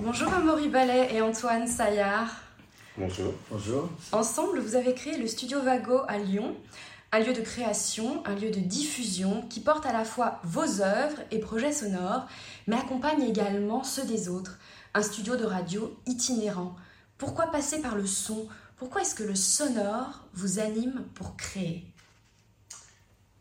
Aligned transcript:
Bonjour 0.00 0.32
Amaury 0.32 0.68
Ballet 0.68 1.12
et 1.12 1.20
Antoine 1.20 1.66
Saillard. 1.66 2.28
Bonjour. 2.96 3.34
Bonjour. 3.50 3.88
Ensemble, 4.12 4.60
vous 4.60 4.76
avez 4.76 4.94
créé 4.94 5.18
le 5.18 5.26
Studio 5.26 5.60
Vago 5.60 6.02
à 6.06 6.18
Lyon, 6.18 6.54
un 7.10 7.18
lieu 7.18 7.32
de 7.32 7.40
création, 7.40 8.22
un 8.24 8.36
lieu 8.36 8.50
de 8.50 8.60
diffusion 8.60 9.42
qui 9.50 9.58
porte 9.58 9.86
à 9.86 9.92
la 9.92 10.04
fois 10.04 10.38
vos 10.44 10.82
œuvres 10.82 11.18
et 11.32 11.40
projets 11.40 11.72
sonores, 11.72 12.28
mais 12.68 12.76
accompagne 12.76 13.24
également 13.24 13.82
ceux 13.82 14.04
des 14.04 14.28
autres. 14.28 14.60
Un 14.94 15.02
studio 15.02 15.34
de 15.34 15.44
radio 15.44 15.96
itinérant. 16.06 16.76
Pourquoi 17.18 17.50
passer 17.50 17.82
par 17.82 17.96
le 17.96 18.06
son? 18.06 18.46
Pourquoi 18.76 19.00
est-ce 19.00 19.16
que 19.16 19.24
le 19.24 19.34
sonore 19.34 20.26
vous 20.32 20.60
anime 20.60 21.06
pour 21.16 21.36
créer? 21.36 21.84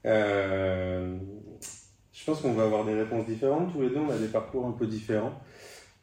Euh, 0.07 1.19
je 2.11 2.25
pense 2.25 2.41
qu'on 2.41 2.53
va 2.53 2.63
avoir 2.63 2.83
des 2.83 2.95
réponses 2.95 3.27
différentes. 3.27 3.71
Tous 3.71 3.81
les 3.81 3.89
deux, 3.89 3.99
on 3.99 4.09
a 4.09 4.17
des 4.17 4.27
parcours 4.27 4.65
un 4.65 4.71
peu 4.71 4.87
différents. 4.87 5.39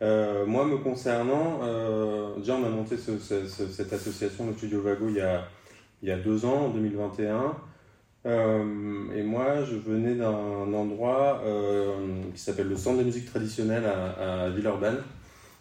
Euh, 0.05 0.45
moi, 0.45 0.67
me 0.67 0.77
concernant, 0.77 1.61
euh, 1.63 2.37
déjà, 2.37 2.57
on 2.57 2.65
a 2.65 2.69
monté 2.69 2.99
ce- 2.99 3.19
ce- 3.19 3.47
ce- 3.47 3.69
cette 3.69 3.91
association, 3.95 4.47
le 4.47 4.53
Studio 4.53 4.83
Vago, 4.83 5.07
il 5.09 5.17
y 5.17 6.11
a, 6.11 6.19
deux 6.19 6.45
ans, 6.45 6.67
en 6.67 6.69
2021. 6.69 7.57
Euh, 8.27 9.11
et 9.15 9.23
moi, 9.23 9.65
je 9.65 9.77
venais 9.77 10.15
d'un 10.15 10.73
endroit 10.75 11.43
qui 12.35 12.41
s'appelle 12.41 12.69
le 12.69 12.77
Centre 12.77 12.99
de 12.99 13.05
musique 13.05 13.27
traditionnelle 13.27 13.85
à, 13.87 14.51
Villeurbanne, 14.51 15.03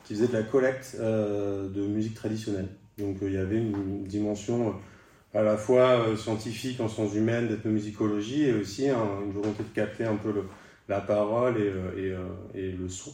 qui 0.03 0.13
faisait 0.15 0.27
de 0.27 0.33
la 0.33 0.43
collecte 0.43 0.97
de 0.99 1.87
musique 1.87 2.15
traditionnelle. 2.15 2.67
Donc, 2.97 3.17
il 3.21 3.33
y 3.33 3.37
avait 3.37 3.57
une 3.57 4.03
dimension 4.03 4.75
à 5.33 5.41
la 5.41 5.55
fois 5.57 6.05
scientifique 6.17 6.81
en 6.81 6.89
sciences 6.89 7.15
humaines, 7.15 7.47
d'ethnomusicologie, 7.47 8.43
et 8.49 8.53
aussi 8.53 8.89
un- 8.89 9.21
une 9.25 9.31
volonté 9.31 9.63
de 9.63 9.73
capter 9.73 10.03
un 10.03 10.17
peu 10.17 10.33
la 10.89 10.99
parole 10.99 11.55
et 11.59 12.71
le 12.71 12.89
son. 12.89 13.11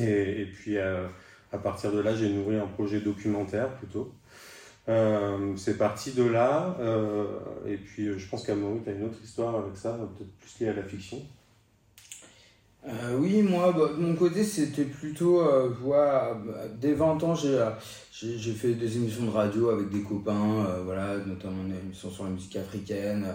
Et, 0.00 0.46
puis, 0.52 0.78
euh, 0.78 1.06
à 1.52 1.58
partir 1.58 1.92
de 1.92 2.00
là, 2.00 2.14
j'ai 2.14 2.28
nourri 2.28 2.56
un 2.56 2.66
projet 2.66 3.00
documentaire 3.00 3.68
plutôt. 3.76 4.12
Euh, 4.88 5.54
c'est 5.56 5.78
parti 5.78 6.12
de 6.12 6.24
là, 6.24 6.76
euh, 6.78 7.24
et 7.66 7.78
puis 7.78 8.18
je 8.18 8.28
pense 8.28 8.44
qu'Amaury, 8.44 8.80
tu 8.84 8.90
as 8.90 8.92
une 8.92 9.04
autre 9.04 9.18
histoire 9.22 9.54
avec 9.56 9.76
ça, 9.76 9.92
peut-être 9.92 10.30
plus 10.38 10.60
liée 10.60 10.70
à 10.70 10.74
la 10.74 10.82
fiction? 10.82 11.22
Oui, 13.18 13.40
moi, 13.40 13.72
bah, 13.72 13.94
de 13.96 14.02
mon 14.02 14.14
côté, 14.14 14.44
c'était 14.44 14.84
plutôt, 14.84 15.40
euh, 15.40 15.70
dès 16.78 16.92
20 16.92 17.22
ans, 17.24 17.34
j'ai, 17.34 18.52
fait 18.52 18.74
des 18.74 18.96
émissions 18.98 19.24
de 19.24 19.30
radio 19.30 19.70
avec 19.70 19.88
des 19.88 20.02
copains, 20.02 20.66
voilà, 20.84 21.16
notamment 21.16 21.62
une 21.66 21.76
émission 21.76 22.10
sur 22.10 22.24
la 22.24 22.30
musique 22.30 22.56
africaine. 22.56 23.26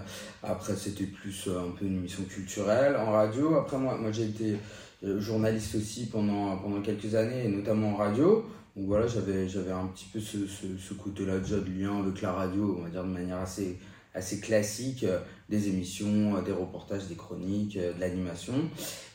Après, 0.43 0.75
c'était 0.75 1.05
plus 1.05 1.47
un 1.47 1.71
peu 1.71 1.85
une 1.85 1.97
émission 1.97 2.23
culturelle 2.25 2.95
en 2.95 3.11
radio. 3.11 3.55
Après, 3.55 3.79
moi, 3.79 3.97
j'ai 4.11 4.25
été 4.25 4.57
journaliste 5.01 5.75
aussi 5.75 6.07
pendant, 6.07 6.57
pendant 6.57 6.81
quelques 6.81 7.15
années, 7.15 7.45
et 7.45 7.47
notamment 7.47 7.93
en 7.93 7.95
radio. 7.95 8.45
Donc 8.75 8.87
voilà, 8.87 9.07
j'avais, 9.07 9.47
j'avais 9.47 9.71
un 9.71 9.87
petit 9.87 10.05
peu 10.11 10.19
ce, 10.19 10.45
ce, 10.47 10.65
ce 10.77 10.93
côté-là 10.93 11.39
déjà 11.39 11.57
de 11.57 11.69
lien 11.69 11.99
avec 11.99 12.21
la 12.21 12.31
radio, 12.31 12.77
on 12.79 12.83
va 12.83 12.89
dire 12.89 13.03
de 13.03 13.09
manière 13.09 13.39
assez, 13.39 13.77
assez 14.13 14.39
classique, 14.39 15.03
euh, 15.03 15.19
des 15.49 15.67
émissions, 15.67 16.37
euh, 16.37 16.41
des 16.41 16.51
reportages, 16.51 17.07
des 17.07 17.15
chroniques, 17.15 17.77
euh, 17.77 17.93
de 17.93 17.99
l'animation. 17.99 18.53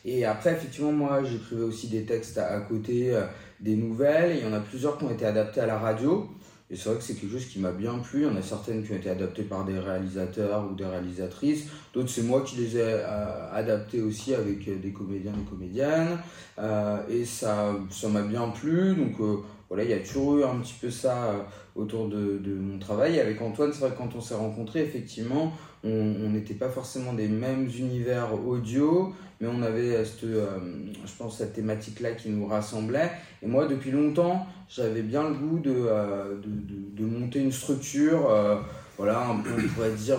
Et 0.03 0.25
après, 0.25 0.51
effectivement, 0.53 0.91
moi, 0.91 1.23
j'écrivais 1.23 1.63
aussi 1.63 1.87
des 1.87 2.03
textes 2.03 2.37
à, 2.37 2.59
côté, 2.61 3.15
euh, 3.15 3.25
des 3.59 3.75
nouvelles. 3.75 4.33
Et 4.33 4.39
il 4.39 4.43
y 4.45 4.47
en 4.47 4.53
a 4.53 4.59
plusieurs 4.59 4.97
qui 4.97 5.05
ont 5.05 5.11
été 5.11 5.25
adaptés 5.25 5.61
à 5.61 5.65
la 5.65 5.79
radio. 5.79 6.29
Et 6.71 6.75
c'est 6.75 6.89
vrai 6.89 6.97
que 6.97 7.03
c'est 7.03 7.13
quelque 7.13 7.31
chose 7.31 7.45
qui 7.45 7.59
m'a 7.59 7.71
bien 7.71 7.99
plu. 7.99 8.21
Il 8.21 8.27
y 8.27 8.29
en 8.31 8.35
a 8.35 8.41
certaines 8.41 8.83
qui 8.83 8.91
ont 8.91 8.95
été 8.95 9.09
adaptées 9.09 9.43
par 9.43 9.65
des 9.65 9.77
réalisateurs 9.77 10.67
ou 10.69 10.73
des 10.73 10.85
réalisatrices. 10.85 11.67
D'autres, 11.93 12.09
c'est 12.09 12.23
moi 12.23 12.41
qui 12.41 12.55
les 12.55 12.77
ai 12.77 12.81
euh, 12.81 13.53
adaptées 13.53 14.01
aussi 14.01 14.33
avec 14.33 14.67
euh, 14.67 14.75
des 14.77 14.91
comédiens 14.91 15.33
et 15.33 15.49
comédiennes. 15.49 16.17
Euh, 16.57 16.97
et 17.07 17.23
ça 17.23 17.75
ça 17.91 18.09
m'a 18.09 18.23
bien 18.23 18.49
plu. 18.49 18.95
Donc 18.95 19.19
euh, 19.19 19.37
voilà, 19.69 19.83
il 19.83 19.91
y 19.91 19.93
a 19.93 19.99
toujours 19.99 20.37
eu 20.37 20.43
un 20.43 20.57
petit 20.57 20.75
peu 20.81 20.89
ça 20.89 21.25
euh, 21.25 21.39
autour 21.75 22.07
de, 22.07 22.39
de 22.39 22.55
mon 22.55 22.79
travail. 22.79 23.17
Et 23.17 23.21
avec 23.21 23.39
Antoine, 23.41 23.71
c'est 23.71 23.81
vrai 23.81 23.91
que 23.91 23.97
quand 23.97 24.15
on 24.15 24.21
s'est 24.21 24.33
rencontrés, 24.35 24.81
effectivement, 24.81 25.53
on 25.85 26.29
n'était 26.29 26.55
pas 26.55 26.69
forcément 26.69 27.13
des 27.13 27.27
mêmes 27.27 27.69
univers 27.77 28.33
audio, 28.45 29.13
mais 29.39 29.47
on 29.47 29.61
avait 29.61 29.95
euh, 29.95 30.05
cette, 30.05 30.23
euh, 30.23 30.57
je 31.05 31.11
pense, 31.17 31.37
cette 31.37 31.53
thématique-là 31.53 32.11
qui 32.11 32.29
nous 32.29 32.47
rassemblait. 32.47 33.11
Et 33.43 33.47
moi, 33.47 33.67
depuis 33.67 33.91
longtemps, 33.91 34.47
j'avais 34.69 35.01
bien 35.01 35.29
le 35.29 35.35
goût 35.35 35.59
de, 35.59 35.73
euh, 35.75 36.35
monter 36.99 37.39
une 37.39 37.51
structure, 37.51 38.29
voilà, 38.97 39.27
on 39.29 39.41
pourrait 39.75 39.91
dire, 39.91 40.17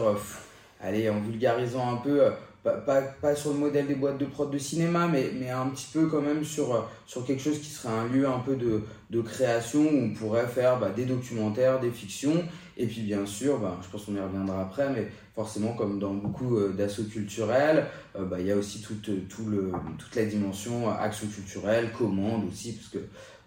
allez, 0.81 1.09
en 1.09 1.21
vulgarisant 1.21 1.95
un 1.95 1.97
peu, 1.97 2.23
pas, 2.71 3.35
sur 3.35 3.53
le 3.53 3.59
modèle 3.59 3.87
des 3.87 3.95
boîtes 3.95 4.19
de 4.19 4.25
prod 4.25 4.51
de 4.51 4.59
cinéma, 4.59 5.09
mais, 5.09 5.51
un 5.51 5.69
petit 5.69 5.89
peu 5.93 6.07
quand 6.07 6.21
même 6.21 6.45
sur, 6.45 6.89
sur 7.07 7.25
quelque 7.25 7.43
chose 7.43 7.61
qui 7.61 7.71
serait 7.71 7.93
un 7.93 8.07
lieu 8.09 8.29
un 8.29 8.41
peu 8.41 8.57
de, 8.57 8.83
de 9.11 9.21
création 9.21 9.81
où 9.81 10.05
on 10.05 10.15
pourrait 10.15 10.47
faire 10.47 10.79
bah, 10.79 10.91
des 10.91 11.05
documentaires, 11.05 11.81
des 11.81 11.91
fictions, 11.91 12.45
et 12.77 12.87
puis 12.87 13.03
bien 13.03 13.25
sûr, 13.25 13.59
bah, 13.59 13.79
je 13.83 13.89
pense 13.89 14.05
qu'on 14.05 14.15
y 14.15 14.21
reviendra 14.21 14.63
après, 14.63 14.91
mais 14.91 15.09
forcément 15.35 15.73
comme 15.75 15.99
dans 15.99 16.15
beaucoup 16.15 16.57
euh, 16.57 16.73
d'assauts 16.73 17.05
culturels, 17.05 17.87
euh, 18.17 18.25
bah, 18.25 18.41
il 18.41 18.47
y 18.47 18.53
a 18.53 18.57
aussi 18.57 18.83
toute, 18.83 19.11
toute 19.29 20.17
la 20.17 20.25
dimension 20.25 20.89
euh, 20.89 20.93
action 20.93 21.27
culturelle, 21.29 21.93
commande 21.93 22.49
aussi, 22.49 22.73
parce 22.73 22.89
que 22.89 22.99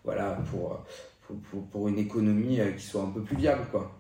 voilà, 0.04 0.40
pour, 0.50 0.84
pour, 1.28 1.68
pour, 1.68 1.88
une 1.88 2.00
économie 2.00 2.60
qui 2.78 2.86
soit 2.86 3.04
un 3.04 3.12
peu 3.12 3.22
plus 3.22 3.36
viable. 3.36 3.64
Quoi. 3.72 3.92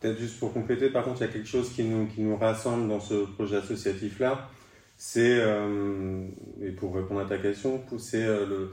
Peut-être 0.00 0.18
juste 0.18 0.38
pour 0.38 0.52
compléter, 0.54 0.88
par 0.88 1.04
contre, 1.04 1.20
il 1.20 1.26
y 1.26 1.28
a 1.28 1.32
quelque 1.32 1.48
chose 1.48 1.70
qui 1.70 1.84
nous, 1.84 2.06
qui 2.06 2.22
nous 2.22 2.36
rassemble 2.36 2.88
dans 2.88 3.00
ce 3.00 3.26
projet 3.34 3.56
associatif-là. 3.56 4.48
C'est, 4.96 5.38
euh, 5.40 6.26
et 6.62 6.70
pour 6.70 6.94
répondre 6.94 7.20
à 7.20 7.24
ta 7.26 7.38
question, 7.38 7.82
c'est 7.98 8.24
euh, 8.24 8.68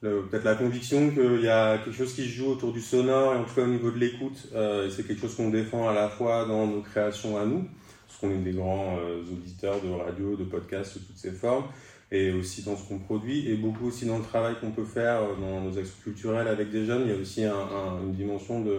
peut-être 0.00 0.44
la 0.44 0.54
conviction 0.54 1.10
qu'il 1.10 1.40
y 1.42 1.48
a 1.48 1.78
quelque 1.78 1.96
chose 1.96 2.14
qui 2.14 2.22
se 2.22 2.28
joue 2.28 2.46
autour 2.46 2.72
du 2.72 2.80
sonore, 2.80 3.34
et 3.34 3.38
en 3.38 3.44
tout 3.44 3.54
cas 3.54 3.62
au 3.62 3.66
niveau 3.68 3.90
de 3.90 3.98
l'écoute. 3.98 4.48
euh, 4.54 4.88
c'est 4.90 5.04
quelque 5.06 5.20
chose 5.22 5.34
qu'on 5.34 5.50
défend 5.50 5.88
à 5.88 5.94
la 5.94 6.08
fois 6.08 6.46
dans 6.46 6.66
nos 6.66 6.80
créations 6.80 7.38
à 7.38 7.44
nous, 7.44 7.64
parce 8.06 8.20
qu'on 8.20 8.30
est 8.30 8.42
des 8.42 8.52
grands 8.52 8.98
euh, 8.98 9.20
auditeurs 9.32 9.80
de 9.80 9.90
radio, 9.90 10.36
de 10.36 10.44
podcasts 10.44 10.92
sous 10.92 11.00
toutes 11.00 11.16
ces 11.18 11.32
formes, 11.32 11.64
et 12.10 12.30
aussi 12.32 12.62
dans 12.62 12.76
ce 12.76 12.88
qu'on 12.88 12.98
produit, 12.98 13.48
et 13.50 13.54
beaucoup 13.56 13.86
aussi 13.88 14.06
dans 14.06 14.18
le 14.18 14.24
travail 14.24 14.54
qu'on 14.60 14.70
peut 14.70 14.84
faire 14.84 15.20
dans 15.40 15.60
nos 15.60 15.76
actions 15.76 15.96
culturelles 16.04 16.48
avec 16.48 16.70
des 16.70 16.84
jeunes. 16.86 17.02
Il 17.06 17.10
y 17.10 17.14
a 17.14 17.20
aussi 17.20 17.44
un- 17.44 17.52
un- 17.54 18.00
une 18.02 18.14
dimension 18.14 18.62
de 18.62 18.78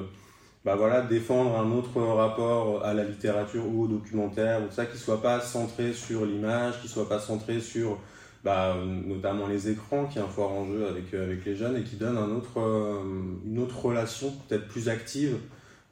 bah 0.66 0.76
voilà, 0.76 1.02
défendre 1.02 1.58
un 1.58 1.72
autre 1.72 2.02
rapport 2.02 2.84
à 2.84 2.94
la 2.94 3.04
littérature 3.04 3.66
ou 3.68 3.84
au 3.84 3.88
documentaire, 3.88 4.62
ou 4.62 4.72
ça 4.72 4.86
qui 4.86 4.98
soit 4.98 5.22
pas 5.22 5.40
centré 5.40 5.94
sur 5.94 6.26
l'image, 6.26 6.82
qui 6.82 6.88
soit 6.88 7.08
pas 7.08 7.20
centré 7.20 7.62
sur 7.62 7.98
bah, 8.44 8.74
euh, 8.76 8.86
notamment 8.86 9.48
les 9.48 9.70
écrans, 9.70 10.06
qui 10.06 10.18
est 10.18 10.22
un 10.22 10.28
fort 10.28 10.52
enjeu 10.52 10.88
avec, 10.88 11.14
euh, 11.14 11.26
avec 11.26 11.46
les 11.46 11.56
jeunes 11.56 11.78
et 11.78 11.84
qui 11.84 11.96
donne 11.98 12.18
un 12.18 12.30
autre, 12.32 12.60
euh, 12.60 13.02
une 13.46 13.60
autre 13.60 13.80
relation 13.86 14.32
peut-être 14.48 14.68
plus 14.68 14.88
active 14.90 15.38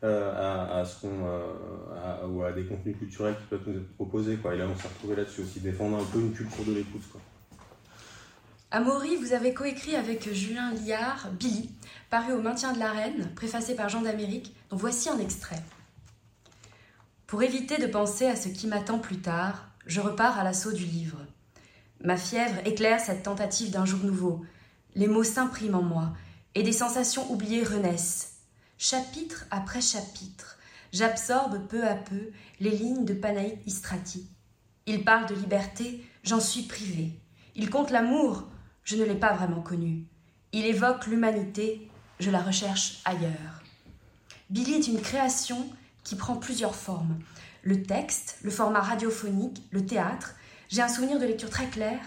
euh, 0.04 0.32
à, 0.32 0.84
euh, 0.84 1.54
à- 2.04 2.28
ou 2.28 2.44
à 2.44 2.52
des 2.52 2.66
contenus 2.66 2.98
culturels 2.98 3.36
qui 3.36 3.48
peuvent 3.50 3.64
nous 3.68 3.78
être 3.78 3.96
proposés. 3.96 4.36
Quoi. 4.36 4.56
Et 4.56 4.58
là, 4.58 4.66
on 4.72 4.78
s'est 4.80 4.88
retrouvé 4.88 5.16
là-dessus 5.16 5.42
aussi, 5.42 5.60
défendre 5.60 5.98
un 5.98 6.06
peu 6.06 6.20
une 6.20 6.32
culture 6.32 6.64
de 6.66 6.74
l'écoute. 6.74 7.04
Quoi. 7.12 7.20
Amaury, 8.70 9.16
vous 9.16 9.32
avez 9.32 9.54
coécrit 9.54 9.96
avec 9.96 10.30
Julien 10.34 10.74
Liard 10.74 11.30
Billy, 11.40 11.70
paru 12.10 12.34
au 12.34 12.42
Maintien 12.42 12.74
de 12.74 12.80
la 12.80 12.92
Reine, 12.92 13.32
préfacé 13.34 13.76
par 13.76 13.88
Jean 13.88 14.02
d'Amérique, 14.02 14.54
dont 14.70 14.76
voici 14.76 15.08
un 15.08 15.20
extrait. 15.20 15.64
Pour 17.28 17.44
éviter 17.44 17.78
de 17.78 17.88
penser 17.88 18.26
à 18.26 18.36
ce 18.36 18.50
qui 18.50 18.68
m'attend 18.68 19.00
plus 19.00 19.20
tard, 19.20 19.70
je 19.86 20.02
repars 20.02 20.38
à 20.38 20.44
l'assaut 20.44 20.74
du 20.74 20.84
livre. 20.84 21.20
Ma 22.04 22.18
fièvre 22.18 22.60
éclaire 22.66 23.00
cette 23.00 23.24
tentative 23.24 23.72
d'un 23.72 23.86
jour 23.86 24.04
nouveau. 24.04 24.46
Les 24.96 25.08
mots 25.08 25.24
s'impriment 25.24 25.76
en 25.76 25.82
moi, 25.82 26.14
et 26.54 26.62
des 26.62 26.74
sensations 26.74 27.32
oubliées 27.32 27.64
renaissent. 27.64 28.40
Chapitre 28.78 29.46
après 29.50 29.82
chapitre, 29.82 30.58
j'absorbe 30.92 31.66
peu 31.70 31.88
à 31.88 31.96
peu 31.96 32.32
les 32.60 32.72
lignes 32.72 33.06
de 33.06 33.14
Panaït 33.14 33.60
Istrati. 33.66 34.28
Il 34.88 35.06
parle 35.06 35.26
de 35.26 35.36
liberté, 35.36 36.06
j'en 36.26 36.42
suis 36.42 36.64
privée. 36.64 37.14
Il 37.56 37.70
compte 37.70 37.92
l'amour, 37.92 38.44
je 38.88 38.96
ne 38.96 39.04
l'ai 39.04 39.16
pas 39.16 39.34
vraiment 39.34 39.60
connu. 39.60 40.06
Il 40.54 40.66
évoque 40.66 41.08
l'humanité, 41.08 41.92
je 42.22 42.32
la 42.32 42.40
recherche 42.40 43.02
ailleurs. 43.04 43.62
Billy 44.50 44.76
est 44.76 44.88
une 44.88 45.02
création 45.02 45.68
qui 46.06 46.16
prend 46.16 46.38
plusieurs 46.38 46.74
formes. 46.74 47.20
Le 47.64 47.84
texte, 47.84 48.38
le 48.44 48.50
format 48.50 48.80
radiophonique, 48.80 49.62
le 49.72 49.86
théâtre. 49.86 50.36
J'ai 50.70 50.82
un 50.82 50.88
souvenir 50.88 51.20
de 51.20 51.26
lecture 51.26 51.50
très 51.50 51.68
clair, 51.68 52.00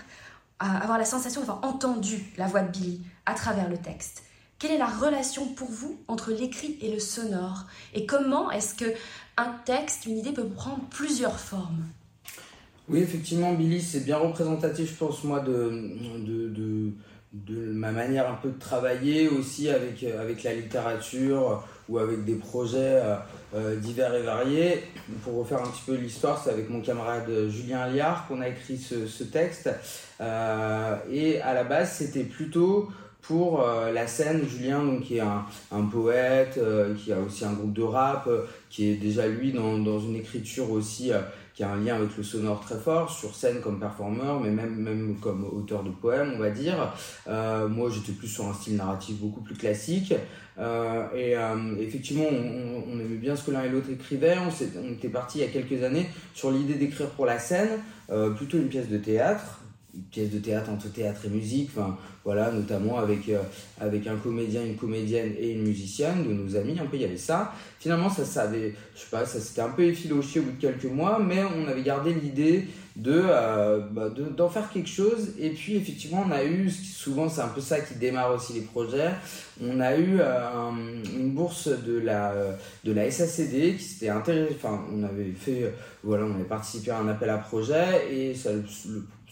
avoir 0.58 0.96
la 0.96 1.04
sensation 1.04 1.42
d'avoir 1.42 1.62
entendu 1.64 2.24
la 2.38 2.46
voix 2.46 2.62
de 2.62 2.70
Billy 2.70 3.02
à 3.26 3.34
travers 3.34 3.68
le 3.68 3.76
texte. 3.76 4.22
Quelle 4.58 4.70
est 4.70 4.78
la 4.78 4.86
relation 4.86 5.48
pour 5.48 5.70
vous 5.70 6.00
entre 6.08 6.32
l'écrit 6.32 6.78
et 6.80 6.90
le 6.90 6.98
sonore? 6.98 7.66
Et 7.92 8.06
comment 8.06 8.50
est-ce 8.50 8.74
que 8.74 8.94
un 9.36 9.52
texte, 9.66 10.06
une 10.06 10.16
idée 10.16 10.32
peut 10.32 10.48
prendre 10.48 10.88
plusieurs 10.88 11.38
formes? 11.38 11.84
Oui, 12.90 12.98
effectivement, 13.02 13.52
Billy, 13.52 13.80
c'est 13.80 14.04
bien 14.04 14.16
représentatif, 14.16 14.90
je 14.90 14.96
pense, 14.96 15.22
moi, 15.22 15.38
de, 15.38 16.92
ma 17.72 17.92
manière 17.92 18.28
un 18.28 18.34
peu 18.34 18.48
de 18.48 18.58
travailler 18.58 19.28
aussi 19.28 19.70
avec, 19.70 20.02
euh, 20.02 20.34
la 20.42 20.54
littérature 20.54 21.62
ou 21.88 21.98
avec 21.98 22.24
des 22.24 22.34
projets 22.34 22.78
euh, 22.78 23.16
euh, 23.54 23.76
divers 23.76 24.14
et 24.14 24.22
variés. 24.22 24.82
Pour 25.22 25.38
refaire 25.38 25.58
un 25.62 25.68
petit 25.68 25.82
peu 25.86 25.94
l'histoire, 25.94 26.42
c'est 26.42 26.50
avec 26.50 26.68
mon 26.68 26.80
camarade 26.80 27.30
Julien 27.48 27.86
Liard 27.88 28.26
qu'on 28.26 28.40
a 28.40 28.48
écrit 28.48 28.76
ce, 28.76 29.24
texte. 29.24 29.70
Euh, 30.20 30.96
et 31.12 31.40
à 31.40 31.54
la 31.54 31.62
base, 31.62 31.92
c'était 31.92 32.24
plutôt 32.24 32.88
pour 33.22 33.62
la 33.62 34.08
scène. 34.08 34.42
Julien, 34.48 34.82
donc, 34.82 35.02
qui 35.02 35.18
est 35.18 35.20
un, 35.20 35.82
poète, 35.92 36.58
qui 36.96 37.12
a 37.12 37.20
aussi 37.20 37.44
un 37.44 37.52
groupe 37.52 37.72
de 37.72 37.82
rap, 37.82 38.28
qui 38.70 38.88
est 38.88 38.96
déjà 38.96 39.28
lui 39.28 39.52
dans 39.52 40.00
une 40.00 40.16
écriture 40.16 40.72
aussi 40.72 41.12
qui 41.60 41.64
a 41.64 41.72
un 41.72 41.84
lien 41.84 41.96
avec 41.96 42.16
le 42.16 42.22
sonore 42.22 42.60
très 42.60 42.78
fort, 42.78 43.10
sur 43.10 43.34
scène 43.34 43.60
comme 43.60 43.78
performeur, 43.78 44.40
mais 44.40 44.48
même, 44.48 45.16
comme 45.20 45.44
auteur 45.44 45.82
de 45.82 45.90
poèmes, 45.90 46.32
on 46.34 46.38
va 46.38 46.48
dire. 46.48 46.94
Euh, 47.28 47.68
moi, 47.68 47.90
j'étais 47.92 48.12
plus 48.12 48.28
sur 48.28 48.48
un 48.48 48.54
style 48.54 48.76
narratif 48.76 49.16
beaucoup 49.16 49.42
plus 49.42 49.54
classique. 49.54 50.14
Euh, 50.58 51.04
et 51.14 51.36
euh, 51.36 51.76
effectivement, 51.78 52.24
on, 52.30 52.84
on, 52.90 52.98
aimait 52.98 53.16
bien 53.16 53.36
ce 53.36 53.44
que 53.44 53.50
l'un 53.50 53.64
et 53.64 53.68
l'autre 53.68 53.90
écrivaient. 53.90 54.38
On, 54.38 54.48
on 54.82 54.92
était 54.92 55.10
parti 55.10 55.40
il 55.40 55.40
y 55.42 55.44
a 55.44 55.48
quelques 55.48 55.82
années 55.82 56.08
sur 56.32 56.50
l'idée 56.50 56.76
d'écrire 56.76 57.10
pour 57.10 57.26
la 57.26 57.38
scène, 57.38 57.68
plutôt 58.36 58.56
une 58.56 58.68
pièce 58.68 58.88
de 58.88 58.96
théâtre 58.96 59.59
une 59.94 60.02
pièce 60.02 60.30
de 60.30 60.38
théâtre 60.38 60.70
entre 60.70 60.92
théâtre 60.92 61.22
et 61.26 61.28
musique, 61.28 61.70
enfin 61.74 61.96
voilà, 62.24 62.50
notamment 62.50 62.98
avec, 62.98 63.28
euh, 63.28 63.40
avec 63.80 64.06
un 64.06 64.16
comédien, 64.16 64.64
une 64.64 64.76
comédienne 64.76 65.32
et 65.38 65.52
une 65.52 65.62
musicienne 65.62 66.24
de 66.26 66.32
nos 66.32 66.56
amis, 66.56 66.78
un 66.78 66.86
peu 66.86 66.96
il 66.96 67.02
y 67.02 67.04
avait 67.04 67.16
ça. 67.16 67.52
Finalement 67.78 68.10
ça, 68.10 68.24
ça 68.24 68.42
avait, 68.42 68.74
je 68.94 69.00
sais 69.00 69.10
pas, 69.10 69.24
ça 69.24 69.40
s'était 69.40 69.62
un 69.62 69.70
peu 69.70 69.84
effiloché 69.84 70.40
au 70.40 70.44
bout 70.44 70.52
de 70.52 70.60
quelques 70.60 70.84
mois, 70.84 71.18
mais 71.18 71.42
on 71.44 71.66
avait 71.66 71.82
gardé 71.82 72.12
l'idée 72.14 72.66
de 72.96 73.22
euh, 73.24 73.80
bah, 73.90 74.10
d'en 74.10 74.48
faire 74.48 74.68
quelque 74.70 74.88
chose 74.88 75.30
et 75.38 75.50
puis 75.50 75.76
effectivement 75.76 76.24
on 76.26 76.32
a 76.32 76.44
eu 76.44 76.68
souvent 76.68 77.28
c'est 77.28 77.40
un 77.40 77.48
peu 77.48 77.60
ça 77.60 77.80
qui 77.80 77.94
démarre 77.94 78.34
aussi 78.34 78.52
les 78.52 78.62
projets 78.62 79.10
on 79.62 79.80
a 79.80 79.96
eu 79.96 80.18
euh, 80.20 80.70
une 81.16 81.30
bourse 81.30 81.68
de 81.68 81.98
la 82.00 82.34
de 82.84 82.92
la 82.92 83.08
SACD 83.10 83.76
qui 83.76 83.84
s'était 83.84 84.08
intéressé 84.08 84.56
enfin 84.56 84.84
on 84.92 85.04
avait 85.04 85.30
fait 85.30 85.72
voilà 86.02 86.24
on 86.24 86.34
avait 86.34 86.44
participé 86.44 86.90
à 86.90 86.98
un 86.98 87.08
appel 87.08 87.30
à 87.30 87.38
projet 87.38 88.12
et 88.12 88.34
ça 88.34 88.52
le 88.52 88.64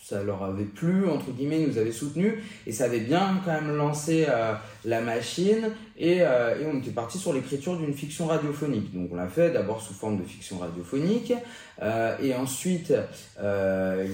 ça 0.08 0.22
leur 0.22 0.42
avait 0.42 0.64
plu, 0.64 1.06
entre 1.06 1.32
guillemets, 1.32 1.58
nous 1.58 1.76
avait 1.76 1.92
soutenu 1.92 2.42
et 2.66 2.72
ça 2.72 2.84
avait 2.84 3.00
bien 3.00 3.42
quand 3.44 3.52
même 3.52 3.76
lancé 3.76 4.24
euh, 4.26 4.54
la 4.86 5.02
machine 5.02 5.68
et, 5.98 6.22
euh, 6.22 6.58
et, 6.58 6.66
on 6.66 6.78
était 6.78 6.92
parti 6.92 7.18
sur 7.18 7.34
l'écriture 7.34 7.76
d'une 7.76 7.92
fiction 7.92 8.26
radiophonique. 8.26 8.94
Donc 8.94 9.10
on 9.12 9.16
l'a 9.16 9.28
fait 9.28 9.50
d'abord 9.50 9.82
sous 9.82 9.92
forme 9.92 10.18
de 10.18 10.24
fiction 10.24 10.58
radiophonique 10.60 11.34
euh, 11.82 12.16
et 12.22 12.34
ensuite 12.34 12.94
il 13.38 13.42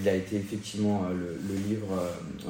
a 0.09 0.15
été 0.15 0.37
effectivement 0.37 1.07
le, 1.11 1.39
le 1.49 1.69
livre, 1.69 1.97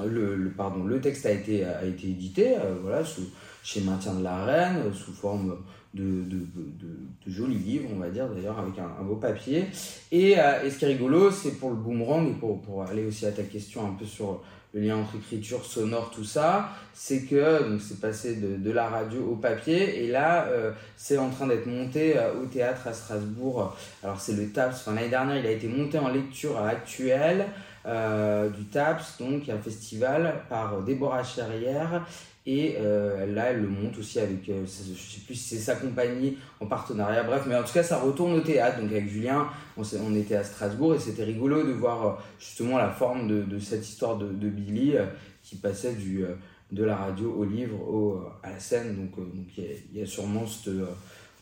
le, 0.06 0.36
le, 0.36 0.50
pardon, 0.50 0.84
le 0.84 0.98
texte 1.02 1.26
a 1.26 1.30
été, 1.30 1.64
a 1.64 1.84
été 1.84 2.08
édité 2.08 2.54
voilà, 2.82 3.04
sous, 3.04 3.28
chez 3.64 3.80
Maintien 3.80 4.14
de 4.14 4.22
la 4.22 4.44
Reine 4.44 4.92
sous 4.92 5.12
forme 5.12 5.56
de, 5.94 6.02
de, 6.02 6.38
de, 6.54 7.30
jolis 7.30 7.58
livres, 7.58 7.88
on 7.94 7.98
va 7.98 8.10
dire 8.10 8.28
d'ailleurs, 8.28 8.58
avec 8.58 8.78
un, 8.78 9.02
beau 9.02 9.16
papier. 9.16 9.66
Et, 10.12 10.38
euh, 10.38 10.62
et, 10.62 10.70
ce 10.70 10.78
qui 10.78 10.84
est 10.84 10.88
rigolo, 10.88 11.30
c'est 11.30 11.52
pour 11.52 11.70
le 11.70 11.76
boomerang, 11.76 12.28
et 12.28 12.34
pour, 12.34 12.60
pour 12.60 12.82
aller 12.82 13.06
aussi 13.06 13.26
à 13.26 13.32
ta 13.32 13.42
question 13.42 13.86
un 13.86 13.94
peu 13.94 14.04
sur 14.04 14.42
le 14.74 14.80
lien 14.80 14.96
entre 14.96 15.16
écriture, 15.16 15.64
sonore, 15.64 16.10
tout 16.10 16.24
ça, 16.24 16.70
c'est 16.92 17.22
que 17.22 17.70
donc 17.70 17.80
c'est 17.80 18.00
passé 18.00 18.36
de, 18.36 18.56
de, 18.56 18.70
la 18.72 18.88
radio 18.88 19.22
au 19.22 19.36
papier 19.36 20.04
et 20.04 20.08
là 20.08 20.46
euh, 20.46 20.72
c'est 20.96 21.16
en 21.16 21.30
train 21.30 21.46
d'être 21.46 21.66
monté 21.66 22.18
euh, 22.18 22.34
au 22.42 22.46
théâtre 22.46 22.88
à 22.88 22.92
Strasbourg. 22.92 23.76
Alors 24.02 24.20
c'est 24.20 24.32
le 24.32 24.50
TAPS, 24.50 24.80
enfin, 24.80 24.94
l'année 24.94 25.10
dernière 25.10 25.36
il 25.36 25.46
a 25.46 25.52
été 25.52 25.68
monté 25.68 25.96
en 25.96 26.08
lecture 26.08 26.58
actuelle 26.58 27.46
euh, 27.86 28.48
du 28.48 28.64
TAPS, 28.64 29.18
donc 29.20 29.48
un 29.48 29.58
festival 29.58 30.42
par 30.48 30.82
Déborah 30.82 31.22
Cherrière 31.22 32.04
et 32.46 32.76
euh, 32.78 33.24
là, 33.26 33.50
elle 33.50 33.62
le 33.62 33.68
monte 33.68 33.96
aussi 33.96 34.20
avec, 34.20 34.46
euh, 34.50 34.66
je 34.66 34.92
sais 34.92 35.20
plus 35.24 35.34
si 35.34 35.56
c'est 35.56 35.62
sa 35.62 35.76
compagnie 35.76 36.36
en 36.60 36.66
partenariat, 36.66 37.22
bref, 37.22 37.44
mais 37.46 37.56
en 37.56 37.62
tout 37.62 37.72
cas, 37.72 37.82
ça 37.82 37.98
retourne 37.98 38.34
au 38.34 38.40
théâtre. 38.40 38.80
Donc 38.80 38.90
avec 38.90 39.08
Julien, 39.08 39.48
on, 39.78 40.14
était 40.14 40.36
à 40.36 40.44
Strasbourg 40.44 40.94
et 40.94 40.98
c'était 40.98 41.24
rigolo 41.24 41.66
de 41.66 41.72
voir 41.72 42.06
euh, 42.06 42.12
justement 42.38 42.76
la 42.76 42.90
forme 42.90 43.46
de, 43.46 43.58
cette 43.58 43.88
histoire 43.88 44.18
de, 44.18 44.48
Billy 44.48 44.94
euh, 44.94 45.06
qui 45.42 45.56
passait 45.56 45.94
du, 45.94 46.22
de 46.70 46.84
la 46.84 46.96
radio 46.96 47.32
au 47.32 47.44
livre 47.44 47.80
au, 47.80 48.22
à 48.42 48.50
la 48.50 48.60
scène. 48.60 48.94
Donc 48.94 49.26
il 49.56 49.96
y, 49.96 50.00
y, 50.00 50.02
a 50.02 50.06
sûrement 50.06 50.46
cette, 50.46 50.70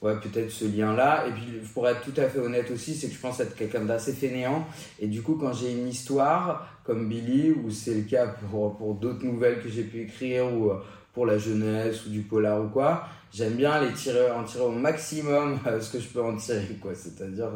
ouais, 0.03 0.17
peut-être 0.17 0.51
ce 0.51 0.65
lien-là. 0.65 1.27
Et 1.29 1.33
puis, 1.33 1.61
pour 1.73 1.89
être 1.89 2.03
tout 2.03 2.21
à 2.21 2.29
fait 2.29 2.39
honnête 2.39 2.71
aussi, 2.71 2.95
c'est 2.95 3.09
que 3.09 3.15
je 3.15 3.21
pense 3.21 3.41
être 3.41 3.55
quelqu'un 3.55 3.85
d'assez 3.85 4.13
fainéant. 4.13 4.67
Et 4.99 5.07
du 5.07 5.23
coup, 5.23 5.37
quand 5.41 5.53
j'ai 5.53 5.73
une 5.73 5.89
histoire 5.89 6.67
comme 6.85 7.09
Billy, 7.09 7.53
ou 7.53 7.71
c'est 7.71 7.95
le 7.95 8.03
cas 8.03 8.27
pour, 8.27 8.77
pour 8.77 8.95
d'autres 8.95 9.25
nouvelles 9.25 9.63
que 9.63 9.69
j'ai 9.69 9.85
pu 9.85 10.03
écrire, 10.03 10.53
ou 10.53 10.71
euh, 10.71 10.83
pour 11.15 11.27
la 11.27 11.39
jeunesse, 11.39 12.05
ou 12.07 12.11
du 12.11 12.23
polar 12.23 12.63
ou 12.63 12.69
quoi, 12.69 13.05
j'aime 13.33 13.55
bien 13.55 13.81
les 13.81 13.93
tirer, 13.93 14.31
en 14.33 14.45
tirer 14.45 14.65
au 14.65 14.73
maximum 14.73 15.59
euh, 15.67 15.81
ce 15.81 15.93
que 15.93 16.01
je 16.01 16.09
peux 16.09 16.23
en 16.23 16.37
tirer, 16.37 16.77
quoi. 16.81 16.93
C'est-à-dire, 16.95 17.51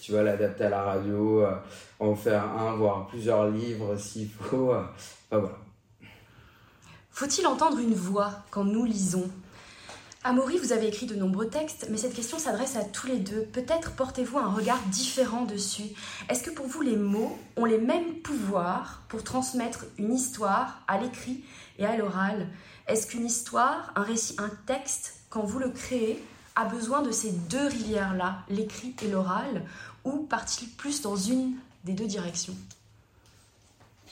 tu 0.00 0.12
vas 0.12 0.22
l'adapter 0.22 0.64
à 0.64 0.70
la 0.70 0.82
radio, 0.82 1.42
euh, 1.42 1.54
en 1.98 2.14
faire 2.14 2.44
un, 2.44 2.74
voire 2.76 3.06
plusieurs 3.06 3.50
livres 3.50 3.96
s'il 3.96 4.30
faut. 4.30 4.72
Enfin, 4.72 4.88
voilà. 5.30 5.58
Faut-il 7.10 7.46
entendre 7.46 7.78
une 7.78 7.92
voix 7.92 8.32
quand 8.50 8.64
nous 8.64 8.86
lisons? 8.86 9.28
Amaury, 10.22 10.58
vous 10.58 10.72
avez 10.72 10.86
écrit 10.86 11.06
de 11.06 11.14
nombreux 11.14 11.48
textes, 11.48 11.86
mais 11.88 11.96
cette 11.96 12.12
question 12.12 12.38
s'adresse 12.38 12.76
à 12.76 12.84
tous 12.84 13.06
les 13.06 13.16
deux. 13.16 13.44
Peut-être 13.54 13.92
portez-vous 13.92 14.36
un 14.36 14.52
regard 14.52 14.78
différent 14.88 15.46
dessus. 15.46 15.94
Est-ce 16.28 16.42
que 16.42 16.50
pour 16.50 16.66
vous 16.66 16.82
les 16.82 16.96
mots 16.96 17.38
ont 17.56 17.64
les 17.64 17.78
mêmes 17.78 18.16
pouvoirs 18.16 19.00
pour 19.08 19.24
transmettre 19.24 19.86
une 19.96 20.12
histoire 20.12 20.82
à 20.88 20.98
l'écrit 20.98 21.42
et 21.78 21.86
à 21.86 21.96
l'oral? 21.96 22.48
Est-ce 22.86 23.06
qu'une 23.06 23.24
histoire, 23.24 23.94
un 23.96 24.02
récit, 24.02 24.36
un 24.36 24.50
texte, 24.66 25.14
quand 25.30 25.42
vous 25.42 25.58
le 25.58 25.70
créez, 25.70 26.22
a 26.54 26.66
besoin 26.66 27.00
de 27.00 27.12
ces 27.12 27.32
deux 27.32 27.68
rivières-là, 27.68 28.40
l'écrit 28.50 28.94
et 29.00 29.08
l'oral, 29.08 29.64
ou 30.04 30.18
part-il 30.24 30.68
plus 30.68 31.00
dans 31.00 31.16
une 31.16 31.54
des 31.84 31.94
deux 31.94 32.06
directions? 32.06 32.56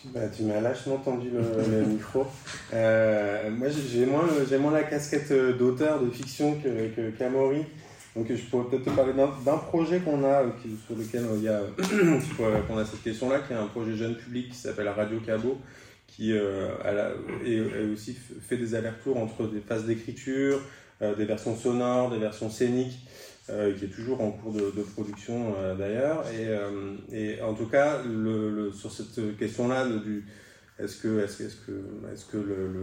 Bah, 0.07 0.29
tu 0.35 0.45
m'as 0.45 0.61
lâchement 0.61 0.97
tendu 0.99 1.31
le, 1.31 1.41
le 1.41 1.87
micro. 1.87 2.27
Euh, 2.73 3.51
moi, 3.51 3.69
j'ai 3.69 4.07
moins, 4.07 4.25
moins 4.61 4.73
la 4.73 4.85
casquette 4.85 5.33
d'auteur 5.59 6.03
de 6.03 6.11
fiction 6.11 6.57
que, 6.61 6.89
que 6.95 7.11
Camori. 7.11 7.65
Donc, 8.17 8.27
je 8.29 8.43
pourrais 8.47 8.65
peut-être 8.65 8.85
te 8.85 8.91
parler 8.91 9.13
d'un 9.13 9.59
projet 9.59 10.01
qu'on 10.01 10.25
a, 10.25 10.43
euh, 10.43 10.51
sur 10.87 10.97
lequel 10.97 11.25
il 11.37 11.43
y 11.43 11.49
a, 11.49 11.61
répondre 12.53 12.81
à 12.81 12.85
cette 12.85 13.03
question-là, 13.03 13.41
qui 13.41 13.53
est 13.53 13.57
un 13.57 13.67
projet 13.67 13.97
jeune 13.97 14.17
public 14.17 14.51
qui 14.51 14.57
s'appelle 14.57 14.89
Radio 14.89 15.21
Cabo, 15.21 15.59
qui 16.07 16.33
euh, 16.33 16.69
a, 16.85 17.93
aussi 17.93 18.17
fait 18.41 18.57
des 18.57 18.75
allers-retours 18.75 19.19
entre 19.19 19.47
des 19.47 19.61
phases 19.61 19.85
d'écriture, 19.87 20.61
euh, 21.01 21.15
des 21.15 21.27
versions 21.27 21.57
sonores, 21.57 22.11
des 22.11 22.19
versions 22.19 22.51
scéniques. 22.51 23.07
Euh, 23.51 23.73
qui 23.75 23.87
est 23.87 23.89
toujours 23.89 24.21
en 24.21 24.31
cours 24.31 24.53
de, 24.53 24.83
production 24.83 25.55
euh, 25.57 25.75
d'ailleurs. 25.75 26.23
Et, 26.29 26.49
euh, 26.49 26.97
et, 27.11 27.41
en 27.41 27.55
tout 27.55 27.65
cas, 27.65 28.03
sur 28.75 28.93
cette 28.93 29.39
question-là 29.39 29.87
est-ce 30.79 30.99
que, 30.99 31.25
est-ce, 31.25 31.39
que, 31.39 31.73
est-ce 32.13 32.27
que 32.27 32.37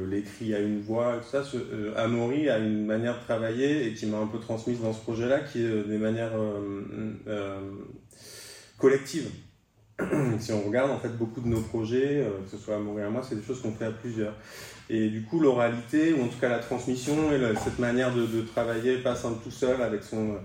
l'écrit 0.09 0.55
a 0.55 0.59
une 0.59 0.81
voix, 0.81 1.21
tout 1.23 1.29
ça, 1.29 1.43
ce, 1.43 1.95
Amaury 1.95 2.49
a 2.49 2.57
une 2.57 2.85
manière 2.85 3.19
de 3.19 3.23
travailler 3.23 3.87
et 3.87 3.93
qui 3.93 4.07
m'a 4.07 4.17
un 4.17 4.27
peu 4.27 4.39
transmise 4.39 4.81
dans 4.81 4.91
ce 4.91 5.01
projet-là, 5.01 5.41
qui 5.41 5.63
est 5.63 5.83
des 5.83 5.97
manières 5.97 6.33
collectives. 8.79 9.29
si 10.39 10.51
on 10.51 10.61
regarde 10.63 10.91
en 10.91 10.99
fait 10.99 11.15
beaucoup 11.15 11.39
de 11.39 11.47
nos 11.47 11.61
projets, 11.61 12.27
que 12.43 12.51
ce 12.51 12.57
soit 12.57 12.75
Amaury 12.75 13.03
et 13.03 13.09
moi, 13.09 13.21
c'est 13.23 13.35
des 13.35 13.43
choses 13.43 13.61
qu'on 13.61 13.71
fait 13.71 13.85
à 13.85 13.91
plusieurs. 13.91 14.33
Et 14.89 15.09
du 15.09 15.23
coup, 15.23 15.39
l'oralité, 15.39 16.13
ou 16.13 16.23
en 16.23 16.27
tout 16.27 16.39
cas 16.39 16.49
la 16.49 16.59
transmission, 16.59 17.31
et 17.31 17.39
cette 17.63 17.79
manière 17.79 18.13
de, 18.13 18.41
travailler 18.41 18.97
passe 18.97 19.25
un 19.25 19.33
tout 19.33 19.51
seul 19.51 19.81
avec 19.81 20.03
son, 20.03 20.35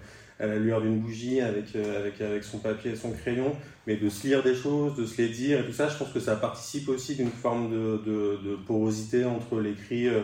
à 0.41 0.47
la 0.47 0.57
lueur 0.57 0.81
d'une 0.81 0.99
bougie, 0.99 1.41
avec, 1.41 1.77
euh, 1.77 2.01
avec, 2.01 2.21
avec 2.21 2.43
son 2.43 2.59
papier 2.59 2.93
et 2.93 2.97
son 2.97 3.13
crayon, 3.13 3.55
mais 3.87 3.97
de 3.97 4.09
se 4.09 4.27
lire 4.27 4.43
des 4.43 4.55
choses, 4.55 4.97
de 4.97 5.05
se 5.05 5.21
les 5.21 5.29
dire, 5.29 5.61
et 5.61 5.65
tout 5.65 5.73
ça, 5.73 5.89
je 5.89 5.97
pense 5.97 6.11
que 6.13 6.21
ça 6.21 6.37
participe 6.37 6.89
aussi 6.89 7.15
d'une 7.17 7.31
forme 7.31 7.71
de, 7.71 8.57
porosité 8.67 9.25
entre 9.25 9.61
l'écrit 9.61 10.09
euh, 10.09 10.21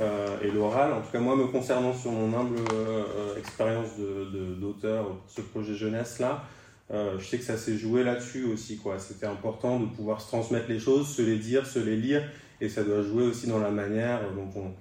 euh 0.00 0.36
et 0.42 0.50
l'oral. 0.50 0.92
En 0.92 1.00
tout 1.00 1.10
cas, 1.10 1.20
moi, 1.20 1.36
me 1.36 1.46
concernant 1.46 1.94
sur 1.94 2.12
mon 2.12 2.38
humble 2.38 2.58
euh, 2.74 3.38
expérience 3.38 3.88
d'auteur 4.60 5.06
ce 5.28 5.40
projet 5.40 5.74
jeunesse-là, 5.74 6.44
je 6.90 7.24
sais 7.24 7.38
que 7.38 7.44
ça 7.44 7.56
s'est 7.56 7.78
joué 7.78 8.04
là-dessus 8.04 8.44
aussi. 8.44 8.78
C'était 8.98 9.26
important 9.26 9.80
de 9.80 9.86
pouvoir 9.86 10.20
se 10.20 10.28
transmettre 10.28 10.68
les 10.68 10.78
choses, 10.78 11.08
se 11.08 11.22
les 11.22 11.38
dire, 11.38 11.66
se 11.66 11.78
les 11.78 11.96
lire, 11.96 12.22
et 12.60 12.68
ça 12.68 12.84
doit 12.84 13.02
jouer 13.02 13.24
aussi 13.24 13.46
dans 13.46 13.58
la 13.58 13.70
manière 13.70 14.20
dont 14.34 14.50
on, 14.60 14.72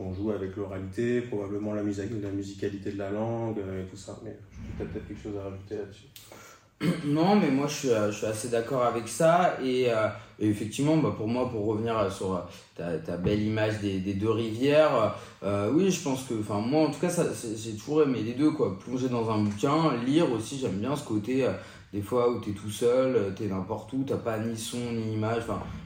on 0.00 0.14
joue 0.14 0.30
avec 0.30 0.56
l'oralité, 0.56 1.20
probablement 1.22 1.74
la, 1.74 1.82
musicalité 1.82 2.92
de 2.92 2.98
la 2.98 3.10
langue 3.10 3.58
euh, 3.58 3.82
et 3.82 3.86
tout 3.86 3.96
ça. 3.96 4.18
Mais 4.24 4.36
je 4.78 4.84
peut-être 4.84 5.08
quelque 5.08 5.22
chose 5.22 5.34
à 5.40 5.44
rajouter 5.44 5.76
là-dessus. 5.76 6.06
Non, 7.06 7.36
mais 7.36 7.48
moi 7.48 7.68
je 7.68 7.74
suis, 7.74 7.90
euh, 7.90 8.10
je 8.10 8.18
suis 8.18 8.26
assez 8.26 8.48
d'accord 8.48 8.82
avec 8.82 9.06
ça. 9.06 9.56
Et, 9.62 9.86
euh, 9.88 10.08
effectivement, 10.40 10.96
bah, 10.96 11.14
pour 11.16 11.28
moi, 11.28 11.48
pour 11.48 11.66
revenir 11.66 12.10
sur 12.12 12.44
ta, 12.76 13.16
belle 13.16 13.42
image 13.42 13.80
des, 13.80 14.14
deux 14.14 14.30
rivières, 14.30 15.14
oui, 15.72 15.90
je 15.90 16.02
pense 16.02 16.24
que, 16.24 16.34
enfin, 16.40 16.58
moi 16.58 16.88
en 16.88 16.90
tout 16.90 16.98
cas, 16.98 17.10
j'ai 17.56 17.74
toujours 17.74 18.02
aimé 18.02 18.22
les 18.24 18.34
deux, 18.34 18.50
quoi. 18.50 18.76
Plonger 18.80 19.08
dans 19.08 19.30
un 19.30 19.38
bouquin, 19.42 19.94
lire 20.04 20.32
aussi, 20.32 20.58
j'aime 20.58 20.78
bien 20.78 20.96
ce 20.96 21.04
côté 21.04 21.46
des 21.92 22.02
fois 22.02 22.30
où 22.30 22.40
tu 22.40 22.50
es 22.50 22.52
tout 22.52 22.70
seul, 22.70 23.16
euh, 23.16 23.30
tu 23.36 23.44
es 23.44 23.48
n'importe 23.48 23.92
où, 23.92 24.04
t'as 24.06 24.16
pas 24.16 24.38
ni 24.38 24.56
son 24.56 24.78
ni 24.92 25.14
image, 25.14 25.42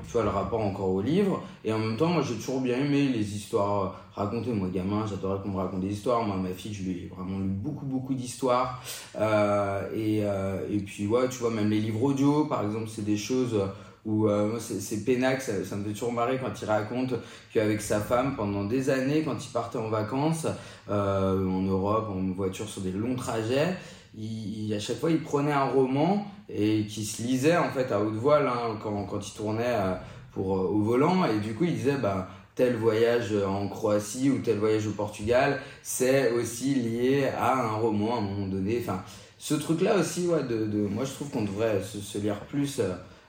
tu 0.06 0.12
vois 0.12 0.22
le 0.22 0.28
rapport 0.28 0.60
encore 0.60 0.90
au 0.90 1.00
livre. 1.00 1.42
Et 1.64 1.72
en 1.72 1.78
même 1.78 1.96
temps, 1.96 2.08
moi 2.08 2.22
j'ai 2.22 2.34
toujours 2.36 2.60
bien 2.60 2.78
aimé 2.78 3.08
les 3.08 3.36
histoires 3.36 3.84
euh, 3.84 3.88
racontées. 4.16 4.52
Moi, 4.52 4.68
gamin, 4.72 5.06
j'adorais 5.06 5.40
qu'on 5.42 5.50
me 5.50 5.58
raconte 5.58 5.80
des 5.80 5.92
histoires. 5.92 6.24
Moi, 6.24 6.36
ma 6.36 6.50
fille, 6.50 6.74
je 6.74 6.82
lui 6.82 6.90
ai 6.92 7.12
vraiment 7.14 7.38
lu 7.38 7.48
beaucoup, 7.48 7.86
beaucoup 7.86 8.14
d'histoires. 8.14 8.82
Euh, 9.16 9.88
et, 9.94 10.20
euh, 10.24 10.66
et 10.70 10.78
puis, 10.78 11.06
ouais, 11.06 11.28
tu 11.28 11.38
vois, 11.38 11.50
même 11.50 11.70
les 11.70 11.80
livres 11.80 12.02
audio, 12.02 12.46
par 12.46 12.64
exemple, 12.64 12.88
c'est 12.88 13.04
des 13.04 13.16
choses 13.16 13.54
où 14.04 14.28
euh, 14.28 14.58
c'est 14.60 15.04
Pénax, 15.04 15.50
ça, 15.64 15.76
me 15.76 15.84
fait 15.84 15.92
toujours 15.92 16.12
marrer 16.12 16.38
quand 16.38 16.52
il 16.60 16.64
raconte 16.64 17.14
qu'avec 17.52 17.80
sa 17.80 18.00
femme, 18.00 18.36
pendant 18.36 18.64
des 18.64 18.88
années, 18.88 19.22
quand 19.24 19.44
il 19.44 19.50
partait 19.50 19.78
en 19.78 19.88
vacances, 19.88 20.46
en 20.88 21.62
Europe, 21.62 22.08
en 22.10 22.32
voiture 22.32 22.68
sur 22.68 22.82
des 22.82 22.92
longs 22.92 23.16
trajets, 23.16 23.76
il, 24.16 24.72
à 24.74 24.80
chaque 24.80 24.98
fois 24.98 25.10
il 25.10 25.22
prenait 25.22 25.52
un 25.52 25.64
roman 25.64 26.26
et 26.48 26.86
qui 26.86 27.04
se 27.04 27.22
lisait 27.22 27.56
en 27.56 27.70
fait 27.70 27.92
à 27.92 28.00
haute 28.00 28.14
voix 28.14 28.40
hein, 28.40 28.78
quand, 28.82 29.04
quand 29.04 29.26
il 29.26 29.32
tournait 29.34 29.64
euh, 29.66 29.94
pour, 30.32 30.50
au 30.50 30.80
volant 30.80 31.24
et 31.24 31.38
du 31.40 31.54
coup 31.54 31.64
il 31.64 31.74
disait 31.74 31.96
bah, 31.96 32.28
tel 32.54 32.76
voyage 32.76 33.34
en 33.46 33.68
Croatie 33.68 34.30
ou 34.30 34.38
tel 34.38 34.58
voyage 34.58 34.86
au 34.86 34.92
Portugal, 34.92 35.60
c'est 35.82 36.32
aussi 36.32 36.74
lié 36.74 37.28
à 37.38 37.54
un 37.54 37.72
roman 37.72 38.14
à 38.14 38.18
un 38.18 38.22
moment 38.22 38.46
donné. 38.46 38.78
Enfin, 38.80 39.02
ce 39.38 39.54
truc-là 39.54 39.96
aussi, 39.96 40.26
ouais, 40.26 40.42
de, 40.42 40.64
de, 40.64 40.78
moi 40.88 41.04
je 41.04 41.12
trouve 41.12 41.28
qu'on 41.30 41.42
devrait 41.42 41.82
se, 41.82 41.98
se, 41.98 42.16
lire 42.16 42.40
plus 42.40 42.80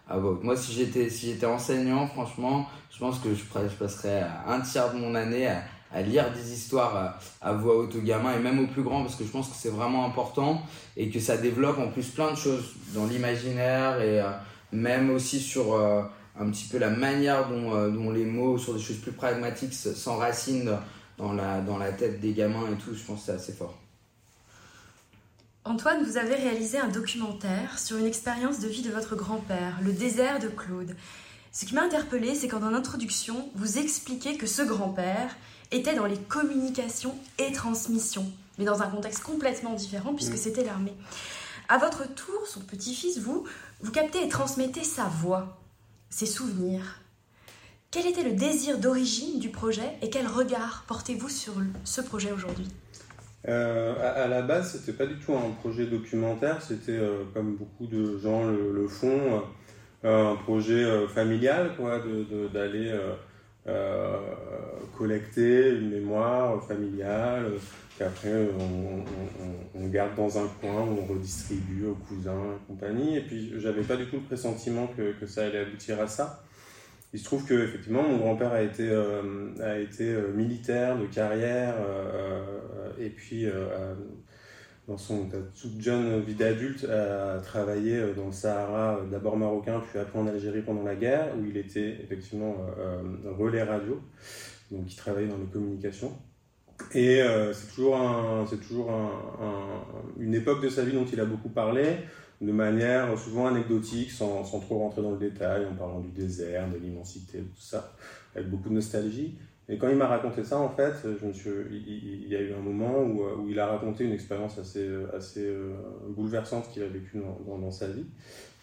ah 0.10 0.18
moi, 0.42 0.56
si 0.56 0.72
j'étais 0.72 1.10
si 1.10 1.28
j'étais 1.28 1.46
enseignant, 1.46 2.08
franchement, 2.08 2.66
je 2.90 2.98
pense 2.98 3.20
que 3.20 3.30
je, 3.34 3.42
je 3.42 3.76
passerais 3.76 4.26
un 4.48 4.62
tiers 4.62 4.94
de 4.94 5.00
mon 5.00 5.14
année 5.16 5.48
à, 5.48 5.64
à 5.92 6.02
lire 6.02 6.32
des 6.34 6.54
histoires 6.54 7.20
à, 7.42 7.54
voix 7.54 7.78
haute 7.78 7.96
aux 7.96 8.02
gamins 8.02 8.36
et 8.36 8.40
même 8.40 8.60
aux 8.60 8.68
plus 8.68 8.84
grands 8.84 9.02
parce 9.02 9.16
que 9.16 9.24
je 9.24 9.30
pense 9.30 9.48
que 9.48 9.56
c'est 9.56 9.70
vraiment 9.70 10.06
important 10.06 10.62
et 10.96 11.10
que 11.10 11.20
ça 11.20 11.38
développe 11.38 11.80
en 11.80 11.90
plus 11.90 12.08
plein 12.08 12.32
de 12.32 12.38
choses 12.38 12.74
dans 12.94 13.06
l'imaginaire 13.06 14.02
et 14.02 14.22
euh, 14.22 14.32
même 14.72 15.10
aussi 15.10 15.40
sur 15.40 15.76
euh, 15.76 16.04
un 16.40 16.50
petit 16.50 16.66
peu 16.66 16.78
la 16.78 16.90
manière 16.90 17.48
dont, 17.50 17.74
euh, 17.74 17.90
dont, 17.90 18.12
les 18.12 18.26
mots 18.26 18.58
sur 18.58 18.74
des 18.74 18.82
choses 18.82 18.98
plus 18.98 19.14
pragmatiques 19.14 19.74
s'enracinent 19.74 20.78
dans 21.18 21.34
la, 21.34 21.62
dans 21.62 21.78
la 21.78 21.92
tête 21.92 22.20
des 22.20 22.34
gamins 22.34 22.68
et 22.72 22.76
tout. 22.76 22.94
Je 22.94 23.04
pense 23.04 23.22
que 23.22 23.26
c'est 23.28 23.32
assez 23.32 23.54
fort. 23.54 23.78
Antoine, 25.64 26.04
vous 26.06 26.18
avez 26.18 26.36
réalisé 26.36 26.78
un 26.78 26.88
documentaire 26.88 27.78
sur 27.78 27.98
une 27.98 28.06
expérience 28.06 28.60
de 28.60 28.70
vie 28.70 28.84
de 28.84 28.90
votre 28.90 29.18
grand-père, 29.18 29.80
le 29.82 29.92
désert 29.92 30.40
de 30.40 30.48
Claude. 30.48 30.96
Ce 31.52 31.66
qui 31.66 31.74
m'a 31.74 31.82
interpellée, 31.82 32.36
c'est 32.36 32.48
qu'en 32.48 32.64
introduction, 32.64 33.50
vous 33.56 33.78
expliquez 33.78 34.38
que 34.38 34.48
ce 34.48 34.62
grand-père 34.62 35.36
était 35.72 35.96
dans 35.96 36.06
les 36.06 36.18
communications 36.18 37.16
et 37.40 37.52
transmissions, 37.52 38.26
mais 38.58 38.66
dans 38.66 38.82
un 38.82 38.88
contexte 38.88 39.24
complètement 39.24 39.74
différent 39.74 40.14
puisque 40.14 40.34
mm. 40.34 40.38
c'était 40.38 40.64
l'armée. 40.64 40.94
À 41.70 41.78
votre 41.78 42.08
tour, 42.14 42.48
son 42.48 42.62
petit-fils, 42.62 43.20
vous, 43.20 43.46
vous 43.82 43.92
captez 43.92 44.24
et 44.24 44.30
transmettez 44.30 44.84
sa 44.84 45.04
voix, 45.04 45.60
ses 46.10 46.26
souvenirs. 46.26 47.02
Quel 47.92 48.06
était 48.06 48.24
le 48.24 48.34
désir 48.34 48.78
d'origine 48.78 49.40
du 49.40 49.50
projet 49.50 49.98
et 50.02 50.10
quel 50.10 50.28
regard 50.28 50.86
portez-vous 50.88 51.30
sur 51.30 51.54
ce 51.84 52.02
projet 52.02 52.32
aujourd'hui? 52.32 52.68
Euh, 53.48 54.24
à, 54.24 54.28
la 54.28 54.42
base, 54.42 54.74
c'était 54.74 54.92
pas 54.92 55.06
du 55.06 55.16
tout 55.20 55.34
un 55.34 55.52
projet 55.62 55.86
documentaire, 55.86 56.62
c'était 56.62 56.98
euh, 56.98 57.24
comme 57.34 57.56
beaucoup 57.56 57.88
de 57.88 58.18
gens 58.18 58.44
le, 58.46 58.88
font, 58.90 59.44
euh, 60.04 60.34
un 60.34 60.36
projet 60.36 61.08
familial, 61.08 61.76
quoi, 61.78 62.02
d'aller 62.54 62.94
collecter 64.98 65.70
une 65.70 65.90
mémoire 65.90 66.64
familiale 66.66 67.54
qu'après 67.98 68.50
on, 68.60 69.80
on, 69.80 69.88
garde 69.88 70.16
dans 70.16 70.38
un 70.38 70.48
coin, 70.62 70.82
on 70.82 71.14
redistribue 71.14 71.88
aux 71.88 71.96
cousins 71.96 72.56
et 72.56 72.68
compagnie. 72.68 73.18
Et 73.18 73.22
puis 73.22 73.54
j'avais 73.58 73.82
pas 73.82 73.96
du 73.96 74.06
tout 74.06 74.18
le 74.18 74.22
pressentiment 74.22 74.88
que, 74.88 75.26
ça 75.26 75.46
allait 75.46 75.60
aboutir 75.60 76.00
à 76.00 76.08
ça. 76.08 76.44
Il 77.14 77.20
se 77.20 77.26
trouve 77.26 77.46
que 77.46 77.54
effectivement 77.54 78.04
mon 78.04 78.18
grand-père 78.18 78.52
a 78.52 78.62
été, 78.62 78.88
euh, 78.90 79.50
a 79.62 79.80
été 79.80 80.10
euh, 80.10 80.32
militaire 80.34 80.98
de 80.98 81.06
carrière 81.06 81.76
euh, 81.80 82.92
et 83.00 83.10
puis 83.10 83.46
dans 84.88 84.98
son 84.98 85.28
toute 85.60 85.82
jeune 85.82 86.22
vie 86.22 86.36
d'adulte 86.36 86.86
a 86.86 87.40
travaillé 87.40 88.14
dans 88.16 88.28
le 88.28 88.32
Sahara, 88.32 89.02
d'abord 89.12 89.36
marocain 89.36 89.82
puis 89.90 90.00
après 90.00 90.18
en 90.18 90.28
Algérie 90.28 90.62
pendant 90.62 90.84
la 90.84 90.96
guerre 90.96 91.28
où 91.38 91.46
il 91.46 91.58
était 91.58 91.98
effectivement 92.02 92.56
relais 93.38 93.64
radio, 93.64 94.02
donc 94.72 94.90
il 94.90 94.96
travaillait 94.96 95.28
dans 95.28 95.38
les 95.38 95.52
communications. 95.52 96.14
Et 96.94 97.22
c'est 97.54 97.68
toujours, 97.68 97.98
un, 97.98 98.46
toujours 98.46 98.92
un, 98.92 99.84
une 100.20 100.36
époque 100.36 100.64
de 100.64 100.70
sa 100.70 100.86
vie 100.86 100.94
dont 100.94 101.06
il 101.06 101.20
a 101.20 101.26
beaucoup 101.26 101.50
parlé 101.50 101.98
de 102.42 102.52
manière 102.52 103.18
souvent 103.18 103.48
anecdotique, 103.48 104.12
sans, 104.12 104.44
sans, 104.44 104.60
trop 104.60 104.78
rentrer 104.80 105.02
dans 105.02 105.12
le 105.12 105.18
détail, 105.18 105.66
en 105.66 105.76
parlant 105.76 106.00
du 106.00 106.10
désert, 106.10 106.70
de 106.70 106.78
l'immensité, 106.78 107.40
tout 107.40 107.62
ça, 107.62 107.96
avec 108.36 108.50
beaucoup 108.50 108.70
de 108.70 108.76
nostalgie. 108.76 109.38
Et 109.70 109.78
quand 109.78 109.90
il 109.90 109.98
m'a 109.98 110.08
raconté 110.08 110.46
ça, 110.46 110.58
en 110.60 110.70
fait, 110.70 110.94
il, 111.04 112.28
y 112.28 112.36
a 112.36 112.42
eu 112.42 112.54
un 112.54 112.62
moment 112.62 113.00
où, 113.00 113.22
où 113.42 113.50
il 113.50 113.60
a 113.60 113.68
raconté 113.68 114.06
une 114.06 114.14
expérience 114.14 114.58
assez, 114.58 114.90
assez 115.14 115.46
euh, 115.46 115.74
bouleversante 116.08 116.70
qu'il 116.72 116.84
a 116.84 116.88
vécue 116.88 117.22
dans, 117.46 117.72
sa 117.72 117.88
vie, 117.88 118.06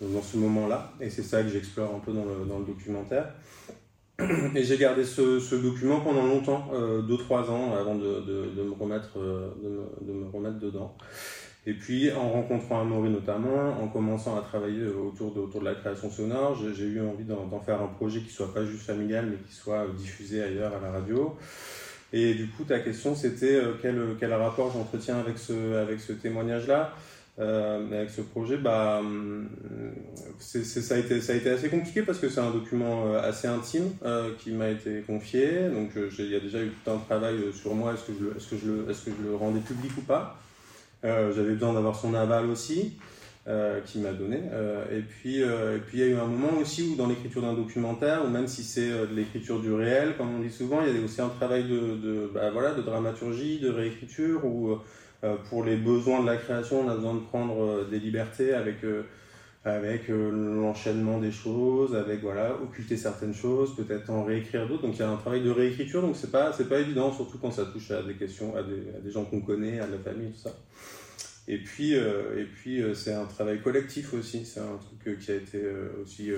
dans 0.00 0.23
ce 0.23 0.38
moment-là. 0.38 0.92
Et 1.00 1.11
c'est 1.11 1.23
ça 1.23 1.42
que 1.42 1.50
j'explore 1.50 1.94
un 1.94 1.99
peu 1.99 2.12
dans 2.12 2.25
le, 2.25 2.64
documentaire. 2.64 3.34
Et 4.54 4.62
j'ai 4.62 4.78
gardé 4.78 5.04
ce, 5.04 5.54
document 5.56 6.00
pendant 6.00 6.26
longtemps, 6.26 6.70
2-3 6.73 6.73
euh, 6.73 7.50
ans, 7.50 7.75
avant 7.75 7.96
de, 7.96 8.62
me 8.62 8.73
remettre, 8.73 9.18
euh, 9.18 9.52
de, 9.62 9.68
me, 9.68 10.06
de 10.06 10.12
me 10.12 10.30
remettre 10.30 10.58
dedans. 10.58 10.96
Et 11.66 11.73
puis, 11.73 12.12
en 12.12 12.28
rencontrant 12.30 12.83
Amaury 12.83 13.09
notamment, 13.09 13.83
en 13.83 13.88
commençant 13.88 14.37
à 14.38 14.42
travailler 14.42 14.87
autour 14.87 15.33
de, 15.33 15.40
autour 15.40 15.61
de 15.61 15.64
la 15.64 15.75
création 15.75 16.11
sonore, 16.11 16.54
j'ai 16.54 16.85
eu 16.85 17.00
envie 17.00 17.25
d'en 17.25 17.61
faire 17.61 17.80
un 17.80 17.87
projet 17.87 18.21
qui 18.21 18.30
soit 18.30 18.52
pas 18.52 18.64
juste 18.66 18.83
familial, 18.83 19.26
mais 19.30 19.37
qui 19.49 19.54
soit 19.54 19.87
diffusé 19.97 20.42
ailleurs 20.42 20.75
à 20.75 20.80
la 20.80 20.92
radio. 20.92 21.37
Et 22.12 22.35
du 22.35 22.49
coup, 22.49 22.64
ta 22.64 22.80
question, 22.80 23.14
c'était 23.14 23.54
euh, 23.54 23.73
quel, 23.80 23.99
quel 24.21 24.33
rapport 24.35 24.71
j'entretiens 24.73 25.18
avec 25.18 25.38
ce, 25.38 25.76
avec 25.76 26.00
ce 26.00 26.12
témoignage-là? 26.12 26.94
Euh, 27.40 27.85
avec 27.92 28.11
ce 28.11 28.21
projet, 28.21 28.59
bah, 28.59 28.99
hum, 29.00 29.49
c'est, 30.38 30.62
ça, 30.64 30.94
a 30.94 30.99
été, 30.99 31.21
ça 31.21 31.33
a 31.33 31.37
été 31.37 31.50
assez 31.50 31.68
compliqué 31.68 32.02
parce 32.02 32.18
que 32.18 32.28
c'est 32.28 32.40
un 32.40 32.52
document 32.52 33.06
euh, 33.06 33.28
assez 33.28 33.49
intime 33.49 33.90
euh, 34.04 34.30
qui 34.38 34.52
m'a 34.52 34.68
été 34.68 35.00
confié. 35.00 35.68
Donc, 35.71 35.90
il 35.97 36.30
y 36.30 36.37
a 36.37 36.40
déjà 36.40 36.62
eu 36.62 36.68
tout 36.68 36.90
un 36.90 36.99
travail 36.99 37.37
sur 37.52 37.75
moi. 37.75 37.94
Est-ce 37.94 38.04
que, 38.04 38.12
je, 38.21 38.37
est-ce, 38.37 38.50
que 38.50 38.56
je 38.59 38.71
le, 38.71 38.90
est-ce 38.90 39.06
que 39.06 39.11
je 39.11 39.28
le 39.28 39.35
rendais 39.35 39.61
public 39.61 39.90
ou 39.99 40.02
pas? 40.02 40.38
euh, 40.43 40.43
j'avais 41.04 41.52
besoin 41.52 41.75
d'avoir 41.75 41.96
son 41.96 42.14
aval 42.14 42.50
aussi, 42.50 42.96
euh, 43.46 43.80
qui 43.82 43.99
m'a 43.99 44.12
donné. 44.12 44.40
Euh, 44.52 44.84
et 44.90 45.02
puis, 45.02 45.42
il 45.92 45.99
y 45.99 46.02
a 46.02 46.06
eu 46.06 46.14
un 46.14 46.26
moment 46.26 46.58
aussi 46.61 46.82
où 46.82 46.96
dans 46.96 47.06
l'écriture 47.06 47.42
d'un 47.42 47.54
documentaire, 47.54 48.25
ou 48.25 48.28
même 48.28 48.46
si 48.46 48.62
c'est 48.62 48.88
de 48.88 49.14
l'écriture 49.14 49.61
du 49.61 49.73
réel, 49.73 50.14
comme 50.16 50.34
on 50.34 50.40
dit 50.40 50.50
souvent, 50.50 50.80
il 50.87 50.96
y 50.96 51.00
a 51.00 51.04
aussi 51.04 51.20
un 51.20 51.28
travail 51.28 51.64
de, 51.64 52.30
bah, 52.32 52.50
voilà, 52.50 52.73
de 52.73 52.82
dramaturgie, 52.82 53.58
de 53.61 53.70
réécriture, 53.70 54.44
où 54.44 54.78
pour 55.49 55.64
les 55.64 55.76
besoins 55.76 56.20
de 56.20 56.26
la 56.26 56.37
création, 56.37 56.87
on 56.87 56.88
a 56.88 56.94
besoin 56.94 57.14
de 57.14 57.20
prendre 57.20 57.87
des 57.90 57.99
libertés 57.99 58.52
avec 58.52 58.76
avec 59.64 60.09
l'enchaînement 60.09 61.18
des 61.18 61.30
choses, 61.30 61.97
avec 61.97 62.21
voilà, 62.21 62.54
occulter 62.62 62.99
certaines 62.99 63.33
choses, 63.33 63.75
peut-être 63.75 64.11
en 64.11 64.23
réécrire 64.23 64.68
d'autres. 64.68 64.83
Donc 64.83 64.97
il 64.97 65.00
y 65.00 65.02
a 65.02 65.11
un 65.11 65.16
travail 65.16 65.42
de 65.42 65.50
réécriture, 65.50 66.02
donc 66.02 66.16
c'est 66.16 66.30
pas 66.30 66.52
c'est 66.52 66.68
pas 66.68 66.80
évident, 66.80 67.12
surtout 67.12 67.38
quand 67.38 67.50
ça 67.50 67.64
touche 67.64 67.90
à 67.90 68.02
des 68.02 68.14
questions, 68.14 68.54
à 68.56 68.62
des, 68.62 69.11
gens 69.11 69.25
qu'on 69.25 69.40
connaît, 69.40 69.80
à 69.80 69.87
de 69.87 69.92
la 69.92 69.99
famille, 69.99 70.30
tout 70.30 70.38
ça. 70.38 70.54
Et 71.47 71.59
puis, 71.59 71.94
euh, 71.94 72.40
et 72.40 72.44
puis 72.44 72.80
euh, 72.80 72.94
c'est 72.94 73.12
un 73.12 73.26
travail 73.26 73.61
collectif 73.61 74.14
aussi. 74.14 74.47
C'est 74.47 74.61
un 74.61 74.78
truc 74.78 75.06
euh, 75.06 75.14
qui 75.16 75.30
a 75.30 75.35
été 75.35 75.62
aussi 76.02 76.30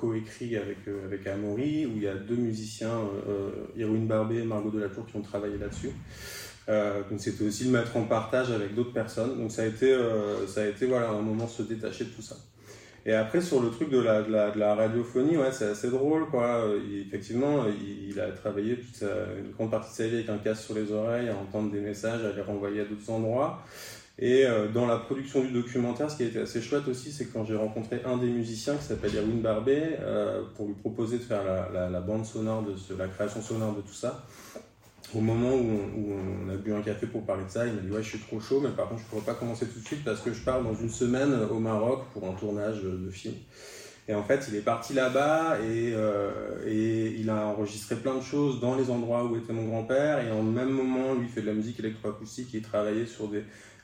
coécrit 0.00 0.56
avec, 0.56 0.78
avec 1.04 1.26
Amaury, 1.26 1.86
où 1.86 1.92
il 1.96 2.02
y 2.02 2.08
a 2.08 2.14
deux 2.14 2.36
musiciens, 2.36 3.00
Irwin 3.76 4.06
Barbet 4.06 4.36
et 4.36 4.44
Margot 4.44 4.70
Delatour, 4.70 5.06
qui 5.06 5.16
ont 5.16 5.22
travaillé 5.22 5.58
là-dessus. 5.58 5.90
donc 7.10 7.20
c'était 7.20 7.44
aussi 7.44 7.64
le 7.64 7.70
mettre 7.70 7.96
en 7.96 8.04
partage 8.04 8.52
avec 8.52 8.76
d'autres 8.76 8.92
personnes. 8.92 9.36
Donc 9.36 9.50
ça 9.50 9.62
a 9.62 9.66
été, 9.66 9.96
ça 10.46 10.62
a 10.62 10.66
été 10.66 10.86
voilà, 10.86 11.10
un 11.10 11.22
moment 11.22 11.48
se 11.48 11.62
détacher 11.62 12.04
de 12.04 12.10
tout 12.10 12.22
ça. 12.22 12.36
Et 13.08 13.14
après, 13.14 13.40
sur 13.40 13.62
le 13.62 13.70
truc 13.70 13.88
de 13.88 14.00
la, 14.00 14.20
de 14.20 14.58
la, 14.58 14.74
radiophonie, 14.74 15.38
ouais, 15.38 15.50
c'est 15.50 15.70
assez 15.70 15.88
drôle, 15.88 16.28
quoi. 16.28 16.62
effectivement, 17.06 17.64
il, 17.66 18.20
a 18.20 18.30
travaillé 18.32 18.76
toute 18.76 19.02
une 19.02 19.50
grande 19.52 19.70
partie 19.70 19.92
de 19.92 19.96
sa 19.96 20.06
vie 20.08 20.16
avec 20.16 20.28
un 20.28 20.36
casque 20.36 20.64
sur 20.64 20.74
les 20.74 20.92
oreilles, 20.92 21.30
à 21.30 21.34
entendre 21.34 21.72
des 21.72 21.80
messages, 21.80 22.22
à 22.22 22.36
les 22.36 22.42
renvoyer 22.42 22.82
à 22.82 22.84
d'autres 22.84 23.10
endroits. 23.10 23.62
Et 24.18 24.44
euh, 24.44 24.68
dans 24.68 24.86
la 24.86 24.98
production 24.98 25.40
du 25.40 25.52
documentaire, 25.52 26.10
ce 26.10 26.18
qui 26.18 26.24
a 26.24 26.26
été 26.26 26.40
assez 26.40 26.60
chouette 26.60 26.86
aussi, 26.86 27.10
c'est 27.10 27.32
quand 27.32 27.46
j'ai 27.46 27.56
rencontré 27.56 28.02
un 28.04 28.18
des 28.18 28.26
musiciens 28.26 28.74
qui 28.74 28.82
s'appelle 28.82 29.16
Erwin 29.16 29.40
Barbet, 29.40 29.98
euh, 30.02 30.42
pour 30.54 30.66
lui 30.66 30.74
proposer 30.74 31.16
de 31.16 31.22
faire 31.22 31.44
la, 31.72 32.00
bande 32.00 32.26
sonore 32.26 32.62
de 32.62 32.74
la 32.98 33.08
création 33.08 33.40
sonore 33.40 33.74
de 33.74 33.80
tout 33.80 33.94
ça. 33.94 34.26
Au 35.14 35.20
moment 35.20 35.54
où 35.54 36.12
on, 36.12 36.50
a 36.50 36.56
bu 36.56 36.74
un 36.74 36.82
café 36.82 37.06
pour 37.06 37.24
parler 37.24 37.44
de 37.44 37.50
ça, 37.50 37.66
il 37.66 37.72
m'a 37.72 37.80
dit 37.80 37.90
ouais 37.90 38.02
je 38.02 38.08
suis 38.10 38.18
trop 38.18 38.40
chaud, 38.40 38.60
mais 38.62 38.70
par 38.70 38.88
contre 38.88 39.02
je 39.02 39.06
pourrais 39.06 39.22
pas 39.22 39.34
commencer 39.34 39.66
tout 39.66 39.80
de 39.80 39.84
suite 39.86 40.04
parce 40.04 40.20
que 40.20 40.32
je 40.32 40.40
pars 40.42 40.62
dans 40.62 40.74
une 40.74 40.90
semaine 40.90 41.32
au 41.50 41.58
Maroc 41.58 42.04
pour 42.12 42.28
un 42.28 42.34
tournage 42.34 42.82
de 42.82 43.10
film. 43.10 43.34
Et 44.10 44.14
en 44.14 44.22
fait, 44.22 44.46
il 44.48 44.56
est 44.56 44.62
parti 44.62 44.94
là-bas 44.94 45.58
et, 45.60 45.92
euh, 45.94 46.30
et, 46.66 47.14
il 47.18 47.28
a 47.28 47.46
enregistré 47.46 47.94
plein 47.94 48.14
de 48.16 48.22
choses 48.22 48.58
dans 48.58 48.74
les 48.74 48.88
endroits 48.88 49.24
où 49.24 49.36
était 49.36 49.52
mon 49.52 49.66
grand-père. 49.66 50.26
Et 50.26 50.30
en 50.30 50.42
même 50.42 50.70
moment, 50.70 51.12
lui 51.12 51.28
fait 51.28 51.42
de 51.42 51.46
la 51.46 51.52
musique 51.52 51.78
électroacoustique 51.78 52.54
et 52.54 52.58
il 52.58 52.62
travaillait 52.62 53.04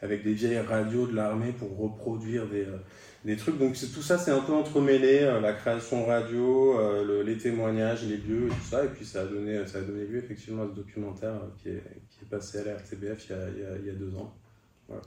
avec 0.00 0.24
des 0.24 0.32
vieilles 0.32 0.60
radios 0.60 1.06
de 1.06 1.14
l'armée 1.14 1.52
pour 1.52 1.76
reproduire 1.76 2.46
des, 2.46 2.62
euh, 2.62 2.78
des 3.24 3.36
trucs. 3.36 3.58
Donc 3.58 3.74
tout 3.74 4.02
ça, 4.02 4.18
c'est 4.18 4.30
un 4.30 4.40
peu 4.40 4.52
entremêlé, 4.52 5.20
euh, 5.22 5.40
la 5.40 5.52
création 5.52 6.06
radio, 6.06 6.78
euh, 6.78 7.22
les 7.22 7.38
témoignages, 7.38 8.04
les 8.04 8.16
lieux 8.16 8.46
et 8.46 8.50
tout 8.50 8.68
ça. 8.70 8.84
Et 8.84 8.88
puis 8.88 9.04
ça 9.04 9.22
a 9.22 9.24
donné, 9.24 9.66
ça 9.66 9.78
a 9.78 9.80
donné 9.80 10.04
lieu 10.04 10.18
effectivement 10.18 10.64
à 10.64 10.66
ce 10.66 10.74
documentaire 10.74 11.40
qui 11.62 11.70
est, 11.70 11.82
qui 12.10 12.24
est 12.24 12.28
passé 12.28 12.58
à 12.58 12.64
la 12.64 12.76
RTBF 12.76 13.26
il 13.28 13.30
y 13.30 13.34
a, 13.34 13.48
il 13.48 13.62
y 13.62 13.64
a, 13.64 13.78
il 13.78 13.86
y 13.86 13.90
a 13.90 13.94
deux 13.94 14.14
ans. 14.16 14.34
Voilà. 14.88 15.02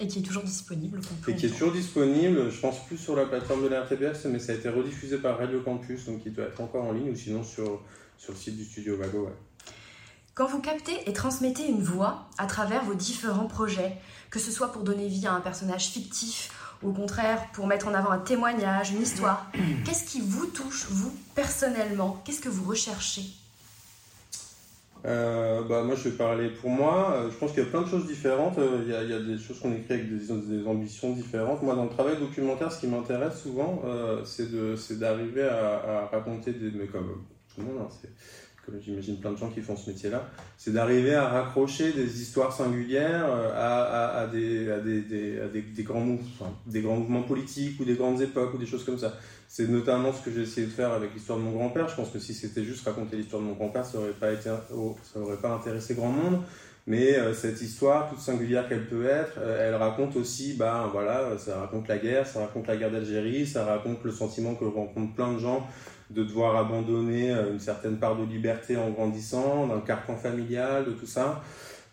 Et 0.00 0.06
qui 0.06 0.20
est 0.20 0.22
toujours 0.22 0.44
disponible. 0.44 1.00
Et 1.26 1.34
qui 1.34 1.46
est 1.46 1.48
toujours 1.48 1.72
disponible, 1.72 2.50
je 2.50 2.60
pense 2.60 2.86
plus 2.86 2.96
sur 2.96 3.16
la 3.16 3.24
plateforme 3.26 3.64
de 3.64 3.68
la 3.68 3.82
RTBF, 3.82 4.26
mais 4.26 4.38
ça 4.38 4.52
a 4.52 4.54
été 4.54 4.68
rediffusé 4.68 5.18
par 5.18 5.38
Radio 5.38 5.60
Campus, 5.60 6.06
donc 6.06 6.22
il 6.24 6.32
doit 6.32 6.46
être 6.46 6.60
encore 6.60 6.84
en 6.84 6.92
ligne, 6.92 7.10
ou 7.10 7.16
sinon 7.16 7.42
sur, 7.42 7.82
sur 8.16 8.32
le 8.32 8.38
site 8.38 8.56
du 8.56 8.64
studio 8.64 8.96
Vago. 8.96 9.28
Quand 10.34 10.46
vous 10.46 10.60
captez 10.60 10.92
et 11.06 11.12
transmettez 11.12 11.66
une 11.66 11.82
voix 11.82 12.28
à 12.38 12.46
travers 12.46 12.84
vos 12.84 12.94
différents 12.94 13.48
projets, 13.48 13.96
que 14.30 14.38
ce 14.38 14.52
soit 14.52 14.70
pour 14.70 14.84
donner 14.84 15.08
vie 15.08 15.26
à 15.26 15.32
un 15.32 15.40
personnage 15.40 15.88
fictif, 15.88 16.52
au 16.82 16.92
contraire 16.92 17.46
pour 17.52 17.66
mettre 17.66 17.88
en 17.88 17.94
avant 17.94 18.10
un 18.10 18.18
témoignage, 18.18 18.92
une 18.92 19.02
histoire, 19.02 19.50
qu'est-ce 19.84 20.04
qui 20.04 20.20
vous 20.20 20.46
touche, 20.46 20.86
vous, 20.90 21.12
personnellement? 21.34 22.22
Qu'est-ce 22.24 22.40
que 22.40 22.48
vous 22.48 22.68
recherchez? 22.68 23.22
Euh, 25.04 25.62
bah, 25.62 25.82
moi, 25.84 25.94
je 25.94 26.08
vais 26.08 26.16
parler 26.16 26.50
pour 26.50 26.70
moi. 26.70 27.12
Euh, 27.12 27.30
je 27.30 27.36
pense 27.36 27.52
qu'il 27.52 27.62
y 27.62 27.66
a 27.66 27.70
plein 27.70 27.82
de 27.82 27.88
choses 27.88 28.06
différentes. 28.06 28.58
Euh, 28.58 28.82
il 28.84 28.90
y, 28.90 29.14
a, 29.14 29.20
des 29.20 29.38
choses 29.38 29.60
qu'on 29.60 29.72
écrit 29.72 29.94
avec 29.94 30.08
des, 30.08 30.66
ambitions 30.66 31.12
différentes. 31.12 31.62
Moi, 31.62 31.74
dans 31.74 31.84
le 31.84 31.90
travail 31.90 32.16
documentaire, 32.18 32.72
ce 32.72 32.80
qui 32.80 32.88
m'intéresse 32.88 33.40
souvent, 33.40 33.82
c'est 34.24 34.98
d'arriver 34.98 35.44
à, 35.44 36.02
à, 36.02 36.06
raconter 36.06 36.52
des. 36.52 36.70
Mais 36.72 36.86
comme 36.86 37.24
tout 37.54 37.60
le 37.60 37.66
monde, 37.66 37.82
hein, 37.82 37.88
c'est 38.00 38.10
j'imagine 38.80 39.18
plein 39.18 39.32
de 39.32 39.36
gens 39.36 39.50
qui 39.50 39.60
font 39.60 39.76
ce 39.76 39.90
métier-là, 39.90 40.28
c'est 40.56 40.72
d'arriver 40.72 41.14
à 41.14 41.28
raccrocher 41.28 41.92
des 41.92 42.20
histoires 42.20 42.52
singulières 42.52 43.26
à, 43.54 44.26
des, 44.26 45.82
grands 45.82 46.00
mouvements, 46.00 47.22
politiques 47.22 47.80
ou 47.80 47.84
des 47.84 47.94
grandes 47.94 48.20
époques 48.20 48.54
ou 48.54 48.58
des 48.58 48.66
choses 48.66 48.84
comme 48.84 48.98
ça. 48.98 49.14
C'est 49.48 49.68
notamment 49.68 50.12
ce 50.12 50.22
que 50.22 50.30
j'ai 50.30 50.42
essayé 50.42 50.66
de 50.66 50.72
faire 50.72 50.92
avec 50.92 51.14
l'histoire 51.14 51.38
de 51.38 51.44
mon 51.44 51.52
grand-père. 51.52 51.88
Je 51.88 51.96
pense 51.96 52.10
que 52.10 52.18
si 52.18 52.34
c'était 52.34 52.64
juste 52.64 52.84
raconter 52.84 53.16
l'histoire 53.16 53.40
de 53.42 53.46
mon 53.46 53.54
grand-père, 53.54 53.84
ça 53.84 53.98
n'aurait 53.98 54.12
pas, 54.12 54.28
pas 55.42 55.54
intéressé 55.54 55.94
grand 55.94 56.10
monde. 56.10 56.42
Mais 56.88 57.18
euh, 57.18 57.34
cette 57.34 57.60
histoire, 57.60 58.08
toute 58.08 58.18
singulière 58.18 58.66
qu'elle 58.66 58.86
peut 58.86 59.06
être, 59.06 59.34
euh, 59.36 59.68
elle 59.68 59.74
raconte 59.74 60.16
aussi, 60.16 60.54
bah, 60.54 60.88
voilà, 60.90 61.36
ça 61.36 61.60
raconte 61.60 61.86
la 61.86 61.98
guerre, 61.98 62.26
ça 62.26 62.40
raconte 62.40 62.66
la 62.66 62.78
guerre 62.78 62.90
d'Algérie, 62.90 63.46
ça 63.46 63.66
raconte 63.66 64.02
le 64.04 64.10
sentiment 64.10 64.54
que 64.54 64.64
rencontrent 64.64 65.14
plein 65.14 65.34
de 65.34 65.38
gens 65.38 65.66
de 66.10 66.24
devoir 66.24 66.56
abandonner 66.56 67.30
euh, 67.30 67.52
une 67.52 67.60
certaine 67.60 67.98
part 67.98 68.16
de 68.16 68.24
liberté 68.24 68.76
en 68.76 68.90
grandissant, 68.90 69.66
d'un 69.66 69.80
carcan 69.80 70.16
familial, 70.16 70.84
de 70.86 70.92
tout 70.92 71.06
ça. 71.06 71.42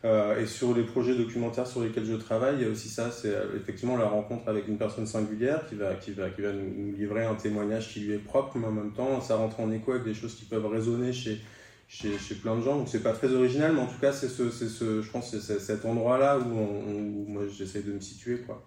Euh, 0.06 0.40
et 0.40 0.46
sur 0.46 0.76
les 0.76 0.84
projets 0.84 1.16
documentaires 1.16 1.66
sur 1.66 1.82
lesquels 1.82 2.06
je 2.06 2.14
travaille, 2.14 2.58
il 2.58 2.62
y 2.62 2.66
a 2.66 2.70
aussi 2.70 2.90
ça, 2.90 3.10
c'est 3.10 3.30
euh, 3.30 3.58
effectivement 3.58 3.98
la 3.98 4.06
rencontre 4.06 4.48
avec 4.48 4.68
une 4.68 4.78
personne 4.78 5.08
singulière 5.08 5.66
qui 5.68 5.76
va, 5.76 5.96
qui 5.96 6.12
va, 6.12 6.30
qui 6.30 6.42
va 6.42 6.52
nous, 6.54 6.94
livrer 6.96 7.26
un 7.26 7.34
témoignage 7.34 7.92
qui 7.92 8.02
lui 8.02 8.14
est 8.14 8.20
propre, 8.20 8.58
mais 8.58 8.68
en 8.68 8.72
même 8.72 8.94
temps, 8.94 9.20
ça 9.20 9.36
rentre 9.36 9.60
en 9.62 9.72
écho 9.72 9.94
avec 9.94 10.04
des 10.04 10.14
choses 10.14 10.36
qui 10.36 10.46
peuvent 10.46 10.68
résonner 10.68 11.12
chez, 11.12 11.42
chez, 11.88 12.36
plein 12.36 12.56
de 12.56 12.62
gens. 12.62 12.78
Donc 12.78 12.88
c'est 12.88 13.02
pas 13.02 13.14
très 13.14 13.34
original, 13.34 13.74
mais 13.74 13.82
en 13.82 13.88
tout 13.88 14.00
cas, 14.00 14.12
c'est 14.12 14.30
ce, 14.30 14.52
ce, 14.52 15.02
je 15.02 15.10
pense 15.10 15.36
c'est 15.36 15.60
cet 15.60 15.86
endroit-là 15.86 16.38
où, 16.38 16.52
où 16.52 17.26
moi 17.28 17.44
j'essaie 17.48 17.82
de 17.82 17.92
me 17.92 18.00
situer. 18.00 18.38
Quoi. 18.46 18.64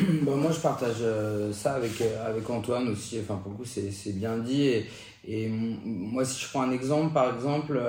Bah, 0.22 0.32
moi, 0.36 0.50
je 0.52 0.60
partage 0.60 0.96
euh, 1.00 1.52
ça 1.52 1.74
avec, 1.74 2.00
euh, 2.00 2.28
avec 2.28 2.48
Antoine 2.48 2.88
aussi. 2.88 3.18
Enfin, 3.20 3.36
pour 3.36 3.52
le 3.52 3.58
coup, 3.58 3.64
c'est 3.64 4.12
bien 4.12 4.38
dit. 4.38 4.62
Et, 4.62 4.86
et, 5.26 5.48
moi, 5.48 6.24
si 6.24 6.42
je 6.42 6.48
prends 6.48 6.62
un 6.62 6.72
exemple, 6.72 7.12
par 7.12 7.34
exemple, 7.34 7.80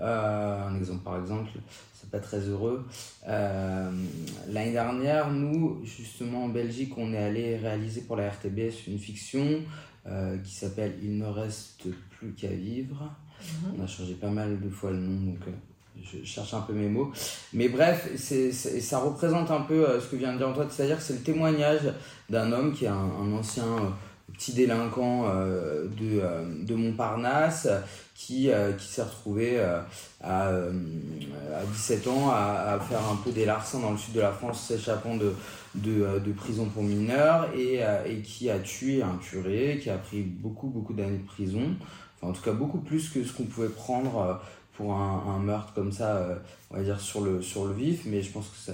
euh, 0.00 0.68
un 0.68 0.76
exemple, 0.76 1.02
par 1.04 1.18
exemple, 1.18 1.50
c'est 1.94 2.10
pas 2.10 2.20
très 2.20 2.40
heureux. 2.40 2.86
L'année 3.26 4.72
dernière, 4.72 5.30
nous, 5.30 5.80
justement, 5.84 6.44
en 6.44 6.48
Belgique, 6.48 6.92
on 6.96 7.12
est 7.12 7.18
allé 7.18 7.56
réaliser 7.56 8.02
pour 8.02 8.16
la 8.16 8.28
RTBS 8.30 8.86
une 8.86 8.98
fiction 8.98 9.62
qui 10.44 10.54
s'appelle 10.54 10.94
Il 11.02 11.18
ne 11.18 11.26
reste 11.26 11.88
plus 12.10 12.32
qu'à 12.32 12.48
vivre. 12.48 13.10
Mhm. 13.40 13.74
On 13.78 13.84
a 13.84 13.86
changé 13.86 14.14
pas 14.14 14.30
mal 14.30 14.60
de 14.60 14.68
fois 14.68 14.90
le 14.90 14.98
nom, 14.98 15.32
donc 15.32 15.40
je 16.02 16.24
cherche 16.24 16.54
un 16.54 16.60
peu 16.60 16.72
mes 16.72 16.88
mots. 16.88 17.12
Mais 17.52 17.68
bref, 17.68 18.08
c'est, 18.16 18.52
ça 18.52 18.98
représente 18.98 19.50
un 19.50 19.60
peu 19.60 19.88
euh, 19.88 20.00
ce 20.00 20.06
que 20.06 20.16
vient 20.16 20.32
de 20.32 20.38
dire 20.38 20.48
Antoine, 20.48 20.68
c'est-à-dire 20.70 21.00
c'est 21.00 21.14
le 21.14 21.20
témoignage 21.20 21.92
d'un 22.30 22.52
homme 22.52 22.72
qui 22.72 22.84
est 22.84 22.88
un, 22.88 23.32
ancien 23.32 23.64
euh, 23.64 23.88
petit 24.32 24.52
délinquant 24.52 25.26
euh, 25.26 25.86
de, 25.86 26.64
de 26.64 26.74
Montparnasse 26.74 27.68
qui, 28.14 28.50
qui 28.78 28.86
s'est 28.86 29.02
retrouvé 29.02 29.60
à, 29.60 29.86
à 30.22 30.52
17 31.72 32.08
ans 32.08 32.30
à, 32.30 32.74
à, 32.74 32.80
faire 32.80 32.98
un 32.98 33.16
peu 33.16 33.30
des 33.30 33.44
larcins 33.44 33.78
dans 33.78 33.92
le 33.92 33.96
sud 33.96 34.12
de 34.12 34.20
la 34.20 34.32
France, 34.32 34.66
s'échappant 34.66 35.16
de, 35.16 35.32
de, 35.76 36.18
de, 36.18 36.32
prison 36.32 36.66
pour 36.66 36.82
mineurs 36.82 37.48
et, 37.56 37.80
et 38.06 38.20
qui 38.22 38.50
a 38.50 38.58
tué 38.58 39.02
un 39.02 39.16
curé, 39.22 39.78
qui 39.80 39.88
a 39.88 39.96
pris 39.96 40.22
beaucoup, 40.22 40.66
beaucoup 40.66 40.94
d'années 40.94 41.18
de 41.18 41.26
prison. 41.26 41.76
Enfin, 42.16 42.32
en 42.32 42.34
tout 42.34 42.42
cas, 42.42 42.52
beaucoup 42.52 42.78
plus 42.78 43.08
que 43.08 43.22
ce 43.22 43.32
qu'on 43.32 43.44
pouvait 43.44 43.68
prendre 43.68 44.40
pour 44.78 44.94
un, 44.94 45.40
meurtre 45.40 45.74
comme 45.74 45.90
ça, 45.90 46.18
euh, 46.18 46.36
on 46.70 46.76
va 46.76 46.82
dire 46.84 47.00
sur 47.00 47.20
le, 47.20 47.42
sur 47.42 47.64
le 47.64 47.74
vif, 47.74 48.02
mais 48.06 48.22
je 48.22 48.30
pense 48.30 48.48
que 48.48 48.56
ça, 48.56 48.72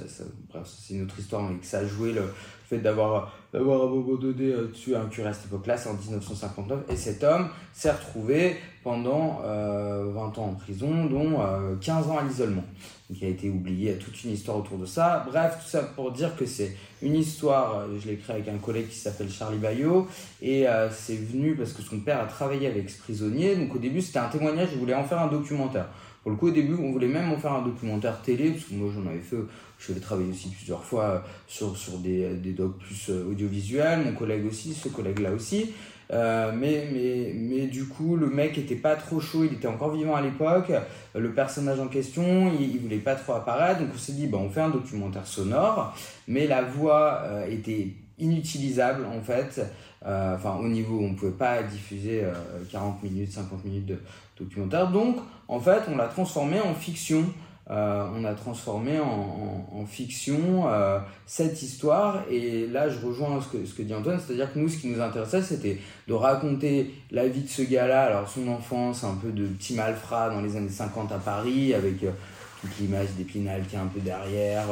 c'est 0.67 0.95
une 0.95 1.05
autre 1.05 1.19
histoire, 1.19 1.43
mais 1.43 1.57
que 1.57 1.65
ça 1.65 1.79
a 1.79 1.87
joué 1.87 2.13
le 2.13 2.25
fait 2.69 2.77
d'avoir 2.77 3.33
d'avoir 3.55 3.85
abandonné 3.85 4.53
euh, 4.53 4.67
tué 4.67 4.97
un 4.97 5.07
curé 5.07 5.29
à 5.29 5.33
cette 5.33 5.47
époque-là, 5.47 5.79
c'est 5.79 5.89
en 5.89 5.95
1959, 5.95 6.81
et 6.91 6.97
cet 6.97 7.25
homme 7.25 7.49
s'est 7.73 7.91
retrouvé 7.91 8.59
pendant 8.85 9.41
euh, 9.45 10.05
20 10.15 10.39
ans 10.39 10.51
en 10.51 10.55
prison, 10.55 11.07
dont 11.07 11.41
euh, 11.41 11.75
15 11.81 12.09
ans 12.09 12.19
à 12.19 12.23
l'isolement. 12.23 12.65
Donc 13.11 13.19
il 13.21 13.27
a 13.27 13.31
été 13.31 13.51
oublié, 13.51 13.91
il 13.91 13.97
y 13.97 13.99
a 13.99 13.99
toute 13.99 14.25
une 14.25 14.33
histoire 14.33 14.59
autour 14.59 14.79
de 14.79 14.87
ça. 14.87 15.25
Bref, 15.29 15.59
tout 15.63 15.69
ça 15.69 15.83
pour 15.83 16.11
dire 16.13 16.37
que 16.37 16.47
c'est 16.47 16.75
une 17.03 17.15
histoire, 17.17 17.79
euh, 17.79 17.99
je 18.01 18.09
l'ai 18.09 18.17
créé 18.17 18.37
avec 18.37 18.49
un 18.49 18.57
collègue 18.57 18.89
qui 18.89 18.97
s'appelle 18.97 19.31
Charlie 19.31 19.59
Bayot, 19.59 20.09
et 20.41 20.67
euh, 20.67 20.89
c'est 20.91 21.17
venu 21.17 21.55
parce 21.55 21.73
que 21.73 21.83
son 21.83 22.01
père 22.01 22.21
a 22.23 22.27
travaillé 22.27 22.67
avec 22.67 22.89
ce 22.89 22.99
prisonnier, 22.99 23.57
donc 23.57 23.75
au 23.75 23.79
début 23.79 24.01
c'était 24.01 24.21
un 24.21 24.29
témoignage, 24.29 24.71
je 24.73 24.79
voulais 24.79 24.95
en 24.95 25.05
faire 25.05 25.21
un 25.21 25.29
documentaire. 25.29 25.89
Pour 26.23 26.31
le 26.31 26.39
coup, 26.39 26.49
au 26.49 26.53
début, 26.53 26.75
on 26.81 26.91
voulait 26.91 27.07
même 27.07 27.31
en 27.31 27.37
faire 27.37 27.53
un 27.53 27.61
documentaire 27.61 28.23
télé, 28.23 28.53
parce 28.53 28.65
que 28.65 28.75
moi 28.75 28.91
j'en 28.95 29.07
avais 29.07 29.21
fait, 29.21 29.37
je 29.79 29.93
vais 29.93 30.01
travailler 30.01 30.31
aussi 30.31 30.49
plusieurs 30.49 30.83
fois 30.83 31.05
euh, 31.05 31.19
sur, 31.47 31.77
sur 31.77 31.99
des, 31.99 32.35
des 32.37 32.53
docs 32.53 32.79
plus 32.79 33.11
audiovisuels, 33.11 34.01
mon 34.03 34.13
collègue 34.15 34.47
aussi, 34.47 34.73
ce 34.73 34.89
collègue-là 34.89 35.33
aussi. 35.33 35.73
Euh, 36.13 36.53
mais, 36.55 36.89
mais, 36.93 37.33
mais 37.35 37.67
du 37.67 37.87
coup, 37.87 38.17
le 38.17 38.29
mec 38.29 38.59
était 38.59 38.75
pas 38.75 38.97
trop 38.97 39.21
chaud, 39.21 39.45
il 39.45 39.55
était 39.55 39.69
encore 39.69 39.93
vivant 39.93 40.15
à 40.15 40.21
l'époque. 40.21 40.73
Le 41.15 41.33
personnage 41.33 41.81
en 41.81 41.89
question, 41.89 42.53
il, 42.59 42.75
il, 42.75 42.79
voulait 42.79 42.99
pas 42.99 43.15
trop 43.15 43.35
apparaître. 43.35 43.81
Donc 43.81 43.91
on 43.95 43.99
s'est 43.99 44.13
dit, 44.13 44.27
bah, 44.27 44.39
on 44.41 44.51
fait 44.51 44.61
un 44.61 44.71
documentaire 44.71 45.27
sonore, 45.27 45.97
mais 46.29 46.47
la 46.47 46.63
voix 46.63 47.23
euh, 47.25 47.47
était 47.47 47.89
inutilisable 48.19 49.07
en 49.07 49.21
fait. 49.21 49.61
Euh, 50.07 50.35
enfin, 50.35 50.57
au 50.61 50.69
niveau 50.69 51.01
on 51.01 51.15
pouvait 51.15 51.33
pas 51.33 51.63
diffuser 51.63 52.23
40 52.71 53.03
minutes, 53.03 53.33
50 53.33 53.65
minutes 53.65 53.87
de 53.87 53.99
documentaire. 54.39 54.91
Donc, 54.91 55.17
en 55.49 55.61
fait, 55.61 55.83
on 55.91 55.97
l'a 55.97 56.09
transformé 56.09 56.61
en 56.61 56.75
fiction. 56.75 57.25
Euh, 57.71 58.07
on 58.15 58.25
a 58.25 58.35
transformé 58.35 59.01
en, 59.01 59.07
en, 59.07 59.81
en 59.81 59.87
fiction 59.87 60.69
euh, 60.69 60.99
cette 61.27 61.63
histoire. 61.63 62.23
Et 62.31 62.67
là, 62.67 62.91
je 62.91 63.05
rejoins 63.05 63.41
ce 63.41 63.57
que, 63.57 63.65
ce 63.65 63.73
que 63.73 63.83
dit 63.83 63.95
Antoine, 63.95 64.21
c'est-à-dire 64.25 64.53
que 64.53 64.59
nous, 64.59 64.69
ce 64.69 64.77
qui 64.77 64.89
nous 64.89 65.01
intéressait, 65.01 65.41
c'était 65.41 65.79
de 66.07 66.13
raconter 66.13 66.95
la 67.11 67.27
vie 67.27 67.41
de 67.41 67.49
ce 67.49 67.63
gars-là, 67.63 68.05
alors 68.05 68.29
son 68.29 68.49
enfance, 68.49 69.03
un 69.05 69.15
peu 69.15 69.31
de 69.31 69.47
petit 69.47 69.75
malfrat 69.75 70.29
dans 70.29 70.43
les 70.43 70.57
années 70.57 70.69
50 70.69 71.13
à 71.13 71.19
Paris, 71.19 71.73
avec 71.73 72.03
euh, 72.03 72.11
toute 72.61 72.79
l'image 72.81 73.09
d'Épinal 73.17 73.63
qui 73.67 73.77
est 73.77 73.79
un 73.79 73.87
peu 73.87 74.01
derrière. 74.01 74.67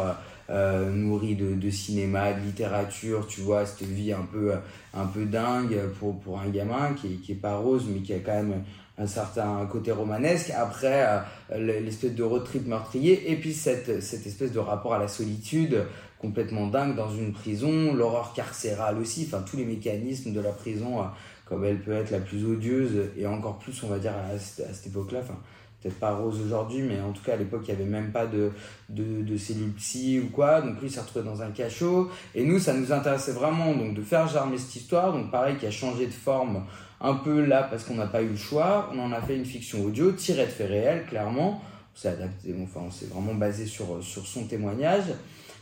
Euh, 0.50 0.90
nourri 0.90 1.35
de, 1.35 1.55
de, 1.55 1.70
cinéma, 1.70 2.33
de 2.35 2.40
littérature, 2.40 3.26
tu 3.26 3.40
vois, 3.40 3.64
cette 3.64 3.88
vie 3.88 4.12
un 4.12 4.26
peu, 4.31 4.52
un 4.92 5.07
peu 5.07 5.24
dingue 5.24 5.78
pour, 5.98 6.18
pour 6.20 6.40
un 6.40 6.48
gamin 6.48 6.92
qui, 6.94 7.18
qui 7.18 7.33
est 7.33 7.37
pas 7.37 7.57
rose, 7.57 7.87
mais 7.88 8.00
qui 8.00 8.12
a 8.12 8.18
quand 8.18 8.35
même 8.35 8.62
un 9.03 9.07
certain 9.07 9.67
côté 9.67 9.93
romanesque, 9.93 10.51
après 10.51 11.25
euh, 11.51 11.81
l'espèce 11.81 12.15
de 12.15 12.23
road 12.23 12.45
trip 12.45 12.67
meurtrier, 12.67 13.31
et 13.31 13.37
puis 13.37 13.53
cette, 13.53 14.03
cette 14.03 14.27
espèce 14.27 14.53
de 14.53 14.59
rapport 14.59 14.95
à 14.95 14.99
la 14.99 15.09
solitude 15.09 15.85
complètement 16.19 16.69
dingue 16.69 16.95
dans 16.95 17.11
une 17.11 17.33
prison, 17.33 17.93
l'horreur 17.93 18.33
carcérale 18.33 18.99
aussi, 18.99 19.27
enfin 19.27 19.43
tous 19.43 19.57
les 19.57 19.65
mécanismes 19.65 20.33
de 20.33 20.41
la 20.41 20.53
prison, 20.53 21.01
euh, 21.01 21.05
comme 21.47 21.65
elle 21.65 21.81
peut 21.81 21.93
être 21.93 22.11
la 22.12 22.21
plus 22.21 22.45
odieuse, 22.47 23.11
et 23.17 23.27
encore 23.27 23.59
plus 23.59 23.83
on 23.83 23.88
va 23.88 23.99
dire 23.99 24.12
à, 24.12 24.38
cette 24.38 24.87
époque-là, 24.87 25.19
enfin 25.23 25.38
peut-être 25.83 25.99
pas 25.99 26.15
rose 26.15 26.41
aujourd'hui, 26.41 26.83
mais 26.83 27.01
en 27.01 27.11
tout 27.11 27.25
cas 27.25 27.33
à 27.33 27.37
l'époque 27.37 27.62
il 27.67 27.75
n'y 27.75 27.81
avait 27.81 27.91
même 27.91 28.12
pas 28.12 28.27
de, 28.27 28.53
de, 28.88 29.23
de 29.23 29.37
cellules 29.37 29.73
psy 29.73 30.21
ou 30.25 30.31
quoi, 30.31 30.62
donc 30.62 30.81
lui 30.81 30.87
il 30.87 30.93
s'est 30.93 31.01
retrouvé 31.01 31.25
dans 31.25 31.43
un 31.43 31.51
cachot, 31.51 32.09
et 32.37 32.45
nous 32.45 32.61
ça 32.61 32.73
nous 32.73 32.93
intéressait 32.93 33.33
vraiment 33.33 33.75
donc 33.75 33.95
de 33.95 34.03
faire 34.03 34.29
germer 34.29 34.59
cette 34.59 34.77
histoire, 34.77 35.12
donc 35.12 35.33
pareil 35.33 35.57
qui 35.57 35.67
a 35.67 35.73
changé 35.73 36.07
de 36.07 36.12
forme 36.12 36.65
un 37.03 37.15
peu 37.15 37.45
là 37.45 37.65
parce 37.65 37.85
qu'on 37.85 37.97
n'a 37.97 38.07
pas 38.07 38.23
eu 38.23 38.29
le 38.29 38.37
choix. 38.37 38.91
On 38.95 38.99
en 39.01 39.12
a 39.12 39.21
fait 39.21 39.37
une 39.37 39.45
fiction 39.45 39.85
audio 39.85 40.12
tirée 40.12 40.47
de 40.47 40.51
faits 40.51 40.69
réels, 40.69 41.05
clairement. 41.07 41.62
On 41.95 41.99
s'est 41.99 42.09
adapté, 42.09 42.55
enfin, 42.62 42.81
on 42.87 42.91
s'est 42.91 43.07
vraiment 43.07 43.35
basé 43.35 43.67
sur, 43.67 44.03
sur 44.03 44.27
son 44.27 44.45
témoignage. 44.45 45.05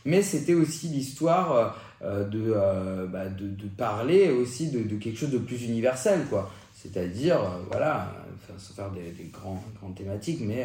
Mais 0.05 0.23
c'était 0.23 0.55
aussi 0.55 0.89
l'histoire 0.89 1.77
euh, 2.03 2.25
de, 2.29 2.53
euh, 2.55 3.07
bah, 3.07 3.29
de, 3.29 3.67
parler 3.77 4.31
aussi 4.31 4.71
de, 4.71 4.97
quelque 4.97 5.19
chose 5.19 5.31
de 5.31 5.39
plus 5.39 5.65
universel, 5.65 6.21
quoi. 6.31 6.51
C'est-à-dire, 6.81 7.37
euh, 7.37 7.63
voilà, 7.71 8.11
sans 8.57 8.75
faire 8.75 8.91
des, 8.91 9.13
grands, 9.31 9.63
grandes 9.81 9.95
thématiques, 9.95 10.41
mais 10.41 10.65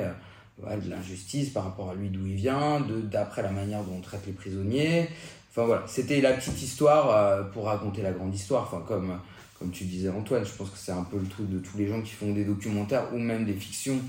euh, 0.64 0.78
de 0.78 0.90
l'injustice 0.90 1.50
par 1.50 1.66
rapport 1.66 1.90
à 1.90 1.96
lui 1.96 2.10
d'où 2.10 2.26
il 2.26 2.36
vient, 2.36 2.80
d'après 3.12 3.42
la 3.42 3.52
manière 3.52 3.84
dont 3.84 3.96
on 3.98 4.02
traite 4.02 4.26
les 4.26 4.32
prisonniers. 4.32 5.10
Enfin 5.52 5.66
voilà, 5.66 5.84
c'était 5.88 6.22
la 6.22 6.34
petite 6.34 6.62
histoire 6.62 7.10
euh, 7.12 7.44
pour 7.44 7.66
raconter 7.66 8.02
la 8.02 8.12
grande 8.12 8.34
histoire. 8.34 8.64
Enfin, 8.64 8.84
comme 8.88 9.20
comme 9.60 9.72
tu 9.72 9.86
disais 9.86 10.10
Antoine, 10.10 10.46
je 10.46 10.52
pense 10.52 10.70
que 10.70 10.78
c'est 10.78 10.92
un 10.92 11.04
peu 11.04 11.18
le 11.18 11.28
truc 11.28 11.50
de 11.50 11.60
tous 11.60 11.78
les 11.78 11.88
gens 11.88 12.02
qui 12.02 12.12
font 12.12 12.34
des 12.34 12.44
documentaires 12.44 13.14
ou 13.14 13.20
même 13.20 13.46
des 13.46 13.54
fictions. 13.54 14.00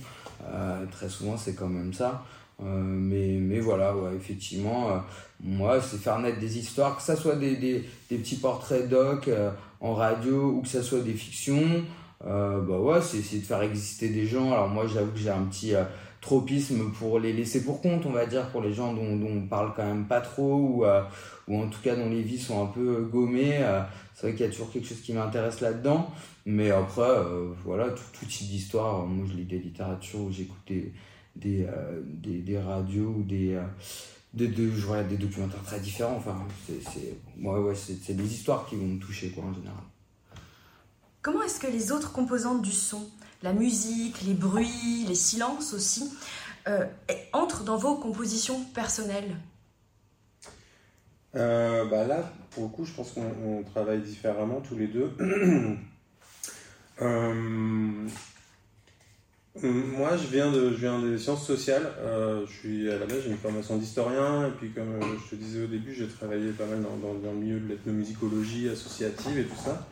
Euh, 0.45 0.85
très 0.91 1.09
souvent, 1.09 1.37
c'est 1.37 1.55
quand 1.55 1.69
même 1.69 1.93
ça. 1.93 2.25
mais, 2.61 3.39
mais 3.41 3.61
voilà, 3.61 3.97
ouais, 3.97 4.15
effectivement, 4.17 5.03
moi, 5.41 5.81
c'est 5.81 5.99
faire 5.99 6.19
naître 6.19 6.41
des 6.41 6.59
histoires, 6.59 6.97
que 6.97 7.03
ça 7.03 7.17
soit 7.17 7.37
des, 7.37 7.57
des, 7.57 7.85
des 8.11 8.19
petits 8.19 8.37
portraits 8.37 8.89
doc 8.89 9.31
en 9.81 9.95
radio 9.95 10.51
ou 10.51 10.63
que 10.63 10.69
ça 10.69 10.83
soit 10.83 11.01
des 11.01 11.13
fictions. 11.13 11.85
bah 12.25 12.61
ouais, 12.67 13.01
c'est 13.03 13.19
essayer 13.19 13.41
de 13.41 13.47
faire 13.47 13.63
exister 13.63 14.09
des 14.09 14.27
gens. 14.27 14.53
Alors 14.53 14.69
moi, 14.69 14.87
j'avoue 14.87 15.13
que 15.13 15.19
j'ai 15.19 15.31
un 15.31 15.45
petit 15.45 15.75
tropisme 16.27 16.91
pour 16.99 17.21
les 17.21 17.33
laisser 17.33 17.63
pour 17.63 17.81
compte, 17.81 18.05
on 18.05 18.11
va 18.11 18.27
dire, 18.27 18.49
pour 18.49 18.61
les 18.61 18.73
gens 18.73 18.93
dont, 18.93 19.17
dont 19.17 19.31
on 19.31 19.47
parle 19.47 19.73
quand 19.77 19.85
même 19.85 20.07
pas 20.07 20.21
trop 20.21 20.55
ou, 20.55 20.85
euh, 20.85 21.03
ou 21.49 21.61
en 21.61 21.69
tout 21.69 21.81
cas 21.83 21.97
dont 21.97 22.09
les 22.09 22.23
vies 22.23 22.39
sont 22.39 22.63
un 22.63 22.67
peu 22.67 23.03
gommées. 23.05 23.59
Euh, 23.59 23.83
c'est 24.15 24.29
vrai 24.29 24.37
qu'il 24.37 24.47
y 24.47 24.49
a 24.49 24.53
toujours 24.53 24.71
quelque 24.71 24.89
chose 24.89 25.01
qui 25.01 25.13
m'intéresse 25.13 25.61
là-dedans. 25.61 26.11
Mais 26.45 26.71
après, 26.71 27.03
euh, 27.03 27.53
voilà, 27.65 27.91
tout, 27.91 28.27
type 28.27 28.49
d'histoire. 28.49 29.07
Moi, 29.07 29.27
je 29.29 29.35
lis 29.35 29.45
des 29.45 29.59
littératures 29.59 30.21
ou 30.21 30.33
j'écoute 30.33 30.59
des, 30.67 30.93
des, 31.37 32.59
radios 32.59 33.15
ou 33.19 33.23
des, 33.23 33.61
des, 34.33 34.49
des 34.49 35.17
documentaires 35.17 35.63
très 35.65 35.81
différents. 35.81 36.17
Enfin, 36.17 36.39
c'est 36.67 37.17
ouais, 37.43 37.59
ouais, 37.59 37.75
des 38.09 38.35
histoires 38.35 38.67
qui 38.67 38.77
vont 38.77 38.87
me 38.87 38.99
toucher, 38.99 39.31
quoi, 39.31 39.45
en 39.45 39.55
général. 39.55 39.83
Comment 41.23 41.43
est-ce 41.43 41.59
que 41.59 41.67
les 41.67 41.91
autres 41.91 42.13
composantes 42.13 42.63
du 42.63 42.73
son 42.73 43.03
la 43.43 43.53
musique, 43.53 44.23
les 44.23 44.35
bruits, 44.35 45.05
les 45.07 45.15
silences 45.15 45.73
aussi, 45.73 46.11
euh, 46.69 46.85
entrent 47.33 47.65
dans 47.65 47.77
vos 47.77 47.97
compositions 47.97 48.65
personnelles? 48.75 49.37
Euh, 51.37 51.85
bah 51.87 52.07
Là, 52.07 52.31
pour 52.51 52.65
le 52.65 52.69
coup, 52.71 52.85
je 52.85 52.93
pense 52.93 53.13
qu'on 53.13 53.63
travaille 53.63 54.01
différemment 54.01 54.61
tous 54.61 54.77
les 54.77 54.89
deux. 54.89 55.11
Euh, 57.03 57.35
moi, 59.63 60.17
je 60.17 60.29
viens, 60.29 60.51
de, 60.51 60.71
je 60.71 60.77
viens 60.77 60.99
des 60.99 61.19
sciences 61.19 61.47
sociales. 61.47 61.87
je 62.49 62.51
suis 62.51 62.91
à 62.91 62.99
la 62.99 63.05
base, 63.05 63.19
j'ai 63.23 63.31
une 63.31 63.37
formation 63.37 63.77
d'historien. 63.77 64.47
Et 64.47 64.51
puis, 64.53 64.71
comme 64.71 64.99
je 65.03 65.31
te 65.31 65.35
disais 65.35 65.63
au 65.63 65.67
début, 65.67 65.93
j'ai 65.93 66.09
travaillé 66.09 66.53
pas 66.53 66.65
mal 66.65 66.81
dans, 66.81 66.97
dans 66.97 67.33
le 67.33 67.39
milieu 67.39 67.61
de 67.61 67.69
l'ethnomusicologie 67.69 68.71
associative 68.71 69.39
et 69.39 69.45
tout 69.45 69.57
ça. 69.63 69.87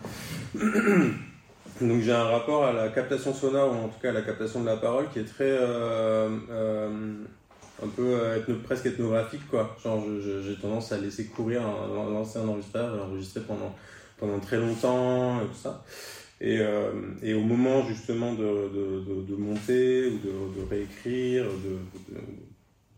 Donc 1.80 2.02
j'ai 2.02 2.12
un 2.12 2.24
rapport 2.24 2.64
à 2.64 2.72
la 2.72 2.88
captation 2.88 3.35
sonore, 3.35 3.72
ou 3.72 3.85
en 3.85 3.88
tout 3.88 3.98
cas 4.00 4.11
à 4.11 4.12
la 4.12 4.22
captation 4.22 4.61
de 4.61 4.66
la 4.66 4.76
parole, 4.76 5.09
qui 5.12 5.18
est 5.18 5.24
très 5.24 5.50
euh, 5.50 6.28
euh, 6.50 7.14
un 7.85 7.88
peu 7.88 8.14
euh, 8.14 8.40
presque 8.64 8.87
ethnographique 8.87 9.47
quoi. 9.49 9.77
Genre 9.83 10.03
j'ai 10.20 10.57
tendance 10.57 10.92
à 10.92 10.99
laisser 10.99 11.27
courir, 11.27 11.62
lancer 11.62 12.38
un 12.38 12.49
enregistreur, 12.49 13.07
enregistrer 13.07 13.40
pendant 13.40 13.75
pendant 14.18 14.38
très 14.38 14.59
longtemps 14.59 15.40
et 15.40 15.47
tout 15.47 15.61
ça. 15.62 15.85
Et, 16.40 16.61
et 17.23 17.33
au 17.33 17.40
moment 17.40 17.87
justement 17.87 18.35
de, 18.35 18.68
de, 19.27 19.37
monter 19.37 20.09
ou 20.09 20.18
de, 20.18 20.68
réécrire, 20.68 21.47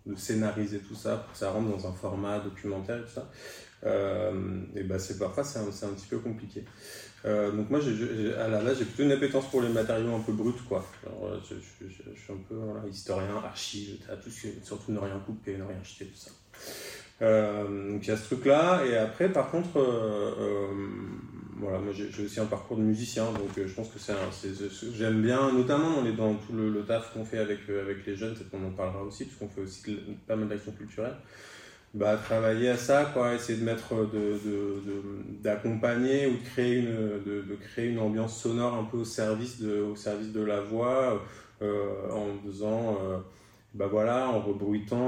de, 0.06 0.16
scénariser 0.16 0.78
tout 0.78 0.94
ça 0.94 1.16
pour 1.16 1.32
que 1.32 1.38
ça 1.38 1.50
rentre 1.50 1.68
dans 1.68 1.86
un 1.86 1.92
format 1.92 2.40
documentaire 2.40 2.98
et 2.98 3.02
tout 3.02 3.14
ça, 3.14 3.30
et 3.84 4.82
ben 4.82 4.98
c'est 4.98 5.18
parfois 5.18 5.44
c'est 5.44 5.58
un, 5.58 5.90
petit 5.90 6.06
peu 6.08 6.18
compliqué. 6.18 6.64
Euh, 7.26 7.50
donc 7.50 7.70
moi, 7.70 7.80
à 8.38 8.48
la 8.48 8.62
base, 8.62 8.78
j'ai 8.78 8.84
plutôt 8.84 9.02
une 9.02 9.12
appétence 9.12 9.46
pour 9.50 9.60
les 9.60 9.68
matériaux 9.68 10.14
un 10.14 10.20
peu 10.20 10.32
bruts, 10.32 10.52
quoi. 10.68 10.84
Euh, 11.06 11.38
je, 11.48 11.86
suis 11.86 12.32
un 12.32 12.36
peu 12.48 12.88
historien, 12.88 13.42
archive, 13.44 13.98
surtout 14.62 14.92
ne 14.92 14.98
rien 14.98 15.18
couper, 15.24 15.56
ne 15.56 15.64
rien 15.64 15.82
jeter, 15.82 16.06
tout 16.06 16.16
ça. 16.16 16.30
Euh, 17.22 17.92
donc 17.92 18.06
il 18.06 18.08
y 18.08 18.12
a 18.12 18.16
ce 18.16 18.24
truc-là, 18.26 18.84
et 18.86 18.96
après, 18.96 19.28
par 19.28 19.50
contre, 19.50 19.80
voilà, 21.58 21.78
moi 21.78 21.92
j'ai 21.92 22.24
aussi 22.24 22.38
un 22.38 22.44
parcours 22.44 22.76
de 22.76 22.82
musicien, 22.82 23.24
donc 23.32 23.48
je 23.56 23.72
pense 23.72 23.88
que 23.88 23.98
c'est 23.98 24.14
j'aime 24.94 25.22
bien, 25.22 25.52
notamment 25.52 26.02
dans, 26.02 26.12
dans 26.12 26.34
tout 26.34 26.52
le, 26.52 26.70
le 26.70 26.84
taf 26.84 27.12
qu'on 27.12 27.24
fait 27.24 27.38
avec, 27.38 27.60
avec 27.68 28.06
les 28.06 28.14
jeunes, 28.14 28.34
peut-être 28.34 28.50
qu'on 28.50 28.64
en 28.64 28.70
parlera 28.70 29.02
aussi, 29.02 29.24
puisqu'on 29.24 29.48
fait 29.48 29.62
aussi 29.62 29.98
pas 30.28 30.36
mal 30.36 30.48
d'actions 30.48 30.72
culturelles 30.72 31.16
bah, 31.96 32.18
travailler 32.22 32.68
à 32.68 32.76
ça, 32.76 33.06
quoi, 33.06 33.34
essayer 33.34 33.58
de 33.58 33.64
mettre, 33.64 33.94
d'accompagner 35.42 36.26
de, 36.26 36.28
de, 36.28 36.34
ou 36.34 36.36
de 36.36 36.44
créer, 36.44 36.76
une, 36.76 37.22
de, 37.24 37.54
créer 37.54 37.88
une 37.88 37.98
ambiance 37.98 38.38
sonore 38.38 38.74
un 38.74 38.84
peu 38.84 38.98
au 38.98 39.04
service 39.04 39.62
de, 39.62 39.80
au 39.80 39.96
service 39.96 40.30
de 40.30 40.42
la 40.42 40.60
voix, 40.60 41.22
euh, 41.62 42.10
en 42.12 42.26
faisant, 42.46 42.98
euh, 43.02 43.16
bah 43.72 43.86
voilà, 43.90 44.28
en 44.28 44.40
rebruitant, 44.40 44.98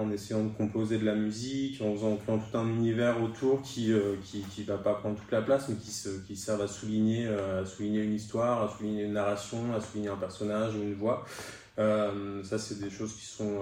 en, 0.00 0.10
essayant 0.10 0.42
de 0.42 0.48
composer 0.56 0.96
de 0.96 1.04
la 1.04 1.14
musique, 1.14 1.82
en, 1.82 1.92
faisant, 1.92 2.16
créant 2.16 2.38
tout 2.38 2.56
un 2.56 2.66
univers 2.66 3.22
autour 3.22 3.60
qui, 3.60 3.92
euh, 3.92 4.16
qui 4.22 4.62
va 4.62 4.78
pas 4.78 4.94
prendre 4.94 5.16
toute 5.16 5.30
la 5.30 5.42
place, 5.42 5.68
mais 5.68 5.76
qui, 5.76 5.90
se, 5.90 6.08
qui 6.26 6.34
serve 6.34 6.62
à 6.62 6.66
souligner, 6.66 7.26
à 7.28 7.66
souligner 7.66 8.04
une 8.04 8.14
histoire, 8.14 8.62
à 8.62 8.74
souligner 8.74 9.04
une 9.04 9.12
narration, 9.12 9.74
à 9.76 9.80
souligner 9.82 10.08
un 10.08 10.16
personnage 10.16 10.74
ou 10.76 10.82
une 10.82 10.94
voix. 10.94 11.26
ça, 11.76 12.58
c'est 12.58 12.80
des 12.80 12.88
choses 12.88 13.12
qui 13.12 13.26
sont 13.26 13.58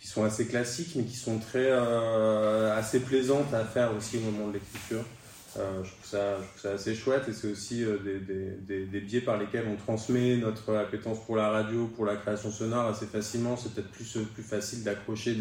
qui 0.00 0.06
sont 0.06 0.24
assez 0.24 0.46
classiques, 0.46 0.94
mais 0.96 1.04
qui 1.04 1.16
sont 1.16 1.38
très 1.38 1.70
euh, 1.70 2.76
assez 2.76 3.00
plaisantes 3.00 3.52
à 3.54 3.64
faire 3.64 3.96
aussi 3.96 4.18
au 4.18 4.20
moment 4.20 4.48
de 4.48 4.54
l'écriture. 4.54 5.04
Euh, 5.58 5.82
je, 5.82 5.90
trouve 5.90 6.04
ça, 6.04 6.36
je, 6.36 6.46
trouve 6.48 6.60
ça, 6.60 6.72
assez 6.72 6.94
chouette 6.94 7.28
et 7.28 7.32
c'est 7.32 7.50
aussi 7.50 7.82
euh, 7.82 7.96
des, 7.98 8.20
des, 8.66 8.84
des, 8.84 9.00
biais 9.00 9.22
par 9.22 9.38
lesquels 9.38 9.64
on 9.66 9.76
transmet 9.76 10.36
notre 10.36 10.74
appétence 10.74 11.24
pour 11.24 11.34
la 11.36 11.48
radio, 11.48 11.86
pour 11.86 12.04
la 12.04 12.16
création 12.16 12.50
sonore 12.50 12.88
assez 12.88 13.06
facilement. 13.06 13.56
C'est 13.56 13.72
peut-être 13.72 13.90
plus, 13.90 14.18
plus 14.34 14.42
facile 14.42 14.84
d'accrocher 14.84 15.34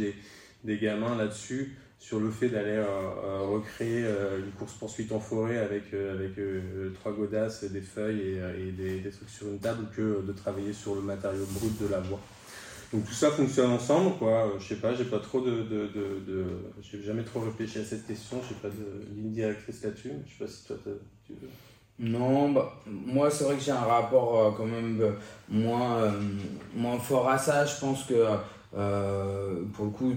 des, 0.64 0.78
gamins 0.78 1.18
là-dessus 1.18 1.78
sur 2.00 2.20
le 2.20 2.32
fait 2.32 2.50
d'aller 2.50 2.82
recréer 3.42 4.04
une 4.38 4.52
course-poursuite 4.58 5.12
en 5.12 5.20
forêt 5.20 5.58
avec, 5.58 5.94
avec 5.94 6.32
trois 6.96 7.14
godasses, 7.14 7.64
des 7.64 7.82
feuilles 7.82 8.40
et, 8.60 8.72
des, 8.72 9.10
trucs 9.12 9.30
sur 9.30 9.48
une 9.48 9.60
table 9.60 9.88
que 9.96 10.24
de 10.26 10.32
travailler 10.34 10.74
sur 10.74 10.96
le 10.96 11.02
matériau 11.02 11.46
brut 11.46 11.80
de 11.82 11.88
la 11.88 12.00
voix. 12.00 12.20
Donc 12.96 13.06
tout 13.06 13.14
ça 13.14 13.30
fonctionne 13.30 13.72
ensemble, 13.72 14.16
quoi. 14.18 14.54
Je 14.58 14.70
sais 14.70 14.78
pas, 14.78 14.96
j'ai 14.96 15.04
pas 15.04 15.20
trop 15.20 15.42
de, 15.42 15.66
j'ai 16.82 17.04
jamais 17.04 17.24
trop 17.24 17.42
réfléchi 17.42 17.80
à 17.80 17.84
cette 17.84 18.08
question. 18.08 18.38
J'ai 18.48 18.56
pas 18.56 18.70
de 18.70 19.14
ligne 19.14 19.34
directrice 19.34 19.84
là-dessus. 19.84 20.14
Je 20.26 20.32
sais 20.32 20.46
pas 20.46 20.48
si 20.50 20.66
toi 20.66 20.78
tu 21.28 21.34
veux. 21.34 21.50
Non, 22.00 22.54
bah, 22.54 22.74
moi 22.86 23.30
c'est 23.30 23.44
vrai 23.44 23.56
que 23.56 23.62
j'ai 23.62 23.72
un 23.72 23.80
rapport 23.80 24.40
euh, 24.40 24.52
quand 24.56 24.66
même 24.66 25.00
euh, 25.02 25.12
moins, 25.50 26.04
euh, 26.04 26.12
moins 26.74 26.98
fort 26.98 27.28
à 27.28 27.38
ça. 27.38 27.66
Je 27.66 27.78
pense 27.82 28.06
que 28.06 28.16
pour 29.74 29.86
le 29.86 29.92
coup, 29.92 30.14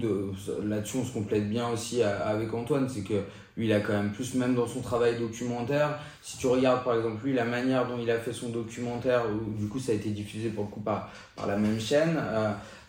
là-dessus 0.63 0.97
on 1.01 1.05
se 1.05 1.13
complète 1.13 1.49
bien 1.49 1.67
aussi 1.67 2.01
avec 2.01 2.53
Antoine. 2.53 2.87
C'est 2.87 3.03
que 3.03 3.23
lui 3.59 3.67
il 3.67 3.73
a 3.73 3.81
quand 3.81 3.93
même 3.93 4.11
plus, 4.11 4.33
même 4.35 4.55
dans 4.55 4.65
son 4.65 4.81
travail 4.81 5.19
documentaire. 5.19 5.99
Si 6.21 6.37
tu 6.37 6.47
regardes 6.47 6.83
par 6.83 6.95
exemple 6.95 7.25
lui, 7.25 7.33
la 7.33 7.45
manière 7.45 7.87
dont 7.87 7.97
il 8.01 8.09
a 8.09 8.17
fait 8.17 8.33
son 8.33 8.49
documentaire, 8.49 9.23
du 9.57 9.67
coup 9.67 9.79
ça 9.79 9.91
a 9.91 9.95
été 9.95 10.09
diffusé 10.09 10.49
pour 10.49 10.63
le 10.63 10.69
coup 10.69 10.79
par, 10.79 11.09
la 11.45 11.57
même 11.57 11.79
chaîne. 11.79 12.17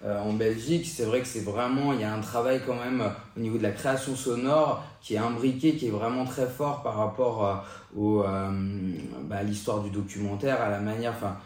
Euh, 0.02 0.18
en 0.18 0.32
Belgique, 0.32 0.86
c'est 0.90 1.04
vrai 1.04 1.20
que 1.20 1.26
c'est 1.26 1.44
vraiment, 1.44 1.92
il 1.92 2.00
y 2.00 2.04
a 2.04 2.14
un 2.14 2.20
travail 2.20 2.62
quand 2.66 2.76
même 2.76 3.02
euh, 3.02 3.08
au 3.36 3.40
niveau 3.40 3.58
de 3.58 3.62
la 3.62 3.72
création 3.72 4.16
sonore 4.16 4.82
qui 5.02 5.14
est 5.14 5.18
imbriqué, 5.18 5.76
qui 5.76 5.88
est 5.88 5.90
vraiment 5.90 6.24
très 6.24 6.46
fort 6.46 6.82
par 6.82 6.96
rapport 6.96 7.66
euh, 7.98 8.50
bah, 9.24 9.36
à 9.36 9.42
l'histoire 9.42 9.80
du 9.80 9.90
documentaire, 9.90 10.62
à 10.62 10.70
la 10.70 10.80
manière, 10.80 11.12
enfin, 11.12 11.36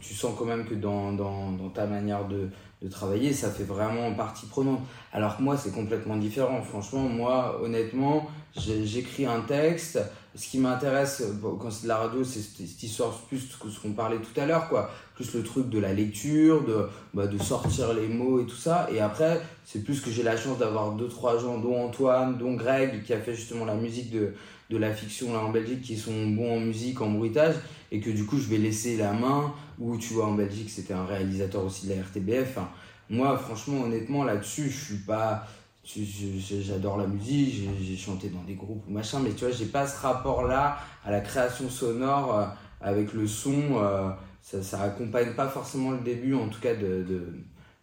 tu, 0.00 0.14
sens 0.14 0.34
quand 0.38 0.44
même 0.44 0.64
que 0.64 0.74
dans, 0.74 1.12
dans, 1.12 1.68
ta 1.74 1.86
manière 1.86 2.26
de, 2.26 2.48
de 2.82 2.88
travailler, 2.88 3.32
ça 3.32 3.50
fait 3.50 3.64
vraiment 3.64 4.12
partie 4.12 4.46
prenante. 4.46 4.80
Alors 5.12 5.36
que 5.36 5.42
moi, 5.42 5.56
c'est 5.56 5.72
complètement 5.72 6.16
différent. 6.16 6.62
Franchement, 6.62 7.02
moi, 7.02 7.60
honnêtement, 7.62 8.28
j'écris 8.56 9.26
un 9.26 9.40
texte, 9.40 9.98
ce 10.34 10.48
qui 10.48 10.58
m'intéresse 10.58 11.22
quand 11.60 11.70
c'est 11.70 11.84
de 11.84 11.88
la 11.88 11.96
radio, 11.96 12.22
c'est 12.22 12.40
cette, 12.40 12.82
histoire 12.82 13.12
plus 13.28 13.56
que 13.58 13.70
ce 13.70 13.80
qu'on 13.80 13.92
parlait 13.92 14.18
tout 14.18 14.38
à 14.38 14.44
l'heure, 14.44 14.68
quoi. 14.68 14.90
Plus 15.14 15.34
le 15.34 15.42
truc 15.42 15.70
de 15.70 15.78
la 15.78 15.94
lecture, 15.94 16.62
de, 16.64 16.88
bah, 17.14 17.26
de 17.26 17.38
sortir 17.38 17.94
les 17.94 18.06
mots 18.06 18.40
et 18.40 18.44
tout 18.44 18.56
ça. 18.56 18.88
Et 18.92 19.00
après, 19.00 19.40
c'est 19.64 19.82
plus 19.82 20.00
que 20.00 20.10
j'ai 20.10 20.22
la 20.22 20.36
chance 20.36 20.58
d'avoir 20.58 20.92
deux, 20.92 21.08
trois 21.08 21.38
gens, 21.38 21.58
dont 21.58 21.86
Antoine, 21.86 22.36
dont 22.36 22.54
Greg, 22.54 23.02
qui 23.02 23.14
a 23.14 23.18
fait 23.18 23.34
justement 23.34 23.64
la 23.64 23.74
musique 23.74 24.10
de, 24.10 24.34
de 24.68 24.76
la 24.76 24.92
fiction 24.92 25.32
là 25.32 25.40
en 25.40 25.50
Belgique, 25.50 25.80
qui 25.82 25.96
sont 25.96 26.26
bons 26.28 26.56
en 26.56 26.60
musique, 26.60 27.00
en 27.00 27.10
bruitage, 27.10 27.54
et 27.92 28.00
que 28.00 28.10
du 28.10 28.24
coup, 28.24 28.38
je 28.38 28.48
vais 28.48 28.58
laisser 28.58 28.96
la 28.96 29.12
main. 29.12 29.54
Ou 29.78 29.96
tu 29.96 30.14
vois, 30.14 30.26
en 30.26 30.34
Belgique, 30.34 30.70
c'était 30.70 30.94
un 30.94 31.04
réalisateur 31.04 31.64
aussi 31.64 31.86
de 31.86 31.94
la 31.94 32.02
RTBF. 32.02 32.58
moi, 33.10 33.36
franchement, 33.38 33.82
honnêtement, 33.82 34.24
là-dessus, 34.24 34.70
je 34.70 34.84
suis 34.84 35.02
pas 35.04 35.46
j'adore 35.86 36.96
la 36.96 37.06
musique, 37.06 37.62
j'ai 37.80 37.96
chanté 37.96 38.28
dans 38.28 38.42
des 38.42 38.54
groupes 38.54 38.82
ou 38.88 38.92
machin, 38.92 39.20
mais 39.22 39.30
tu 39.30 39.44
vois, 39.44 39.54
j'ai 39.54 39.66
pas 39.66 39.86
ce 39.86 40.00
rapport-là 40.00 40.78
à 41.04 41.10
la 41.10 41.20
création 41.20 41.70
sonore 41.70 42.36
euh, 42.36 42.46
avec 42.80 43.12
le 43.12 43.26
son. 43.26 43.62
Euh, 43.76 44.10
ça, 44.42 44.62
ça 44.62 44.82
accompagne 44.82 45.34
pas 45.34 45.48
forcément 45.48 45.92
le 45.92 45.98
début, 45.98 46.34
en 46.34 46.48
tout 46.48 46.60
cas, 46.60 46.74
de, 46.74 47.04
de, 47.04 47.34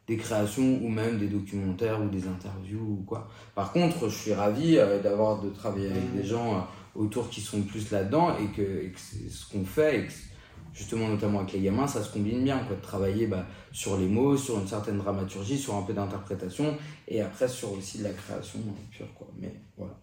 des 0.08 0.18
créations 0.18 0.80
ou 0.82 0.90
même 0.90 1.18
des 1.18 1.28
documentaires 1.28 2.02
ou 2.02 2.10
des 2.10 2.28
interviews 2.28 3.00
ou 3.00 3.04
quoi. 3.06 3.28
Par 3.56 3.72
contre, 3.72 4.10
je 4.10 4.16
suis 4.16 4.34
ravi 4.34 4.78
euh, 4.78 5.02
d'avoir 5.02 5.42
de 5.42 5.50
travailler 5.50 5.90
avec 5.90 6.16
des 6.16 6.26
gens 6.26 6.68
autour 6.96 7.30
qui 7.30 7.42
sont 7.42 7.62
plus 7.62 7.92
là-dedans 7.92 8.38
et 8.38 8.48
que, 8.56 8.62
et 8.62 8.92
que 8.92 9.00
ce 9.00 9.50
qu'on 9.52 9.66
fait 9.66 10.00
et 10.00 10.08
que 10.08 10.14
justement 10.74 11.08
notamment 11.08 11.40
avec 11.40 11.54
les 11.54 11.62
gamins, 11.62 11.88
ça 11.88 12.04
se 12.04 12.10
combine 12.10 12.44
bien, 12.44 12.60
quoi, 12.60 12.76
de 12.76 12.82
travailler 12.82 13.28
bah, 13.28 13.46
sur 13.72 13.98
les 13.98 14.08
mots, 14.08 14.38
sur 14.38 14.60
une 14.60 14.68
certaine 14.68 14.98
dramaturgie, 14.98 15.58
sur 15.58 15.76
un 15.76 15.84
peu 15.84 15.94
d'interprétation, 15.94 16.78
et 17.08 17.22
après 17.22 17.48
sur 17.48 17.72
aussi 17.74 18.00
de 18.00 18.04
la 18.04 18.10
création 18.12 18.60
pure, 18.92 19.14
quoi. 19.16 19.28
Mais 19.40 19.54
voilà. 19.78 19.94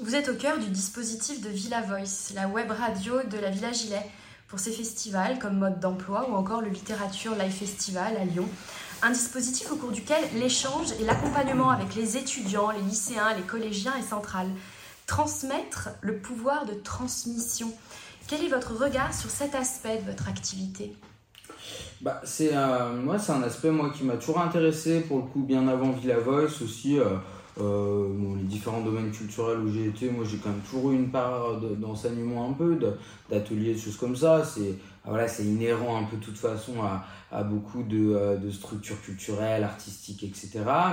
Vous 0.00 0.14
êtes 0.14 0.28
au 0.28 0.34
cœur 0.34 0.58
du 0.58 0.68
dispositif 0.68 1.40
de 1.42 1.48
Villa 1.48 1.80
Voice, 1.82 2.32
la 2.34 2.48
web 2.48 2.70
radio 2.70 3.22
de 3.30 3.38
la 3.38 3.50
Villa 3.50 3.72
Gilet, 3.72 4.04
pour 4.48 4.58
ses 4.58 4.72
festivals 4.72 5.38
comme 5.38 5.58
mode 5.58 5.80
d'emploi 5.80 6.28
ou 6.28 6.34
encore 6.34 6.60
le 6.60 6.68
Littérature 6.68 7.34
Live 7.36 7.52
Festival 7.52 8.16
à 8.16 8.24
Lyon. 8.24 8.48
un 9.00 9.10
dispositif 9.10 9.70
au 9.72 9.76
cours 9.76 9.92
duquel 9.92 10.22
l'échange 10.34 10.92
et 11.00 11.04
l'accompagnement 11.04 11.70
avec 11.70 11.94
les 11.94 12.16
étudiants, 12.16 12.70
les 12.70 12.82
lycéens, 12.82 13.34
les 13.34 13.42
collégiens 13.42 13.96
est 13.98 14.08
central. 14.08 14.48
Transmettre 15.06 15.90
le 16.00 16.18
pouvoir 16.18 16.66
de 16.66 16.74
transmission. 16.74 17.72
Quel 18.28 18.44
est 18.44 18.48
votre 18.48 18.74
regard 18.74 19.12
sur 19.12 19.30
cet 19.30 19.54
aspect 19.54 19.98
de 19.98 20.10
votre 20.10 20.28
activité? 20.28 20.94
Bah, 22.00 22.20
c'est 22.24 22.52
moi 23.02 23.18
c'est 23.18 23.32
un 23.32 23.42
aspect 23.42 23.70
moi 23.70 23.90
qui 23.90 24.04
m'a 24.04 24.16
toujours 24.16 24.40
intéressé 24.40 25.00
pour 25.02 25.18
le 25.18 25.22
coup 25.24 25.40
bien 25.40 25.68
avant 25.68 25.92
Villa 25.92 26.18
Voice 26.18 26.60
aussi 26.62 26.98
euh, 26.98 27.04
euh, 27.60 28.08
les 28.36 28.44
différents 28.44 28.80
domaines 28.80 29.10
culturels 29.10 29.58
où 29.58 29.70
j'ai 29.70 29.86
été, 29.86 30.10
moi 30.10 30.24
j'ai 30.28 30.38
quand 30.38 30.48
même 30.48 30.62
toujours 30.68 30.90
eu 30.90 30.94
une 30.94 31.10
part 31.10 31.60
d'enseignement 31.60 32.48
un 32.48 32.52
peu, 32.54 32.78
d'ateliers, 33.28 33.74
de 33.74 33.78
choses 33.78 33.96
comme 33.96 34.16
ça. 34.16 34.42
C'est 34.44 34.74
ah, 35.04 35.08
voilà, 35.10 35.28
c'est 35.28 35.44
inhérent 35.44 35.98
un 35.98 36.04
peu 36.04 36.16
de 36.16 36.22
toute 36.22 36.38
façon 36.38 36.82
à, 36.82 37.04
à 37.32 37.42
beaucoup 37.42 37.82
de, 37.82 38.14
euh, 38.14 38.36
de, 38.36 38.50
structures 38.50 39.00
culturelles, 39.00 39.64
artistiques, 39.64 40.22
etc. 40.22 40.50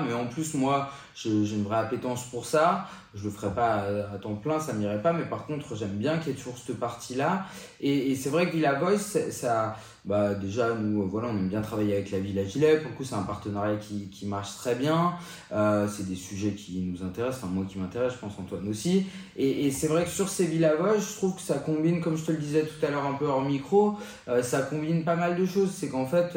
Mais 0.07 0.13
en 0.13 0.27
plus, 0.27 0.53
moi, 0.53 0.89
j'ai 1.15 1.29
une 1.29 1.63
vraie 1.63 1.79
appétence 1.79 2.23
pour 2.25 2.45
ça. 2.45 2.87
Je 3.13 3.25
le 3.25 3.29
ferai 3.29 3.53
pas 3.53 3.83
à, 4.13 4.17
temps 4.19 4.35
plein, 4.35 4.59
ça 4.59 4.73
m'irait 4.73 5.01
pas. 5.01 5.13
Mais 5.13 5.25
par 5.25 5.45
contre, 5.45 5.75
j'aime 5.75 5.97
bien 5.97 6.17
qu'il 6.17 6.31
y 6.31 6.35
ait 6.35 6.37
toujours 6.37 6.57
cette 6.57 6.79
partie-là. 6.79 7.45
Et, 7.81 8.15
c'est 8.15 8.29
vrai 8.29 8.47
que 8.47 8.55
Villa 8.55 8.79
Voice, 8.79 9.17
ça, 9.31 9.75
bah 10.05 10.33
déjà 10.33 10.73
nous 10.75 11.07
voilà 11.07 11.27
on 11.27 11.37
aime 11.37 11.49
bien 11.49 11.61
travailler 11.61 11.93
avec 11.93 12.11
la 12.11 12.19
Villa 12.19 12.45
Gilet 12.45 12.77
pour 12.77 12.89
le 12.89 12.95
coup 12.95 13.03
c'est 13.03 13.15
un 13.15 13.23
partenariat 13.23 13.75
qui, 13.75 14.07
qui, 14.09 14.25
marche 14.25 14.55
très 14.55 14.75
bien 14.75 15.13
euh, 15.51 15.87
c'est 15.87 16.07
des 16.07 16.15
sujets 16.15 16.51
qui 16.51 16.79
nous 16.79 17.05
intéressent 17.05 17.43
enfin 17.43 17.53
moi 17.53 17.65
qui 17.67 17.77
m'intéresse 17.77 18.13
je 18.13 18.17
pense 18.17 18.33
Antoine 18.39 18.67
aussi 18.69 19.05
et, 19.35 19.69
c'est 19.71 19.87
vrai 19.87 20.05
que 20.05 20.09
sur 20.09 20.29
ces 20.29 20.45
Villa 20.45 20.75
Voice 20.75 20.99
je 20.99 21.17
trouve 21.17 21.35
que 21.35 21.41
ça 21.41 21.55
combine 21.55 21.99
comme 21.99 22.17
je 22.17 22.23
te 22.23 22.31
le 22.31 22.37
disais 22.37 22.63
tout 22.63 22.85
à 22.85 22.89
l'heure 22.89 23.05
un 23.05 23.13
peu 23.13 23.25
hors 23.25 23.41
micro 23.41 23.97
euh, 24.29 24.41
ça 24.41 24.61
combine 24.61 25.03
pas 25.03 25.15
mal 25.15 25.35
de 25.35 25.45
choses 25.45 25.71
c'est 25.71 25.89
qu'en 25.89 26.05
fait 26.05 26.28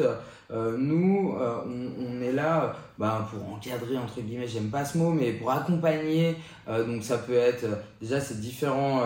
euh, 0.51 0.77
nous, 0.77 1.35
euh, 1.39 1.61
on, 1.65 2.21
est 2.21 2.31
là 2.31 2.75
bah, 2.99 3.27
pour 3.31 3.53
encadrer, 3.53 3.97
entre 3.97 4.21
guillemets, 4.21 4.47
j'aime 4.47 4.69
pas 4.69 4.85
ce 4.85 4.97
mot, 4.97 5.11
mais 5.11 5.31
pour 5.33 5.51
accompagner. 5.51 6.35
Euh, 6.67 6.85
donc 6.85 7.03
ça 7.03 7.17
peut 7.17 7.33
être 7.35 7.65
déjà 8.01 8.19
ces 8.19 8.35
différents 8.35 9.01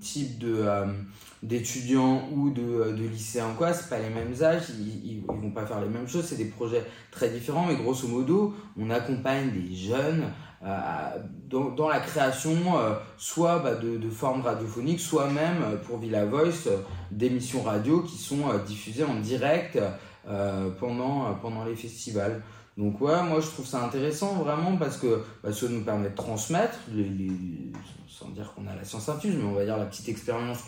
types 0.00 0.44
d'étudiants 1.42 2.28
ou 2.32 2.50
de, 2.50 2.92
de 2.92 3.08
lycéens 3.08 3.54
quoi 3.56 3.72
c'est 3.72 3.88
pas 3.88 3.98
les 3.98 4.10
mêmes 4.10 4.34
âges 4.42 4.64
ils, 4.78 5.12
ils, 5.12 5.22
vont 5.26 5.50
pas 5.52 5.64
faire 5.64 5.80
les 5.80 5.88
mêmes 5.88 6.06
choses 6.06 6.26
c'est 6.26 6.36
des 6.36 6.44
projets 6.44 6.84
très 7.10 7.30
différents 7.30 7.64
mais 7.64 7.76
grosso 7.76 8.06
modo 8.06 8.54
on 8.78 8.90
accompagne 8.90 9.50
des 9.50 9.74
jeunes 9.74 10.24
dans, 10.62 11.70
dans, 11.70 11.88
la 11.88 12.00
création 12.00 12.54
soit 13.16 13.60
bah, 13.60 13.76
de, 13.76 13.96
de, 13.96 14.10
formes 14.10 14.42
radiophoniques 14.42 15.00
soit 15.00 15.28
même 15.30 15.78
pour 15.86 15.98
Villa 15.98 16.26
Voice 16.26 16.68
d'émissions 17.10 17.62
radio 17.62 18.02
qui 18.02 18.18
sont 18.18 18.42
diffusées 18.66 19.04
en 19.04 19.14
direct 19.14 19.78
euh, 20.28 20.68
pendant, 20.78 21.34
pendant 21.40 21.64
les 21.64 21.74
festivals. 21.74 22.42
Donc 22.76 23.00
ouais, 23.00 23.22
moi 23.22 23.40
je 23.40 23.46
trouve 23.46 23.64
ça 23.64 23.82
intéressant 23.82 24.34
vraiment 24.34 24.76
parce 24.76 24.98
que 24.98 25.24
bah, 25.42 25.50
ça 25.50 25.66
nous 25.66 25.82
permet 25.82 26.10
de 26.10 26.14
transmettre, 26.14 26.78
les, 26.92 27.32
sans 28.20 28.28
dire 28.28 28.52
qu'on 28.54 28.66
a 28.66 28.76
la 28.76 28.84
science 28.84 29.08
infuse, 29.08 29.34
mais 29.34 29.44
on 29.44 29.54
va 29.54 29.64
dire 29.64 29.78
la 29.78 29.86
petite 29.86 30.08
expérience 30.08 30.58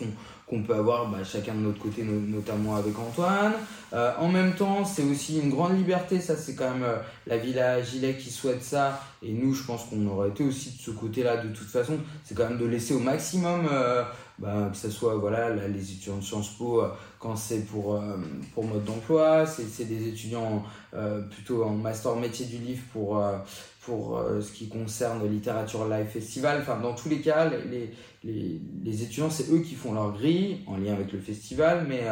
qu'on 0.47 0.63
peut 0.63 0.73
avoir 0.73 1.09
bah, 1.09 1.19
chacun 1.23 1.53
de 1.53 1.59
notre 1.59 1.79
côté, 1.79 2.03
notamment 2.03 2.75
avec 2.75 2.97
Antoine. 2.97 3.53
Euh, 3.93 4.11
en 4.17 4.27
même 4.27 4.55
temps, 4.55 4.83
c'est 4.83 5.03
aussi 5.03 5.39
une 5.39 5.51
grande 5.51 5.77
liberté, 5.77 6.19
ça 6.19 6.35
c'est 6.35 6.55
quand 6.55 6.71
même 6.71 6.83
euh, 6.83 6.97
la 7.27 7.37
Villa 7.37 7.81
Gilet 7.83 8.17
qui 8.17 8.31
souhaite 8.31 8.63
ça, 8.63 8.99
et 9.21 9.31
nous 9.31 9.53
je 9.53 9.63
pense 9.63 9.83
qu'on 9.83 10.05
aurait 10.07 10.29
été 10.29 10.43
aussi 10.43 10.71
de 10.71 10.81
ce 10.81 10.91
côté-là 10.91 11.37
de 11.37 11.49
toute 11.49 11.69
façon, 11.69 11.97
c'est 12.23 12.35
quand 12.35 12.49
même 12.49 12.57
de 12.57 12.65
laisser 12.65 12.95
au 12.95 12.99
maximum 12.99 13.67
bah, 14.39 14.69
que 14.71 14.77
ce 14.77 14.89
soit 14.89 15.15
voilà, 15.15 15.51
les 15.51 15.91
étudiants 15.91 16.17
de 16.17 16.23
Sciences 16.23 16.49
Po 16.57 16.81
euh, 16.81 16.89
quand 17.19 17.35
c'est 17.35 17.65
pour, 17.65 17.95
euh, 17.95 18.17
pour 18.53 18.65
mode 18.65 18.83
d'emploi, 18.83 19.45
c'est 19.45 19.85
des 19.85 20.09
étudiants 20.09 20.63
euh, 20.93 21.21
plutôt 21.21 21.63
en 21.63 21.69
master 21.69 22.15
métier 22.15 22.47
du 22.47 22.57
livre 22.57 22.81
pour, 22.91 23.23
pour 23.85 24.23
ce 24.41 24.51
qui 24.51 24.69
concerne 24.69 25.29
littérature 25.29 25.87
live 25.87 26.07
festival. 26.07 26.59
Enfin, 26.61 26.79
dans 26.79 26.93
tous 26.93 27.09
les 27.09 27.19
cas, 27.19 27.49
les, 27.69 27.91
les, 28.23 28.61
les 28.83 29.03
étudiants, 29.03 29.29
c'est 29.29 29.51
eux 29.51 29.59
qui 29.59 29.75
font 29.75 29.93
leur 29.93 30.13
grille 30.13 30.61
en 30.67 30.77
lien 30.77 30.93
avec 30.93 31.11
le 31.11 31.19
festival, 31.19 31.85
mais 31.87 32.03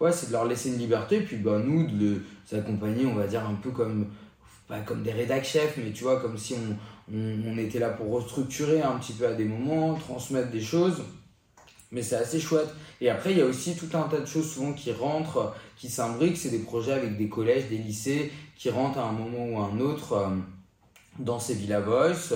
ouais, 0.00 0.12
c'est 0.12 0.28
de 0.28 0.32
leur 0.32 0.44
laisser 0.44 0.68
une 0.68 0.78
liberté, 0.78 1.20
puis 1.20 1.36
bah, 1.36 1.60
nous, 1.64 1.86
de 1.86 2.22
les 2.50 2.58
accompagner, 2.58 3.06
on 3.06 3.14
va 3.14 3.26
dire, 3.26 3.44
un 3.44 3.54
peu 3.54 3.70
comme, 3.70 4.06
pas 4.68 4.80
comme 4.80 5.02
des 5.02 5.12
rédac 5.12 5.44
chefs, 5.44 5.76
mais 5.76 5.90
tu 5.90 6.04
vois, 6.04 6.20
comme 6.20 6.38
si 6.38 6.54
on, 6.54 7.14
on, 7.14 7.38
on 7.46 7.58
était 7.58 7.80
là 7.80 7.90
pour 7.90 8.12
restructurer 8.12 8.82
un 8.82 8.96
petit 8.98 9.12
peu 9.12 9.26
à 9.26 9.32
des 9.32 9.44
moments, 9.44 9.94
transmettre 9.94 10.50
des 10.50 10.60
choses 10.60 11.02
mais 11.92 12.02
c'est 12.02 12.16
assez 12.16 12.40
chouette. 12.40 12.68
Et 13.00 13.10
après, 13.10 13.32
il 13.32 13.38
y 13.38 13.40
a 13.40 13.46
aussi 13.46 13.74
tout 13.74 13.88
un 13.96 14.02
tas 14.02 14.20
de 14.20 14.26
choses 14.26 14.50
souvent 14.50 14.72
qui 14.72 14.92
rentrent, 14.92 15.54
qui 15.76 15.88
s'imbriquent. 15.88 16.36
C'est 16.36 16.50
des 16.50 16.60
projets 16.60 16.92
avec 16.92 17.16
des 17.16 17.28
collèges, 17.28 17.68
des 17.68 17.78
lycées 17.78 18.30
qui 18.56 18.70
rentrent 18.70 18.98
à 18.98 19.08
un 19.08 19.12
moment 19.12 19.44
ou 19.46 19.58
à 19.58 19.66
un 19.66 19.80
autre 19.80 20.12
euh, 20.12 20.28
dans 21.20 21.38
ces 21.38 21.54
Villa 21.54 21.80
Voice. 21.80 22.34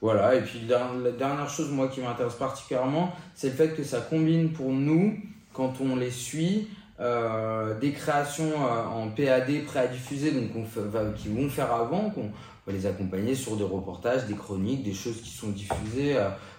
voilà. 0.00 0.34
Et 0.34 0.42
puis 0.42 0.62
la 0.68 1.10
dernière 1.18 1.48
chose, 1.48 1.70
moi, 1.70 1.88
qui 1.88 2.00
m'intéresse 2.00 2.34
particulièrement, 2.34 3.12
c'est 3.34 3.48
le 3.48 3.54
fait 3.54 3.74
que 3.74 3.82
ça 3.82 4.00
combine 4.00 4.52
pour 4.52 4.70
nous, 4.70 5.16
quand 5.52 5.74
on 5.80 5.96
les 5.96 6.10
suit, 6.10 6.68
euh, 7.00 7.78
des 7.78 7.92
créations 7.92 8.52
euh, 8.52 8.84
en 8.84 9.08
PAD 9.08 9.64
prêt 9.64 9.80
à 9.80 9.86
diffuser, 9.86 10.32
donc 10.32 10.50
on 10.54 11.12
qui 11.12 11.28
vont 11.28 11.48
faire 11.48 11.72
avant, 11.72 12.10
qu'on 12.10 12.30
va 12.66 12.72
les 12.72 12.84
accompagner 12.86 13.34
sur 13.34 13.56
des 13.56 13.64
reportages, 13.64 14.26
des 14.26 14.34
chroniques, 14.34 14.82
des 14.82 14.92
choses 14.92 15.22
qui 15.22 15.30
sont 15.30 15.48
diffusées 15.48 16.16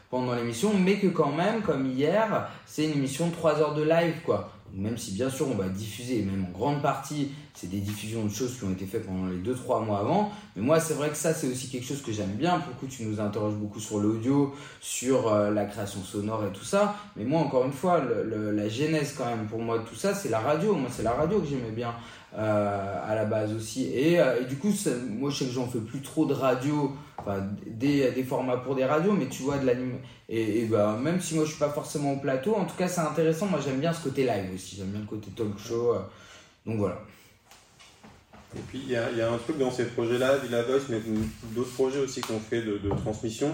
pendant 0.10 0.34
l'émission, 0.34 0.72
mais 0.74 0.98
que 0.98 1.08
quand 1.08 1.32
même, 1.32 1.62
comme 1.62 1.86
hier, 1.86 2.50
c'est 2.66 2.86
une 2.86 2.98
émission 2.98 3.28
de 3.28 3.34
3 3.34 3.60
heures 3.60 3.76
de 3.76 3.84
live, 3.84 4.16
quoi. 4.26 4.52
Même 4.74 4.98
si 4.98 5.12
bien 5.12 5.30
sûr 5.30 5.48
on 5.50 5.56
va 5.56 5.70
diffuser, 5.70 6.22
même 6.22 6.46
en 6.46 6.58
grande 6.58 6.82
partie, 6.82 7.32
c'est 7.54 7.70
des 7.70 7.80
diffusions 7.80 8.26
de 8.26 8.32
choses 8.32 8.58
qui 8.58 8.64
ont 8.64 8.72
été 8.72 8.86
faites 8.86 9.06
pendant 9.06 9.28
les 9.28 9.38
2-3 9.38 9.86
mois 9.86 10.00
avant. 10.00 10.32
Mais 10.56 10.62
moi, 10.62 10.80
c'est 10.80 10.94
vrai 10.94 11.10
que 11.10 11.18
ça, 11.18 11.34
c'est 11.34 11.48
aussi 11.48 11.70
quelque 11.70 11.86
chose 11.86 12.02
que 12.02 12.12
j'aime 12.12 12.36
bien. 12.36 12.60
Pour 12.60 12.90
tu 12.90 13.04
nous 13.04 13.20
interroges 13.20 13.56
beaucoup 13.56 13.80
sur 13.80 14.00
l'audio, 14.00 14.54
sur 14.80 15.28
euh, 15.28 15.52
la 15.52 15.66
création 15.66 16.02
sonore 16.02 16.46
et 16.46 16.52
tout 16.52 16.64
ça. 16.64 16.96
Mais 17.16 17.26
moi, 17.26 17.42
encore 17.42 17.66
une 17.66 17.74
fois, 17.74 18.02
la 18.02 18.70
genèse 18.70 19.14
quand 19.18 19.26
même 19.26 19.48
pour 19.48 19.60
moi 19.60 19.80
de 19.80 19.84
tout 19.84 19.96
ça, 19.96 20.14
c'est 20.14 20.30
la 20.30 20.40
radio. 20.40 20.74
Moi, 20.74 20.90
c'est 20.92 21.04
la 21.04 21.14
radio 21.14 21.40
que 21.40 21.48
j'aimais 21.48 21.72
bien. 21.72 21.94
Euh, 22.34 22.98
à 23.06 23.14
la 23.14 23.26
base 23.26 23.54
aussi. 23.54 23.92
Et, 23.94 24.18
euh, 24.18 24.42
et 24.42 24.46
du 24.46 24.56
coup, 24.56 24.74
moi 25.10 25.30
je 25.30 25.40
sais 25.40 25.46
que 25.48 25.52
j'en 25.52 25.68
fais 25.68 25.82
plus 25.82 26.00
trop 26.00 26.26
de 26.26 26.34
radio, 26.34 26.96
enfin 27.22 27.44
des, 27.66 28.24
formats 28.24 28.58
pour 28.58 28.76
des 28.76 28.86
radios, 28.86 29.14
mais 29.14 29.28
tu 29.28 29.44
vois, 29.44 29.58
de 29.58 29.66
l'anime. 29.66 30.00
Et, 30.30 30.66
bah, 30.66 30.98
même 31.02 31.20
si 31.20 31.36
moi 31.36 31.46
je 31.46 31.52
suis 31.52 31.60
pas 31.60 31.70
forcément 31.70 32.14
au 32.14 32.18
plateau, 32.18 32.56
en 32.56 32.66
tout 32.66 32.76
cas 32.76 32.88
c'est 32.88 33.02
intéressant. 33.02 33.48
Moi 33.48 33.60
j'aime 33.64 33.80
bien 33.80 33.94
ce 33.94 34.04
côté 34.04 34.24
live 34.24 34.54
aussi, 34.54 34.76
j'aime 34.78 34.88
bien 34.88 35.02
le 35.02 35.06
côté 35.06 35.30
talk 35.32 35.58
show. 35.58 35.94
Euh. 35.94 36.00
donc 36.66 36.78
voilà. 36.78 37.02
Et 38.56 38.62
puis 38.68 38.82
il 38.86 38.92
y 38.92 38.96
a, 38.96 39.32
un 39.32 39.38
truc 39.38 39.58
dans 39.58 39.72
ces 39.72 39.86
projets-là, 39.86 40.38
Villa 40.38 40.64
Voice, 40.64 40.88
mais 40.90 41.02
d'autres 41.56 41.72
projets 41.72 42.00
aussi 42.00 42.22
qu'on 42.22 42.40
fait 42.40 42.62
de, 42.62 42.80
transmission. 42.98 43.54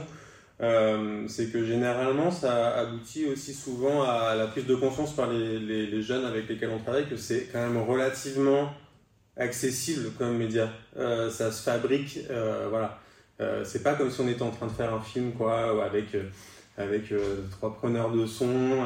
Euh, 0.60 1.26
c'est 1.28 1.52
que 1.52 1.64
généralement 1.64 2.32
ça 2.32 2.76
aboutit 2.78 3.28
aussi 3.28 3.54
souvent 3.54 4.02
à 4.02 4.34
la 4.34 4.48
prise 4.48 4.66
de 4.66 4.74
conscience 4.74 5.16
par 5.16 5.32
les, 5.32 6.02
jeunes 6.02 6.26
avec 6.26 6.50
lesquels 6.50 6.72
on 6.72 6.80
travaille 6.80 7.08
que 7.08 7.16
c'est 7.16 7.48
quand 7.52 7.60
même 7.60 7.78
relativement 7.78 8.72
accessible 9.36 10.12
comme 10.18 10.38
média. 10.38 10.70
Euh, 10.98 11.30
ça 11.30 11.52
se 11.52 11.62
fabrique, 11.62 12.20
voilà. 12.70 13.00
Euh, 13.40 13.64
c'est 13.64 13.84
pas 13.84 13.94
comme 13.94 14.10
si 14.10 14.20
on 14.22 14.28
était 14.28 14.42
en 14.42 14.50
train 14.50 14.66
de 14.68 14.72
faire 14.72 14.94
un 14.94 15.00
film 15.00 15.34
quoi, 15.34 15.84
avec 15.86 16.16
euh, 16.16 16.24
avec 16.78 17.12
euh, 17.12 17.42
trois 17.52 17.76
preneurs 17.76 18.12
de 18.12 18.26
son, 18.26 18.84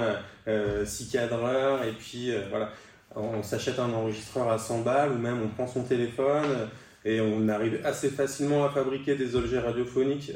six 0.86 1.10
cadreurs 1.10 1.84
et 1.84 1.92
puis 1.92 2.32
voilà. 2.50 2.72
On 3.14 3.44
s'achète 3.44 3.78
un 3.78 3.92
enregistreur 3.92 4.50
à 4.50 4.58
100 4.58 4.82
balles 4.84 5.12
ou 5.12 5.18
même 5.18 5.42
on 5.44 5.50
prend 5.50 5.68
son 5.68 5.84
téléphone 5.84 6.70
et 7.04 7.20
on 7.20 7.50
arrive 7.50 7.82
assez 7.84 8.10
facilement 8.10 8.64
à 8.64 8.70
fabriquer 8.70 9.16
des 9.16 9.36
objets 9.36 9.60
radiophoniques 9.60 10.32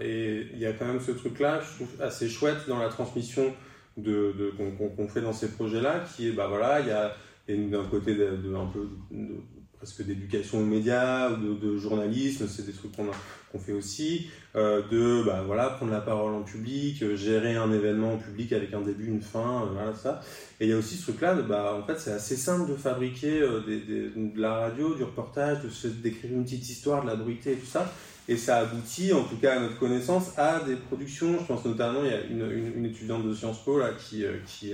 et 0.00 0.46
il 0.50 0.58
y 0.58 0.64
a 0.64 0.72
quand 0.72 0.86
même 0.86 1.00
ce 1.00 1.10
truc 1.10 1.38
là 1.40 1.60
je 1.60 1.74
trouve 1.74 2.02
assez 2.02 2.30
chouette 2.30 2.66
dans 2.66 2.78
la 2.78 2.88
transmission 2.88 3.54
de, 3.98 4.54
qu'on 4.96 5.08
fait 5.08 5.20
dans 5.20 5.34
ces 5.34 5.50
projets 5.50 5.82
là 5.82 6.02
qui 6.16 6.28
est 6.28 6.32
bah 6.32 6.46
voilà 6.48 6.80
il 6.80 6.86
y 6.86 6.90
a, 6.90 7.14
d'un 7.48 7.84
côté 7.84 8.14
de, 8.14 8.54
un 8.54 8.66
peu 8.66 8.88
de, 9.10 9.34
presque 9.78 10.02
d'éducation 10.02 10.60
aux 10.60 10.64
médias 10.64 11.30
de, 11.30 11.54
de 11.54 11.76
journalisme 11.76 12.46
c'est 12.48 12.64
des 12.64 12.72
trucs 12.72 12.92
qu'on 12.96 13.58
fait 13.58 13.72
aussi 13.72 14.30
euh, 14.54 14.82
de 14.90 15.22
bah 15.24 15.42
voilà 15.46 15.68
prendre 15.70 15.92
la 15.92 16.00
parole 16.00 16.34
en 16.34 16.42
public 16.42 17.02
euh, 17.02 17.16
gérer 17.16 17.56
un 17.56 17.72
événement 17.72 18.14
en 18.14 18.16
public 18.16 18.52
avec 18.52 18.72
un 18.72 18.80
début 18.80 19.06
une 19.06 19.20
fin 19.22 19.62
euh, 19.62 19.66
voilà 19.72 19.94
ça. 19.94 20.20
Et 20.60 20.66
il 20.66 20.70
y 20.70 20.72
a 20.72 20.78
aussi 20.78 20.96
ce 20.96 21.10
truc 21.10 21.20
là 21.20 21.34
de, 21.34 21.42
bah 21.42 21.78
en 21.78 21.86
fait 21.86 21.98
c'est 21.98 22.12
assez 22.12 22.36
simple 22.36 22.70
de 22.70 22.76
fabriquer 22.76 23.40
euh, 23.42 23.60
des, 23.60 23.80
des, 23.80 24.10
de 24.10 24.40
la 24.40 24.54
radio 24.54 24.94
du 24.94 25.04
reportage 25.04 25.58
d'écrire 26.02 26.32
une 26.32 26.44
petite 26.44 26.68
histoire 26.68 27.02
de 27.02 27.08
la 27.08 27.16
bruité 27.16 27.52
et 27.52 27.56
tout 27.56 27.66
ça. 27.66 27.92
Et 28.28 28.36
ça 28.36 28.56
aboutit 28.56 29.12
en 29.12 29.22
tout 29.22 29.36
cas 29.36 29.56
à 29.56 29.60
notre 29.60 29.78
connaissance 29.78 30.36
à 30.36 30.60
des 30.60 30.74
productions. 30.74 31.38
Je 31.38 31.44
pense 31.44 31.64
notamment 31.64 32.00
il 32.02 32.10
y 32.10 32.14
a 32.14 32.22
une, 32.24 32.50
une, 32.50 32.78
une 32.78 32.84
étudiante 32.86 33.24
de 33.24 33.32
Sciences 33.32 33.62
Po 33.62 33.78
là 33.78 33.90
qui 33.92 34.24
qui, 34.46 34.72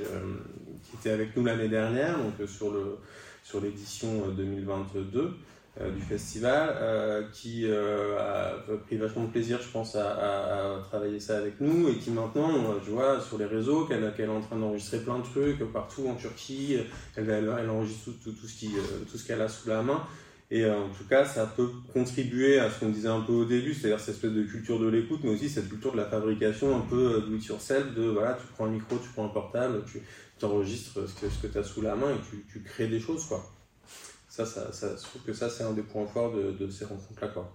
qui 0.83 0.97
était 0.99 1.11
avec 1.11 1.37
nous 1.37 1.45
l'année 1.45 1.69
dernière 1.69 2.17
donc 2.17 2.49
sur 2.49 2.71
le 2.71 2.97
sur 3.53 3.61
l'édition 3.61 4.29
2022 4.35 5.35
euh, 5.79 5.91
du 5.91 6.01
festival, 6.01 6.75
euh, 6.81 7.23
qui 7.35 7.67
euh, 7.67 8.19
a 8.19 8.55
pris 8.87 8.97
vachement 8.97 9.25
de 9.25 9.31
plaisir, 9.31 9.59
je 9.61 9.69
pense, 9.69 9.95
à, 9.95 10.81
travailler 10.88 11.21
ça 11.21 11.37
avec 11.37 11.61
nous 11.61 11.87
et 11.91 11.97
qui 11.97 12.11
maintenant, 12.11 12.51
je 12.83 12.91
vois 12.91 13.21
sur 13.21 13.37
les 13.37 13.45
réseaux 13.45 13.85
qu'elle 13.85 14.11
qu 14.17 14.23
est 14.23 14.27
en 14.27 14.41
train 14.41 14.57
d'enregistrer 14.57 15.01
plein 15.01 15.19
de 15.19 15.25
trucs 15.25 15.71
partout 15.71 16.09
en 16.09 16.15
Turquie, 16.15 16.79
elle, 17.15 17.69
enregistre 17.69 18.11
tout 18.25 18.33
ce 19.19 19.27
qu'elle 19.27 19.43
a 19.43 19.49
sous 19.49 19.69
la 19.69 19.83
main. 19.83 20.03
Et 20.51 20.67
en 20.67 20.88
tout 20.88 21.05
cas, 21.09 21.25
ça 21.25 21.47
peut 21.47 21.69
contribuer 21.95 22.59
à 22.59 22.71
ce 22.71 22.81
qu'on 22.81 22.91
disait 22.91 23.09
un 23.09 23.21
peu 23.21 23.33
au 23.33 23.45
début, 23.47 23.73
c'est-à-dire 23.73 24.01
cette 24.01 24.17
espèce 24.17 24.33
de 24.33 24.43
culture 24.43 24.79
de 24.79 24.87
l'écoute, 24.87 25.21
mais 25.25 25.31
aussi 25.31 25.49
cette 25.49 25.69
culture 25.69 25.93
de 25.93 25.97
la 25.97 26.05
fabrication 26.05 26.77
un 26.77 26.81
peu 26.81 27.25
do 27.27 27.35
it 27.35 27.47
yourself, 27.47 27.95
de 27.95 28.03
voilà, 28.03 28.35
tu 28.35 28.47
prends 28.55 28.67
un 28.67 28.71
micro, 28.71 28.97
tu 28.97 29.09
prends 29.15 29.25
un 29.25 29.31
portable, 29.31 29.83
tu 29.91 30.03
enregistres 30.45 31.01
ce 31.09 31.47
que, 31.47 31.47
tu 31.47 31.59
as 31.59 31.65
sous 31.65 31.81
la 31.81 31.95
main 31.95 32.11
et 32.11 32.21
tu, 32.31 32.47
tu 32.51 32.63
crées 32.63 32.89
des 32.89 33.01
choses, 33.01 33.25
quoi. 33.27 33.51
Ça, 34.29 34.47
ça, 34.47 34.71
je 34.73 35.03
trouve 35.03 35.23
que 35.23 35.35
ça, 35.35 35.51
c'est 35.51 35.63
un 35.63 35.73
des 35.73 35.83
points 35.83 36.07
forts 36.07 36.33
de, 36.33 36.71
ces 36.71 36.87
rencontres-là, 36.87 37.29
quoi. 37.29 37.55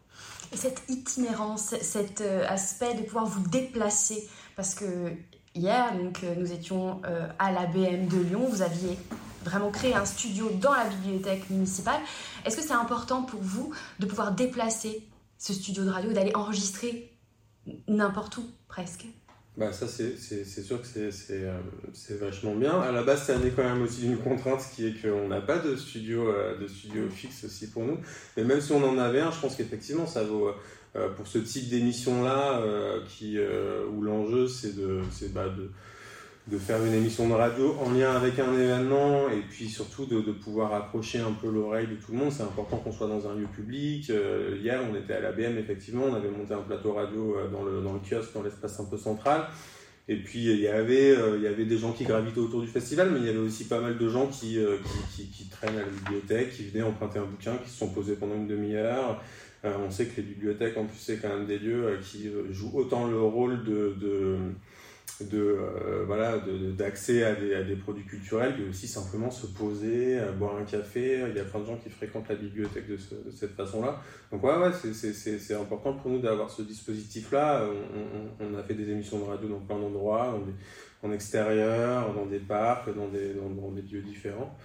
Et 0.54 0.58
cette 0.58 0.84
itinérance, 0.88 1.76
cet 1.82 2.22
aspect 2.22 2.94
de 2.94 3.02
pouvoir 3.02 3.26
vous 3.26 3.48
déplacer, 3.50 4.30
parce 4.56 4.76
que 4.76 5.12
hier, 5.56 5.98
donc, 5.98 6.22
nous 6.38 6.52
étions 6.52 7.02
à 7.40 7.52
la 7.52 7.66
BM 7.66 8.08
de 8.08 8.18
Lyon, 8.18 8.48
vous 8.48 8.62
aviez 8.62 8.96
vraiment 9.48 9.72
créé 9.72 9.96
un 9.96 10.06
studio 10.06 10.50
dans 10.50 10.74
la 10.74 10.86
bibliothèque 10.86 11.50
municipale. 11.50 12.02
Est-ce 12.46 12.58
que 12.58 12.62
c'est 12.62 12.74
important 12.74 13.24
pour 13.24 13.42
vous 13.42 13.74
de 14.00 14.06
pouvoir 14.06 14.34
déplacer 14.34 15.08
ce 15.38 15.54
studio 15.54 15.86
de 15.86 15.90
radio, 15.90 16.12
d'aller 16.12 16.36
enregistrer 16.36 17.18
n'importe 17.88 18.38
où 18.38 18.46
presque? 18.68 19.06
Bah 19.58 19.74
ça 19.74 19.88
c'est 19.88 20.16
sûr 20.62 20.80
que 20.82 20.88
c'est 20.88 22.20
vachement 22.20 22.56
bien. 22.56 22.80
À 22.80 22.92
la 22.92 23.04
base 23.04 23.24
ça 23.24 23.38
né 23.40 23.52
quand 23.56 23.64
même 23.64 23.82
aussi 23.82 24.02
d'une 24.02 24.18
contrainte 24.18 24.62
qui 24.76 24.88
est 24.88 25.02
qu'on 25.02 25.28
n'a 25.28 25.42
pas 25.42 25.58
de 25.58 25.76
studio, 25.76 26.32
de 26.62 26.68
studio 26.68 27.10
fixe 27.10 27.44
aussi 27.44 27.68
pour 27.72 27.84
nous. 27.84 27.98
Mais 28.38 28.44
même 28.44 28.62
si 28.62 28.72
on 28.72 28.84
en 28.88 28.98
avait 29.00 29.20
un, 29.22 29.32
je 29.32 29.40
pense 29.40 29.56
qu'effectivement 29.56 30.06
ça 30.06 30.24
vaut 30.24 30.52
pour 31.16 31.28
ce 31.28 31.40
type 31.40 31.70
d'émission 31.70 32.24
là 32.24 32.62
qui 33.08 33.38
où 33.92 34.02
l'enjeu 34.04 34.48
c'est 34.48 34.76
de, 34.76 35.02
bah, 35.34 35.50
de 35.50 35.72
de 36.50 36.58
faire 36.58 36.84
une 36.86 36.94
émission 36.94 37.28
de 37.28 37.34
radio 37.34 37.76
en 37.84 37.92
lien 37.92 38.12
avec 38.12 38.40
un 38.40 38.54
événement 38.54 39.30
et 39.30 39.42
puis 39.50 39.68
surtout 39.68 40.06
de, 40.06 40.22
de 40.22 40.32
pouvoir 40.32 40.74
approcher 40.74 41.20
un 41.20 41.34
peu 41.34 41.50
l'oreille 41.50 41.88
de 41.88 41.96
tout 41.96 42.14
le 42.14 42.20
monde. 42.20 42.32
C'est 42.32 42.44
important 42.44 42.78
qu'on 42.78 42.92
soit 42.92 43.08
dans 43.08 43.28
un 43.28 43.36
lieu 43.36 43.48
public. 43.48 44.10
Euh, 44.10 44.58
hier, 44.62 44.80
on 44.90 44.96
était 44.96 45.14
à 45.14 45.20
l'ABM, 45.20 45.58
effectivement, 45.58 46.06
on 46.10 46.14
avait 46.14 46.30
monté 46.30 46.54
un 46.54 46.62
plateau 46.62 46.94
radio 46.94 47.36
euh, 47.36 47.50
dans 47.50 47.64
le, 47.64 47.82
dans 47.82 47.94
le 47.94 48.00
kiosque, 48.00 48.34
dans 48.34 48.44
l'espace 48.44 48.80
un 48.80 48.86
peu 48.86 48.98
central. 48.98 49.44
Et 50.08 50.16
puis 50.16 50.46
il 50.46 50.62
y 50.62 50.70
avait 50.70 51.12
euh, 51.12 51.36
il 51.36 51.44
y 51.44 51.48
avait 51.48 51.66
des 51.66 51.78
gens 51.78 51.92
qui 51.92 52.06
gravitaient 52.06 52.40
autour 52.40 52.62
du 52.62 52.68
festival, 52.68 53.10
mais 53.12 53.20
il 53.20 53.26
y 53.26 53.30
avait 53.30 53.40
aussi 53.40 53.66
pas 53.66 53.82
mal 53.82 53.98
de 53.98 54.08
gens 54.08 54.28
qui, 54.28 54.58
qui, 54.58 55.24
qui, 55.24 55.30
qui, 55.30 55.50
traînent 55.50 55.76
à 55.76 55.82
la 55.82 55.90
bibliothèque, 55.90 56.52
qui 56.52 56.64
venaient 56.70 56.86
emprunter 56.86 57.20
un 57.20 57.26
bouquin, 57.26 57.58
qui 57.58 57.70
se 57.70 57.78
sont 57.78 57.90
posés 57.90 58.16
pendant 58.16 58.36
une 58.36 58.48
demi-heure. 58.48 59.22
on 59.66 59.92
sait 59.92 60.06
que 60.06 60.16
les 60.16 60.24
bibliothèques, 60.24 60.78
en 60.78 60.86
plus, 60.86 60.98
c'est 60.98 61.18
quand 61.18 61.28
même 61.28 61.46
des 61.46 61.60
lieux 61.60 62.00
qui 62.02 62.30
jouent 62.52 62.72
autant 62.74 63.06
le 63.06 63.20
rôle 63.20 63.66
de, 63.66 63.98
de 64.00 64.38
de 65.22 65.40
euh, 65.40 66.04
voilà 66.06 66.38
d'accès 66.78 67.24
à 67.24 67.34
des, 67.36 67.56
à 67.56 67.64
des, 67.64 67.76
produits 67.76 68.06
culturels 68.06 68.56
mais 68.60 68.70
aussi 68.70 68.88
simplement 68.88 69.32
se 69.32 69.48
poser 69.48 70.20
boire 70.38 70.58
un 70.58 70.64
café. 70.64 71.26
Il 71.30 71.36
y 71.36 71.40
a 71.40 71.44
plein 71.44 71.62
de 71.62 71.66
gens 71.66 71.78
qui 71.78 71.90
fréquentent 71.90 72.30
la 72.30 72.36
bibliothèque 72.36 72.88
de, 72.88 72.98
cette 73.32 73.56
façon 73.56 73.82
là 73.82 74.00
donc 74.32 74.44
ouais 74.44 74.58
ouais 74.58 74.72
c'est 74.74 75.56
important 75.56 75.94
pour 75.94 76.12
nous 76.12 76.20
d'avoir 76.20 76.50
ce 76.50 76.62
dispositif 76.62 77.32
là 77.32 77.68
on, 78.40 78.46
on, 78.46 78.58
a 78.58 78.64
fait 78.64 78.76
des 78.76 78.90
émissions 78.90 79.20
de 79.20 79.24
radio 79.24 79.50
dans 79.50 79.60
plein 79.60 79.80
d'endroits 79.80 80.40
en 81.04 81.12
extérieur 81.12 82.14
dans 82.14 82.26
des 82.26 82.40
parcs 82.40 82.94
dans 82.96 83.08
des, 83.08 83.34
dans, 83.34 83.72
des 83.72 83.82
lieux 83.82 84.02
différents. 84.02 84.56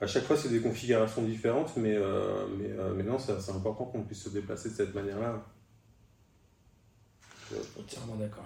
À 0.00 0.06
chaque 0.06 0.24
fois 0.24 0.36
c'est 0.36 0.48
des 0.48 0.60
configurations 0.60 1.22
différentes 1.22 1.76
mais 1.76 1.96
euh, 1.96 2.46
mais, 2.56 2.70
euh, 2.70 2.94
mais 2.94 3.02
non 3.02 3.18
c'est 3.18 3.32
important 3.50 3.86
qu'on 3.86 4.02
puisse 4.02 4.22
se 4.22 4.28
déplacer 4.28 4.70
de 4.70 4.74
cette 4.74 4.94
manière 4.94 5.18
là 5.18 5.44
entièrement 7.80 8.16
d'accord 8.16 8.44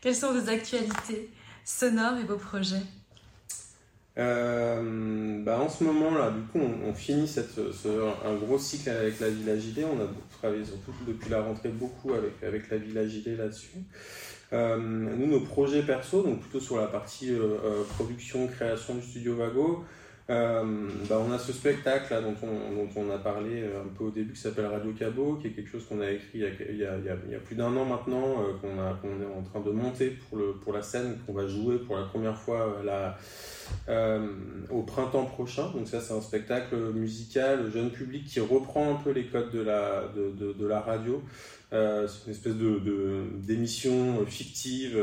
quelles 0.00 0.14
sont 0.14 0.32
vos 0.32 0.48
actualités 0.48 1.30
sonores 1.64 2.18
et 2.18 2.24
vos 2.24 2.36
projets? 2.36 2.82
Euh, 4.18 5.42
bah 5.44 5.60
en 5.60 5.68
ce 5.68 5.84
moment 5.84 6.10
là, 6.10 6.30
du 6.30 6.42
coup, 6.42 6.58
on, 6.58 6.92
finit 6.92 7.28
cette, 7.28 7.54
ce, 7.54 7.88
un 8.26 8.34
gros 8.34 8.58
cycle 8.58 8.90
avec 8.90 9.20
la 9.20 9.30
Villa 9.30 9.56
JD. 9.56 9.84
On 9.84 10.02
a 10.02 10.08
travaillé 10.38 10.64
surtout 10.64 10.92
depuis 11.06 11.30
la 11.30 11.42
rentrée 11.42 11.68
beaucoup 11.68 12.12
avec, 12.12 12.42
avec 12.42 12.70
la 12.70 12.76
Villa 12.76 13.06
JD 13.06 13.38
là-dessus. 13.38 13.78
Euh, 14.52 14.76
nous, 14.78 15.26
nos 15.26 15.40
projets 15.40 15.82
perso, 15.82 16.22
donc 16.22 16.40
plutôt 16.40 16.60
sur 16.60 16.78
la 16.78 16.88
partie 16.88 17.30
euh 17.30 17.84
production, 17.94 18.48
création 18.48 18.96
du 18.96 19.02
studio 19.02 19.36
Vago, 19.36 19.84
euh, 20.30 20.88
bah 21.08 21.20
on 21.26 21.32
a 21.32 21.38
ce 21.38 21.52
spectacle 21.52 22.14
là, 22.14 22.20
dont, 22.20 22.36
on, 22.42 22.72
dont 22.72 22.88
on 22.94 23.10
a 23.10 23.18
parlé 23.18 23.62
euh, 23.62 23.82
un 23.82 23.88
peu 23.98 24.04
au 24.04 24.10
début 24.10 24.32
qui 24.32 24.40
s'appelle 24.40 24.66
Radio 24.66 24.92
Cabot, 24.92 25.38
qui 25.40 25.48
est 25.48 25.50
quelque 25.50 25.68
chose 25.68 25.84
qu'on 25.88 26.00
a 26.00 26.08
écrit 26.08 26.30
il 26.34 26.40
y 26.40 26.44
a, 26.44 26.48
il 26.70 26.76
y 26.76 26.84
a, 26.84 27.16
il 27.26 27.32
y 27.32 27.34
a 27.34 27.40
plus 27.40 27.56
d'un 27.56 27.76
an 27.76 27.84
maintenant, 27.84 28.42
euh, 28.42 28.52
qu'on 28.60 29.20
est 29.20 29.26
en 29.26 29.42
train 29.42 29.60
de 29.60 29.70
monter 29.70 30.10
pour, 30.10 30.38
le, 30.38 30.52
pour 30.52 30.72
la 30.72 30.82
scène, 30.82 31.18
qu'on 31.26 31.32
va 31.32 31.48
jouer 31.48 31.78
pour 31.78 31.96
la 31.96 32.04
première 32.04 32.36
fois 32.36 32.80
la, 32.84 33.18
euh, 33.88 34.30
au 34.70 34.82
printemps 34.82 35.24
prochain. 35.24 35.68
Donc 35.72 35.88
ça 35.88 36.00
c'est 36.00 36.14
un 36.14 36.20
spectacle 36.20 36.76
musical 36.94 37.68
jeune 37.72 37.90
public 37.90 38.24
qui 38.24 38.38
reprend 38.38 38.94
un 38.94 39.02
peu 39.02 39.10
les 39.10 39.24
codes 39.24 39.50
de 39.50 39.62
la, 39.62 40.04
de, 40.14 40.52
de, 40.52 40.66
la 40.66 40.80
radio. 40.80 41.24
c'est 41.72 42.26
une 42.26 42.32
espèce 42.32 42.54
d'émission 42.54 44.20
de, 44.20 44.26
fictive 44.26 44.96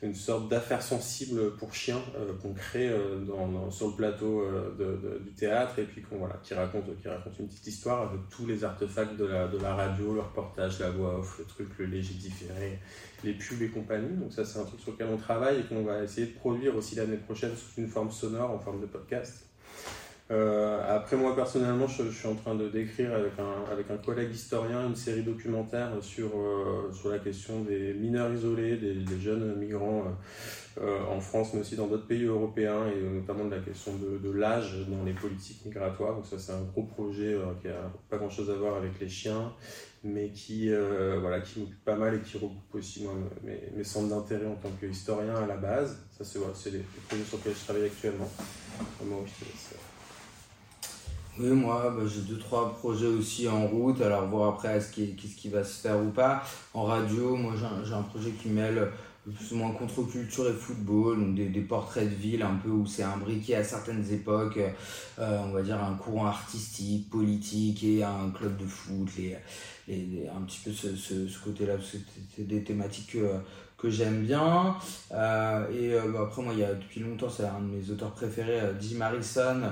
une 0.00 0.14
sorte 0.14 0.48
d'affaire 0.48 0.80
sensible 0.80 1.56
pour 1.56 1.74
chiens 1.74 2.00
euh, 2.16 2.32
qu'on 2.40 2.54
crée 2.54 2.88
euh, 2.88 3.18
dans, 3.24 3.48
dans, 3.48 3.70
sur 3.70 3.88
le 3.88 3.94
plateau 3.94 4.42
euh, 4.42 4.72
de, 4.78 5.18
du 5.18 5.32
théâtre 5.32 5.80
et 5.80 5.84
puis 5.84 6.02
qu'on 6.02 6.18
voilà 6.18 6.36
qui 6.42 6.54
raconte 6.54 6.84
qui 7.00 7.08
raconte 7.08 7.36
une 7.40 7.48
petite 7.48 7.66
histoire 7.66 8.08
avec 8.08 8.20
tous 8.30 8.46
les 8.46 8.62
artefacts 8.62 9.16
de 9.16 9.24
la, 9.24 9.48
de 9.48 9.58
la 9.58 9.74
radio, 9.74 10.14
le 10.14 10.20
reportage, 10.20 10.78
la 10.78 10.90
voix 10.90 11.18
off, 11.18 11.38
le 11.40 11.44
truc, 11.46 11.68
le 11.78 11.86
léger 11.86 12.14
différé, 12.14 12.78
les 13.24 13.32
pubs 13.32 13.60
et 13.60 13.68
compagnie. 13.70 14.16
Donc 14.16 14.32
ça 14.32 14.44
c'est 14.44 14.60
un 14.60 14.64
truc 14.64 14.80
sur 14.80 14.92
lequel 14.92 15.08
on 15.12 15.16
travaille 15.16 15.60
et 15.60 15.64
qu'on 15.64 15.82
va 15.82 16.04
essayer 16.04 16.28
de 16.28 16.34
produire 16.34 16.76
aussi 16.76 16.94
l'année 16.94 17.16
prochaine 17.16 17.56
sous 17.56 17.80
une 17.80 17.88
forme 17.88 18.12
sonore 18.12 18.52
en 18.52 18.58
forme 18.58 18.80
de 18.80 18.86
podcast. 18.86 19.47
Euh, 20.30 20.82
après 20.94 21.16
moi 21.16 21.34
personnellement, 21.34 21.86
je, 21.86 22.10
suis 22.10 22.28
en 22.28 22.34
train 22.34 22.54
de 22.54 22.68
d'écrire 22.68 23.14
avec 23.14 23.32
un, 23.38 23.72
avec 23.72 23.90
un 23.90 23.96
collègue 23.96 24.30
historien 24.30 24.86
une 24.86 24.96
série 24.96 25.22
documentaire 25.22 25.90
sur, 26.02 26.28
euh, 26.36 26.92
sur 26.92 27.08
la 27.08 27.18
question 27.18 27.62
des 27.62 27.94
mineurs 27.94 28.30
isolés, 28.32 28.76
des, 28.76 29.18
jeunes 29.18 29.56
migrants 29.56 30.04
euh, 30.80 31.00
en 31.10 31.20
France, 31.20 31.54
mais 31.54 31.60
aussi 31.60 31.76
dans 31.76 31.86
d'autres 31.86 32.06
pays 32.06 32.24
européens, 32.24 32.86
et 32.88 33.00
notamment 33.00 33.46
de 33.46 33.54
la 33.54 33.60
question 33.62 33.92
de, 33.96 34.30
l'âge 34.30 34.76
dans 34.88 35.02
les 35.02 35.14
politiques 35.14 35.64
migratoires. 35.64 36.16
Donc 36.16 36.26
ça 36.26 36.38
c'est 36.38 36.52
un 36.52 36.62
gros 36.62 36.82
projet 36.82 37.34
qui 37.62 37.68
a 37.68 37.90
pas 38.10 38.18
grand 38.18 38.30
chose 38.30 38.50
à 38.50 38.54
voir 38.54 38.76
avec 38.76 39.00
les 39.00 39.08
chiens, 39.08 39.54
mais 40.04 40.28
qui 40.28 40.70
voilà 41.20 41.40
qui 41.40 41.60
m'occupe 41.60 41.84
pas 41.84 41.96
mal 41.96 42.14
et 42.16 42.20
qui 42.20 42.36
regroupe 42.36 42.74
aussi 42.74 43.04
moi 43.04 43.14
mes, 43.42 43.82
centres 43.82 44.08
d'intérêt 44.08 44.46
en 44.46 44.56
tant 44.56 44.70
qu'historien 44.78 45.36
à 45.36 45.46
la 45.46 45.56
base. 45.56 45.98
Ça 46.10 46.24
c'est 46.24 46.70
les, 46.70 46.84
projets 47.08 47.24
sur 47.24 47.38
lesquels 47.38 47.54
je 47.54 47.64
travaille 47.64 47.86
actuellement. 47.86 48.30
Moi, 49.02 49.24
je. 49.26 49.87
Oui, 51.40 51.50
moi, 51.50 51.94
bah, 51.96 52.02
j'ai 52.06 52.22
deux, 52.22 52.38
trois 52.38 52.74
projets 52.74 53.06
aussi 53.06 53.46
en 53.46 53.66
route. 53.68 54.00
Alors, 54.00 54.26
voir 54.26 54.54
après 54.54 54.80
ce 54.80 54.90
qui, 54.90 55.16
ce 55.16 55.36
qui 55.36 55.48
va 55.48 55.62
se 55.62 55.80
faire 55.80 55.98
ou 55.98 56.10
pas. 56.10 56.42
En 56.74 56.84
radio, 56.84 57.36
moi, 57.36 57.52
j'ai 57.56 57.92
un, 57.92 57.98
un, 57.98 58.02
projet 58.02 58.30
qui 58.30 58.48
mêle 58.48 58.90
plus 59.36 59.52
ou 59.52 59.56
moins 59.56 59.70
contre-culture 59.72 60.48
et 60.48 60.52
football, 60.52 61.20
donc 61.20 61.34
des, 61.36 61.46
des, 61.46 61.60
portraits 61.60 62.08
de 62.08 62.14
ville 62.14 62.42
un 62.42 62.56
peu 62.56 62.70
où 62.70 62.86
c'est 62.86 63.02
imbriqué 63.02 63.56
à 63.56 63.62
certaines 63.62 64.10
époques, 64.10 64.58
euh, 65.18 65.38
on 65.44 65.52
va 65.52 65.62
dire 65.62 65.82
un 65.82 65.94
courant 65.94 66.26
artistique, 66.26 67.10
politique 67.10 67.84
et 67.84 68.02
un 68.02 68.30
club 68.30 68.56
de 68.56 68.64
foot, 68.64 69.06
les, 69.18 69.36
les, 69.86 70.26
un 70.28 70.40
petit 70.42 70.60
peu 70.64 70.72
ce, 70.72 70.96
ce, 70.96 71.28
ce 71.28 71.38
côté-là, 71.44 71.74
c'est 72.36 72.46
des 72.46 72.64
thématiques 72.64 73.12
que, 73.12 73.34
que 73.78 73.88
j'aime 73.88 74.22
bien. 74.22 74.76
Euh, 75.12 75.70
et 75.70 75.94
euh, 75.94 76.10
bah, 76.12 76.20
après, 76.24 76.42
moi, 76.42 76.52
il 76.52 76.58
y 76.58 76.64
a 76.64 76.74
depuis 76.74 77.00
longtemps, 77.00 77.30
c'est 77.30 77.44
un 77.44 77.60
de 77.60 77.66
mes 77.66 77.90
auteurs 77.90 78.10
préférés, 78.10 78.60
euh, 78.60 78.72
Jim 78.80 79.00
Harrison. 79.00 79.62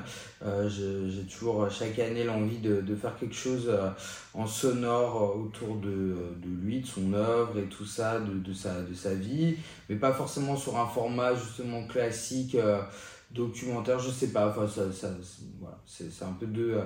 Euh, 0.44 0.68
j'ai 0.68 1.22
toujours 1.24 1.68
chaque 1.70 1.98
année 1.98 2.22
l'envie 2.24 2.58
de, 2.58 2.80
de, 2.80 2.94
faire 2.94 3.16
quelque 3.16 3.34
chose 3.34 3.66
euh, 3.68 3.90
en 4.32 4.46
sonore 4.46 5.36
autour 5.36 5.76
de, 5.76 6.16
de 6.40 6.48
lui, 6.62 6.80
de 6.80 6.86
son 6.86 7.12
œuvre 7.12 7.58
et 7.58 7.64
tout 7.64 7.84
ça, 7.84 8.20
de, 8.20 8.38
de, 8.38 8.52
sa, 8.54 8.80
de 8.82 8.94
sa 8.94 9.14
vie, 9.14 9.56
mais 9.88 9.96
pas 9.96 10.12
forcément 10.12 10.56
sur 10.56 10.78
un 10.78 10.86
format 10.86 11.34
justement 11.34 11.84
classique, 11.86 12.54
euh, 12.54 12.80
documentaire, 13.32 13.98
je 13.98 14.10
sais 14.10 14.28
pas. 14.28 14.48
Enfin, 14.50 14.68
ça, 14.68 14.92
ça 14.92 15.08
voilà, 15.60 15.78
c'est 15.84 16.24
un 16.24 16.32
peu 16.38 16.46
deux, 16.46 16.78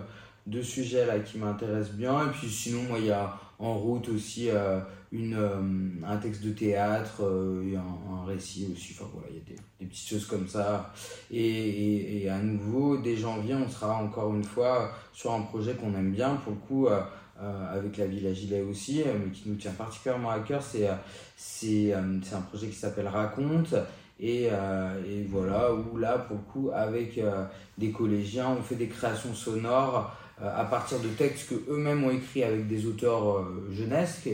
deux 0.47 0.63
sujets 0.63 1.05
là 1.05 1.19
qui 1.19 1.37
m'intéressent 1.37 1.95
bien. 1.97 2.27
Et 2.27 2.31
puis 2.31 2.49
sinon, 2.49 2.83
moi, 2.85 2.99
il 2.99 3.07
y 3.07 3.11
a 3.13 3.37
en 3.59 3.75
route 3.75 4.09
aussi 4.09 4.49
euh, 4.51 4.81
une, 5.13 5.35
euh, 5.35 6.07
un 6.07 6.17
texte 6.19 6.43
de 6.43 6.51
théâtre 6.51 7.23
euh, 7.25 7.69
et 7.69 7.77
un, 7.77 7.81
un, 7.81 8.25
récit 8.25 8.69
aussi. 8.73 8.95
Enfin 8.95 9.11
voilà, 9.13 9.29
il 9.31 9.37
y 9.37 9.41
a 9.41 9.45
des, 9.45 9.57
des, 9.81 9.87
petites 9.87 10.09
choses 10.09 10.27
comme 10.27 10.47
ça. 10.47 10.93
Et, 11.31 11.41
et, 11.41 12.23
et, 12.23 12.31
à 12.31 12.39
nouveau, 12.39 12.97
dès 12.99 13.17
janvier, 13.17 13.55
on 13.55 13.69
sera 13.69 13.97
encore 13.97 14.35
une 14.35 14.45
fois 14.45 14.93
sur 15.13 15.33
un 15.33 15.43
projet 15.43 15.75
qu'on 15.75 15.95
aime 15.95 16.13
bien, 16.13 16.37
pour 16.37 16.53
le 16.53 16.59
coup, 16.59 16.89
avec 17.73 17.97
la 17.97 18.07
Villa 18.07 18.35
Gilet 18.35 18.61
aussi, 18.61 19.03
mais 19.05 19.31
qui 19.33 19.49
nous 19.49 19.57
tient 19.57 19.73
particulièrement 19.73 20.31
à 20.31 20.41
cœur. 20.41 20.63
C'est 20.63 20.89
c'est 21.37 21.93
un 21.95 22.41
projet 22.49 22.69
qui 22.69 22.77
s'appelle 22.77 23.09
Raconte. 23.09 23.75
Et, 24.23 24.45
et, 24.45 25.25
voilà, 25.29 25.73
où 25.73 25.97
là, 25.97 26.19
pour 26.19 26.37
le 26.37 26.43
coup, 26.53 26.71
avec 26.73 27.19
des 27.79 27.91
collégiens, 27.91 28.51
on 28.51 28.63
fait 28.63 28.75
des 28.77 28.89
créations 28.89 29.35
sonores 29.35 30.15
euh, 30.43 30.49
à 30.57 30.65
partir 30.65 30.99
de 31.01 31.09
textes 31.09 31.51
que 31.51 31.71
eux-mêmes 31.71 32.03
ont 32.03 32.11
écrits 32.11 32.45
avec 32.45 32.67
des 32.67 32.87
auteurs 32.87 33.37
euh, 33.37 33.69
jeunesse 33.73 34.21
qui, 34.23 34.31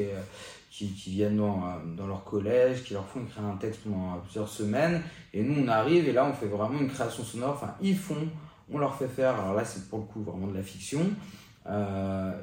qui, 0.79 1.11
viennent 1.11 1.39
dans, 1.39 1.64
euh, 1.64 1.97
dans 1.97 2.07
leur 2.07 2.24
collège, 2.24 2.85
qui 2.85 2.93
leur 2.93 3.07
font 3.07 3.22
écrire 3.22 3.45
un 3.45 3.57
texte 3.57 3.81
pendant 3.85 4.18
plusieurs 4.18 4.49
semaines. 4.49 5.03
Et 5.33 5.43
nous, 5.43 5.62
on 5.64 5.68
arrive 5.68 6.09
et 6.09 6.12
là, 6.12 6.27
on 6.27 6.33
fait 6.33 6.47
vraiment 6.47 6.79
une 6.79 6.89
création 6.89 7.24
sonore. 7.24 7.55
Enfin, 7.55 7.74
ils 7.81 7.97
font 7.97 8.29
on 8.72 8.79
leur 8.79 8.97
fait 8.97 9.09
faire, 9.09 9.41
alors 9.41 9.55
là 9.55 9.64
c'est 9.64 9.89
pour 9.89 10.01
le 10.01 10.05
coup 10.07 10.22
vraiment 10.22 10.49
de 10.49 10.55
la 10.55 10.62
fiction, 10.62 11.01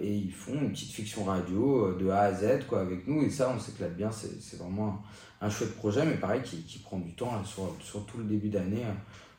et 0.02 0.16
ils 0.16 0.32
font 0.32 0.54
une 0.54 0.72
petite 0.72 0.92
fiction 0.92 1.24
radio 1.24 1.94
de 1.94 2.10
A 2.10 2.22
à 2.22 2.34
Z 2.34 2.66
quoi, 2.68 2.82
avec 2.82 3.08
nous, 3.08 3.24
et 3.24 3.30
ça 3.30 3.54
on 3.56 3.60
s'éclate 3.60 3.96
bien, 3.96 4.12
c'est 4.12 4.58
vraiment 4.58 5.02
un, 5.42 5.50
chouette 5.50 5.76
projet, 5.76 6.06
mais 6.06 6.16
pareil 6.16 6.42
qui, 6.42 6.64
qui 6.64 6.80
prend 6.80 6.98
du 6.98 7.14
temps 7.14 7.44
sur, 7.44 7.76
sur, 7.82 8.06
tout 8.06 8.18
le 8.18 8.24
début 8.26 8.50
d'année, 8.50 8.84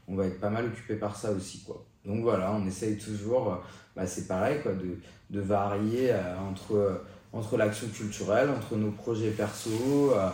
on 0.08 0.14
va 0.14 0.26
être 0.26 0.40
pas 0.40 0.50
mal 0.50 0.66
occupé 0.66 0.96
par 0.96 1.16
ça 1.16 1.32
aussi. 1.32 1.62
Quoi. 1.64 1.82
Donc 2.04 2.22
voilà, 2.22 2.52
on 2.52 2.66
essaye 2.66 2.98
toujours, 2.98 3.62
bah, 3.96 4.06
c'est 4.06 4.26
pareil, 4.26 4.60
quoi, 4.62 4.72
de, 4.72 4.98
de 5.30 5.40
varier 5.40 6.14
entre 6.50 7.02
entre 7.34 7.56
l'action 7.56 7.88
culturelle, 7.88 8.48
entre 8.50 8.76
nos 8.76 8.90
projets 8.90 9.30
perso, 9.30 10.12
euh, 10.14 10.28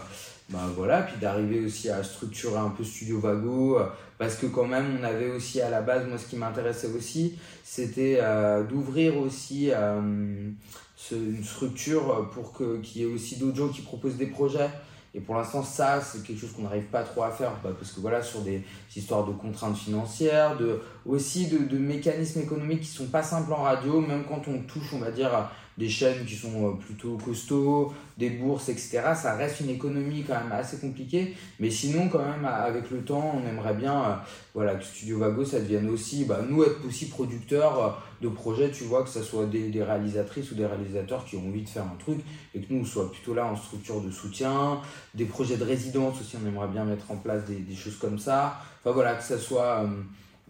ben 0.50 0.66
voilà, 0.76 1.02
puis 1.02 1.18
d'arriver 1.20 1.64
aussi 1.64 1.88
à 1.88 2.02
structurer 2.02 2.58
un 2.58 2.70
peu 2.70 2.84
Studio 2.84 3.18
Vago, 3.18 3.78
euh, 3.78 3.86
parce 4.18 4.36
que 4.36 4.46
quand 4.46 4.66
même 4.66 4.98
on 5.00 5.04
avait 5.04 5.30
aussi 5.30 5.60
à 5.60 5.70
la 5.70 5.80
base, 5.80 6.06
moi 6.06 6.18
ce 6.18 6.26
qui 6.26 6.36
m'intéressait 6.36 6.88
aussi, 6.88 7.38
c'était 7.64 8.18
euh, 8.20 8.62
d'ouvrir 8.64 9.16
aussi 9.16 9.70
une 9.72 11.44
structure 11.44 12.30
pour 12.32 12.52
qu'il 12.52 13.02
y 13.02 13.02
ait 13.02 13.12
aussi 13.12 13.36
d'autres 13.36 13.56
gens 13.56 13.68
qui 13.68 13.80
proposent 13.80 14.16
des 14.16 14.26
projets. 14.26 14.68
Et 15.12 15.18
pour 15.18 15.34
l'instant, 15.34 15.64
ça, 15.64 16.00
c'est 16.00 16.22
quelque 16.22 16.40
chose 16.40 16.52
qu'on 16.52 16.62
n'arrive 16.62 16.84
pas 16.84 17.02
trop 17.02 17.24
à 17.24 17.32
faire, 17.32 17.50
bah, 17.64 17.70
parce 17.76 17.90
que 17.90 18.00
voilà, 18.00 18.22
sur 18.22 18.42
des 18.42 18.62
histoires 18.94 19.26
de 19.26 19.32
contraintes 19.32 19.76
financières, 19.76 20.56
de, 20.56 20.80
aussi 21.04 21.48
de, 21.48 21.58
de 21.58 21.78
mécanismes 21.78 22.42
économiques 22.42 22.82
qui 22.82 22.86
sont 22.86 23.06
pas 23.06 23.24
simples 23.24 23.52
en 23.52 23.62
radio, 23.62 24.00
même 24.00 24.22
quand 24.22 24.46
on 24.46 24.60
touche, 24.60 24.92
on 24.92 24.98
va 24.98 25.10
dire, 25.10 25.50
des 25.80 25.88
chaînes 25.88 26.26
qui 26.26 26.36
sont 26.36 26.68
euh, 26.68 26.72
plutôt 26.72 27.16
costauds, 27.16 27.92
des 28.18 28.28
bourses, 28.28 28.68
etc. 28.68 29.00
Ça 29.14 29.34
reste 29.34 29.60
une 29.60 29.70
économie 29.70 30.22
quand 30.24 30.34
même 30.34 30.52
assez 30.52 30.76
compliquée. 30.76 31.34
Mais 31.58 31.70
sinon, 31.70 32.08
quand 32.08 32.22
même, 32.22 32.44
avec 32.44 32.90
le 32.90 33.02
temps, 33.02 33.40
on 33.42 33.48
aimerait 33.48 33.72
bien 33.72 33.94
euh, 33.98 34.14
voilà, 34.54 34.74
que 34.74 34.84
Studio 34.84 35.18
Vago, 35.18 35.42
ça 35.42 35.58
devienne 35.58 35.88
aussi, 35.88 36.26
bah, 36.26 36.40
nous, 36.46 36.62
être 36.64 36.86
aussi 36.86 37.08
producteurs 37.08 37.82
euh, 37.82 37.90
de 38.20 38.28
projets, 38.28 38.70
tu 38.70 38.84
vois, 38.84 39.02
que 39.02 39.08
ce 39.08 39.22
soit 39.22 39.46
des, 39.46 39.82
réalisatrices 39.82 40.52
ou 40.52 40.54
des 40.54 40.66
réalisateurs 40.66 41.24
qui 41.24 41.36
ont 41.36 41.48
envie 41.48 41.62
de 41.62 41.68
faire 41.68 41.84
un 41.84 41.96
truc 41.98 42.18
et 42.54 42.60
que 42.60 42.72
nous, 42.72 42.86
on 42.96 43.08
plutôt 43.08 43.32
là 43.32 43.46
en 43.46 43.56
structure 43.56 44.02
de 44.02 44.10
soutien. 44.10 44.82
Des 45.14 45.24
projets 45.24 45.56
de 45.56 45.64
résidence 45.64 46.20
aussi, 46.20 46.36
on 46.44 46.46
aimerait 46.46 46.68
bien 46.68 46.84
mettre 46.84 47.10
en 47.10 47.16
place 47.16 47.46
des, 47.46 47.56
des 47.56 47.74
choses 47.74 47.96
comme 47.96 48.18
ça. 48.18 48.58
Enfin 48.84 48.92
voilà, 48.92 49.14
que 49.14 49.24
ça 49.24 49.38
soit, 49.38 49.88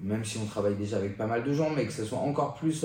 même 0.02 0.24
si 0.24 0.38
on 0.38 0.46
travaille 0.46 0.74
déjà 0.74 0.96
avec 0.96 1.16
pas 1.16 1.26
mal 1.28 1.44
de 1.44 1.52
gens, 1.52 1.70
mais 1.70 1.86
que 1.86 1.92
ça 1.92 2.04
soit 2.04 2.18
encore 2.18 2.54
plus 2.54 2.84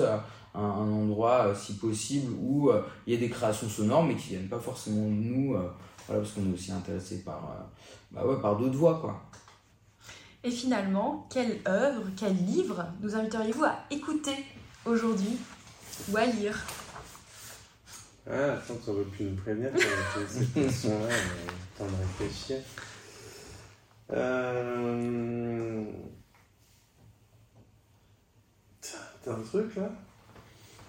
un, 0.56 0.90
endroit, 0.90 1.46
euh, 1.46 1.54
si 1.54 1.74
possible, 1.74 2.32
où 2.40 2.70
euh, 2.70 2.82
il 3.06 3.14
y 3.14 3.16
a 3.16 3.20
des 3.20 3.28
créations 3.28 3.68
sonores, 3.68 4.04
mais 4.04 4.16
qui 4.16 4.30
viennent 4.30 4.48
pas 4.48 4.58
forcément 4.58 5.06
de 5.06 5.14
nous, 5.14 5.54
euh, 5.54 5.70
voilà, 6.06 6.22
parce 6.22 6.32
qu'on 6.32 6.48
est 6.50 6.54
aussi 6.54 6.72
intéressé 6.72 7.22
par, 7.22 7.68
bah 8.10 8.24
ouais, 8.24 8.40
par 8.40 8.56
d'autres 8.56 8.76
voix, 8.76 8.98
quoi. 9.00 9.22
Et 10.44 10.50
finalement, 10.50 11.26
quelle 11.30 11.60
œuvre, 11.66 12.04
quel 12.16 12.36
livre 12.36 12.86
nous 13.02 13.14
inviteriez-vous 13.16 13.64
à 13.64 13.74
écouter 13.90 14.44
aujourd'hui 14.84 15.38
ou 16.10 16.16
à 16.16 16.26
lire? 16.26 16.64
Ah, 18.30 18.52
attends, 18.52 18.74
tu 18.82 18.90
aurais 18.90 19.04
pu 19.04 19.24
nous 19.24 19.36
prévenir 19.36 19.72
que 19.72 19.80
cette 20.28 20.52
question-là, 20.54 21.14
temps 21.76 21.84
de 21.84 22.22
réfléchir. 22.22 22.58
Euh... 24.12 25.84
T'as 29.24 29.32
un 29.32 29.42
truc 29.42 29.74
là? 29.74 29.90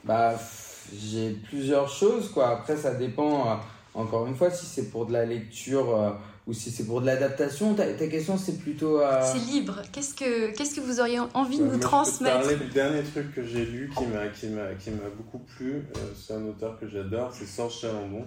Bah, 0.07 0.35
j'ai 0.95 1.31
plusieurs 1.31 1.89
choses, 1.89 2.29
quoi. 2.29 2.49
Après, 2.49 2.77
ça 2.77 2.93
dépend, 2.93 3.51
euh, 3.51 3.55
encore 3.93 4.25
une 4.27 4.35
fois, 4.35 4.49
si 4.49 4.65
c'est 4.65 4.89
pour 4.89 5.05
de 5.05 5.13
la 5.13 5.25
lecture 5.25 5.95
euh, 5.95 6.11
ou 6.47 6.53
si 6.53 6.71
c'est 6.71 6.85
pour 6.85 7.01
de 7.01 7.05
l'adaptation. 7.05 7.73
Ta, 7.73 7.85
ta, 7.93 8.07
question, 8.07 8.37
c'est 8.37 8.57
plutôt. 8.57 9.01
Euh, 9.01 9.21
c'est 9.23 9.51
libre. 9.51 9.81
Qu'est-ce 9.91 10.15
que, 10.15 10.55
qu'est-ce 10.55 10.75
que 10.75 10.81
vous 10.81 10.99
auriez 11.01 11.19
envie 11.33 11.59
de 11.59 11.65
nous 11.65 11.77
transmettre 11.77 12.37
Je 12.37 12.49
peux 12.49 12.55
parler 12.55 12.65
du 12.65 12.73
dernier 12.73 13.03
truc 13.03 13.33
que 13.35 13.43
j'ai 13.43 13.65
lu 13.65 13.91
qui 13.97 14.05
m'a, 14.05 14.27
qui 14.27 14.47
m'a, 14.47 14.73
qui 14.79 14.91
m'a 14.91 15.09
beaucoup 15.15 15.39
plu. 15.39 15.83
c'est 16.15 16.33
un 16.33 16.45
auteur 16.45 16.79
que 16.79 16.87
j'adore, 16.87 17.31
c'est 17.33 17.45
Serge 17.45 17.79
Chalandon. 17.79 18.25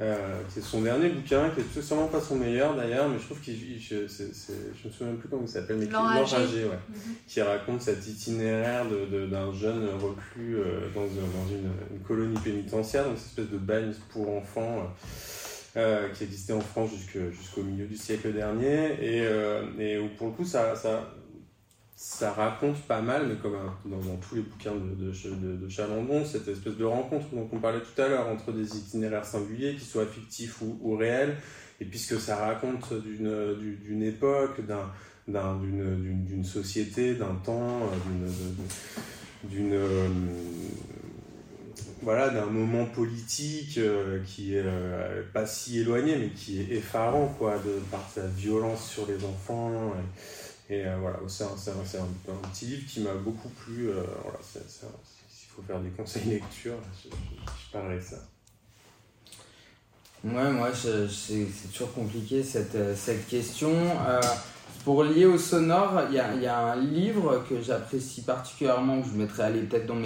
Euh, 0.00 0.40
c'est 0.48 0.62
son 0.62 0.80
dernier 0.80 1.10
bouquin, 1.10 1.50
qui 1.50 1.60
est 1.60 1.82
sûrement 1.82 2.06
pas 2.06 2.20
son 2.20 2.36
meilleur 2.36 2.74
d'ailleurs, 2.74 3.08
mais 3.08 3.18
je 3.18 3.24
trouve 3.24 3.40
qu'il. 3.40 3.56
Je, 3.78 3.96
ne 3.96 4.02
me 4.02 4.90
souviens 4.90 5.14
plus 5.14 5.28
comment 5.28 5.42
il 5.42 5.48
s'appelle, 5.48 5.76
mais 5.76 5.86
L'enragé, 5.86 6.64
ouais, 6.64 6.78
mhm. 6.88 7.14
qui 7.28 7.42
raconte 7.42 7.82
cet 7.82 8.06
itinéraire 8.06 8.86
d'un 8.86 9.48
de, 9.48 9.52
jeune 9.52 9.88
reclus 10.00 10.56
euh, 10.56 10.88
dans, 10.94 11.02
dans 11.02 11.48
une, 11.50 12.00
colonie 12.06 12.38
pénitentiaire, 12.42 13.04
dans 13.04 13.10
une 13.10 13.16
espèce 13.16 13.50
de 13.50 13.58
bagne 13.58 13.92
pour 14.10 14.30
enfants. 14.30 14.92
Euh, 15.74 16.10
qui 16.10 16.24
existait 16.24 16.52
en 16.52 16.60
France 16.60 16.90
jusqu'au 17.30 17.62
milieu 17.62 17.86
du 17.86 17.96
siècle 17.96 18.30
dernier, 18.34 18.92
et, 19.00 19.26
et 19.78 19.98
où 19.98 20.08
pour 20.18 20.26
le 20.26 20.32
coup 20.34 20.44
ça, 20.44 20.76
ça, 20.76 21.14
ça 22.02 22.32
raconte 22.32 22.82
pas 22.82 23.00
mal, 23.00 23.28
mais 23.28 23.36
comme 23.36 23.52
dans, 23.84 24.16
tous 24.16 24.34
les 24.34 24.40
bouquins 24.42 24.74
de, 24.74 25.56
de, 25.56 25.68
Chalandon, 25.68 26.24
cette 26.24 26.48
espèce 26.48 26.74
de 26.76 26.84
rencontre 26.84 27.26
dont 27.32 27.48
on 27.52 27.58
parlait 27.60 27.78
tout 27.80 28.02
à 28.02 28.08
l'heure 28.08 28.26
entre 28.26 28.50
des 28.50 28.76
itinéraires 28.76 29.24
singuliers, 29.24 29.76
qui 29.76 29.84
soient 29.84 30.06
fictifs 30.06 30.62
ou, 30.62 30.96
réels, 30.96 31.36
et 31.80 31.84
puisque 31.84 32.18
ça 32.18 32.34
raconte 32.34 32.92
d'une 32.92 34.02
époque, 34.02 34.60
d'une 35.28 36.44
société, 36.44 37.14
d'un 37.14 37.36
temps, 37.36 37.88
d'une 39.44 39.78
voilà, 42.02 42.30
d'un 42.30 42.46
moment 42.46 42.86
politique 42.86 43.78
euh, 43.78 44.18
qui 44.26 44.56
est 44.56 44.64
euh, 44.64 45.22
pas 45.32 45.46
si 45.46 45.78
éloigné, 45.78 46.16
mais 46.16 46.30
qui 46.30 46.60
est 46.60 46.72
effarant, 46.72 47.32
quoi, 47.38 47.58
de, 47.58 47.78
par 47.92 48.10
sa 48.12 48.26
violence 48.26 48.90
sur 48.90 49.06
les 49.06 49.24
enfants. 49.24 49.94
Euh, 50.72 50.96
voilà, 51.00 51.18
c'est 51.26 51.44
un, 51.44 52.48
petit 52.52 52.66
livre 52.66 52.86
qui 52.88 53.00
m'a 53.00 53.14
beaucoup 53.14 53.48
plu. 53.48 53.90
Euh, 53.90 54.02
voilà, 54.22 54.38
s'il 54.42 55.48
faut 55.48 55.62
faire 55.62 55.80
des 55.80 55.90
conseils 55.90 56.24
lecture, 56.24 56.76
je, 57.02 57.08
je, 57.08 57.72
parlerai 57.72 57.96
de 57.96 58.00
ça. 58.00 58.16
Ouais, 60.24 60.50
moi, 60.50 60.70
c'est 60.72 61.72
toujours 61.72 61.92
compliqué 61.92 62.42
cette, 62.42 62.74
euh, 62.76 62.94
question. 63.28 63.72
pour 64.84 65.04
lier 65.04 65.26
au 65.26 65.36
sonore, 65.36 66.04
il 66.08 66.14
y 66.14 66.46
a, 66.46 66.58
un 66.58 66.76
livre 66.76 67.44
que 67.48 67.60
j'apprécie 67.60 68.22
particulièrement, 68.22 69.02
que 69.02 69.08
je 69.08 69.14
mettrai 69.14 69.52
peut-être 69.52 69.86
dans, 69.86 70.00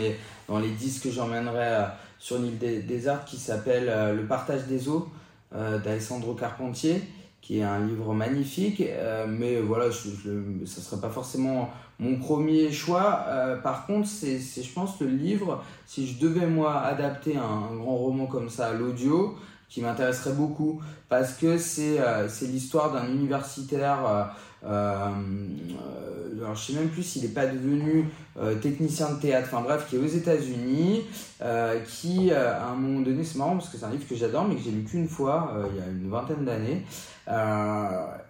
dans 0.48 0.58
les 0.58 0.70
disques 0.70 1.04
que 1.04 1.10
j'emmènerai 1.10 1.86
sur 2.18 2.38
l'île 2.38 2.58
des, 2.58 2.80
des, 2.80 3.08
Arts, 3.08 3.24
qui 3.24 3.36
s'appelle 3.36 4.16
Le 4.16 4.26
partage 4.26 4.64
des 4.64 4.88
eaux 4.88 5.08
d'Alessandro 5.52 6.34
Carpentier 6.34 7.02
qui 7.41 7.59
est 7.61 7.62
un 7.62 7.87
livre 7.87 8.12
magnifique, 8.14 8.80
euh, 8.80 9.26
mais 9.28 9.61
voilà, 9.61 9.93
ce 9.93 10.09
ne 10.28 10.66
serait 10.66 11.01
pas 11.01 11.11
forcément 11.11 11.70
mon 11.99 12.16
premier 12.16 12.72
choix. 12.72 13.24
Euh, 13.28 13.57
par 13.57 13.87
contre, 13.87 14.09
c'est, 14.09 14.39
je 14.39 14.72
pense, 14.72 15.01
le 15.01 15.07
livre, 15.07 15.62
si 15.87 16.07
je 16.07 16.18
devais 16.18 16.47
moi 16.47 16.80
adapter 16.80 17.37
un, 17.37 17.74
grand 17.76 17.97
roman 17.97 18.26
comme 18.26 18.49
ça 18.49 18.68
à 18.68 18.72
l'audio, 18.72 19.37
qui 19.68 19.80
m'intéresserait 19.80 20.32
beaucoup, 20.32 20.80
parce 21.09 21.34
que 21.34 21.59
c'est, 21.59 21.99
euh, 21.99 22.28
l'histoire 22.43 22.93
d'un 22.93 23.09
universitaire 23.09 24.07
euh, 24.07 24.24
alors 24.62 26.54
je 26.54 26.72
sais 26.72 26.78
même 26.78 26.88
plus 26.88 27.02
s'il 27.02 27.22
n'est 27.22 27.28
pas 27.28 27.46
devenu 27.46 28.09
euh, 28.38 28.54
technicien 28.57 29.12
de 29.12 29.20
théâtre, 29.20 29.48
enfin 29.52 29.62
bref, 29.62 29.86
qui 29.88 29.96
est 29.96 29.98
aux 29.98 30.07
États-Unis, 30.07 31.02
euh, 31.42 31.80
qui 31.80 32.32
à 32.32 32.66
un 32.68 32.74
moment 32.74 33.00
donné, 33.00 33.24
c'est 33.24 33.38
marrant 33.38 33.57
parce 33.57 33.68
que 33.68 33.78
c'est 33.78 33.84
un 33.84 33.90
livre 33.90 34.07
que 34.09 34.14
j'adore, 34.14 34.46
mais 34.46 34.57
que 34.57 34.62
j'ai 34.62 34.70
lu 34.70 34.84
qu'une 34.84 35.09
fois, 35.09 35.52
il 35.70 35.76
y 35.76 35.82
a 35.82 35.88
une 35.88 36.09
vingtaine 36.11 36.44
d'années, 36.44 36.84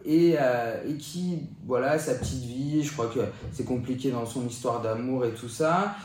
et, 0.05 0.37
qui, 0.99 1.41
voilà, 1.67 1.99
sa 1.99 2.15
petite 2.15 2.45
vie, 2.45 2.83
je 2.83 2.93
crois 2.93 3.07
que 3.07 3.21
c'est 3.53 3.65
compliqué 3.65 4.11
dans 4.11 4.27
son 4.27 4.47
histoire 4.47 4.81
d'amour 4.81 5.25
et 5.25 5.33
tout 5.33 5.49
ça. 5.49 5.97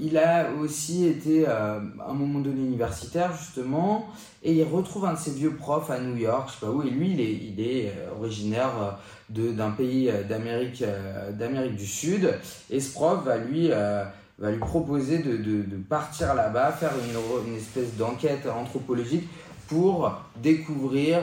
il 0.00 0.16
a 0.16 0.50
aussi 0.60 1.06
été 1.06 1.46
à 1.46 1.80
un 2.08 2.14
moment 2.14 2.40
donné 2.40 2.60
universitaire 2.60 3.32
justement 3.36 4.06
et 4.42 4.52
il 4.54 4.64
retrouve 4.64 5.04
un 5.06 5.14
de 5.14 5.18
ses 5.18 5.32
vieux 5.32 5.54
profs 5.56 5.90
à 5.90 5.98
New 5.98 6.16
York, 6.16 6.48
je 6.48 6.60
sais 6.60 6.66
pas 6.66 6.72
où, 6.72 6.82
et 6.82 6.90
lui 6.90 7.10
il 7.12 7.60
est 7.60 7.92
originaire 8.18 8.98
d'un 9.28 9.70
pays 9.70 10.08
euh, 10.08 10.22
d'Amérique 10.22 10.82
euh, 10.82 11.32
d'Amérique 11.32 11.76
du 11.76 11.86
Sud 11.86 12.32
et 12.70 12.80
ce 12.80 12.92
prof 12.92 13.24
va 13.24 13.36
lui 13.36 13.68
euh, 13.70 14.04
va 14.38 14.50
lui 14.50 14.58
proposer 14.58 15.18
de, 15.18 15.36
de, 15.36 15.76
partir 15.88 16.34
là-bas 16.34 16.72
faire 16.72 16.92
une 17.46 17.56
espèce 17.56 17.96
d'enquête 17.96 18.46
anthropologique 18.46 19.28
pour 19.66 20.14
découvrir 20.40 21.18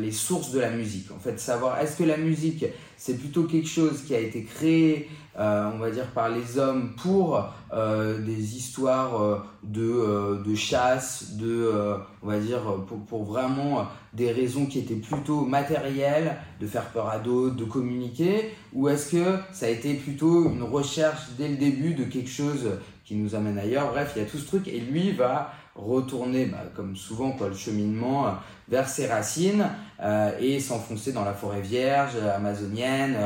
les 0.00 0.10
sources 0.10 0.50
de 0.50 0.58
la 0.58 0.70
musique. 0.70 1.10
En 1.12 1.20
fait, 1.20 1.38
savoir 1.38 1.80
est-ce 1.80 1.96
que 1.96 2.02
la 2.02 2.16
musique 2.16 2.66
c'est 2.96 3.16
plutôt 3.16 3.44
quelque 3.44 3.68
chose 3.68 4.02
qui 4.02 4.14
a 4.14 4.18
été 4.18 4.42
créé, 4.42 5.08
euh, 5.38 5.70
on 5.72 5.78
va 5.78 5.90
dire, 5.90 6.06
par 6.06 6.30
les 6.30 6.58
hommes 6.58 6.94
pour 7.00 7.48
euh, 7.72 8.18
des 8.18 8.56
histoires 8.56 9.22
euh, 9.22 9.38
de, 9.62 10.42
de 10.44 10.54
chasse, 10.56 11.36
de, 11.36 11.72
on 12.24 12.26
va 12.26 12.40
dire, 12.40 12.62
pour, 12.88 12.98
pour, 13.06 13.24
vraiment 13.24 13.86
des 14.12 14.32
raisons 14.32 14.66
qui 14.66 14.80
étaient 14.80 14.96
plutôt 14.96 15.42
matérielles, 15.42 16.38
de 16.60 16.66
faire 16.66 16.86
peur 16.86 17.08
à 17.08 17.18
d'autres, 17.18 17.54
de 17.54 17.64
communiquer, 17.64 18.50
ou 18.72 18.88
est-ce 18.88 19.12
que 19.12 19.36
ça 19.52 19.66
a 19.66 19.68
été 19.68 19.94
plutôt 19.94 20.50
une 20.50 20.64
recherche 20.64 21.28
dès 21.38 21.46
le 21.46 21.56
début 21.56 21.94
de 21.94 22.02
quelque 22.02 22.30
chose 22.30 22.70
qui 23.04 23.14
nous 23.14 23.36
amène 23.36 23.58
ailleurs? 23.58 23.92
Bref, 23.92 24.14
il 24.16 24.22
y 24.22 24.24
a 24.24 24.28
tout 24.28 24.38
ce 24.38 24.46
truc, 24.46 24.66
et 24.66 24.80
lui 24.80 25.12
va 25.12 25.52
retourner, 25.76 26.46
bah, 26.46 26.64
comme 26.74 26.96
souvent, 26.96 27.30
quoi, 27.30 27.46
le 27.46 27.54
cheminement 27.54 28.34
vers 28.68 28.88
ses 28.88 29.06
racines 29.06 29.68
et 30.40 30.58
s'enfoncer 30.58 31.12
dans 31.12 31.24
la 31.24 31.32
forêt 31.32 31.60
vierge 31.60 32.16
amazonienne 32.16 33.16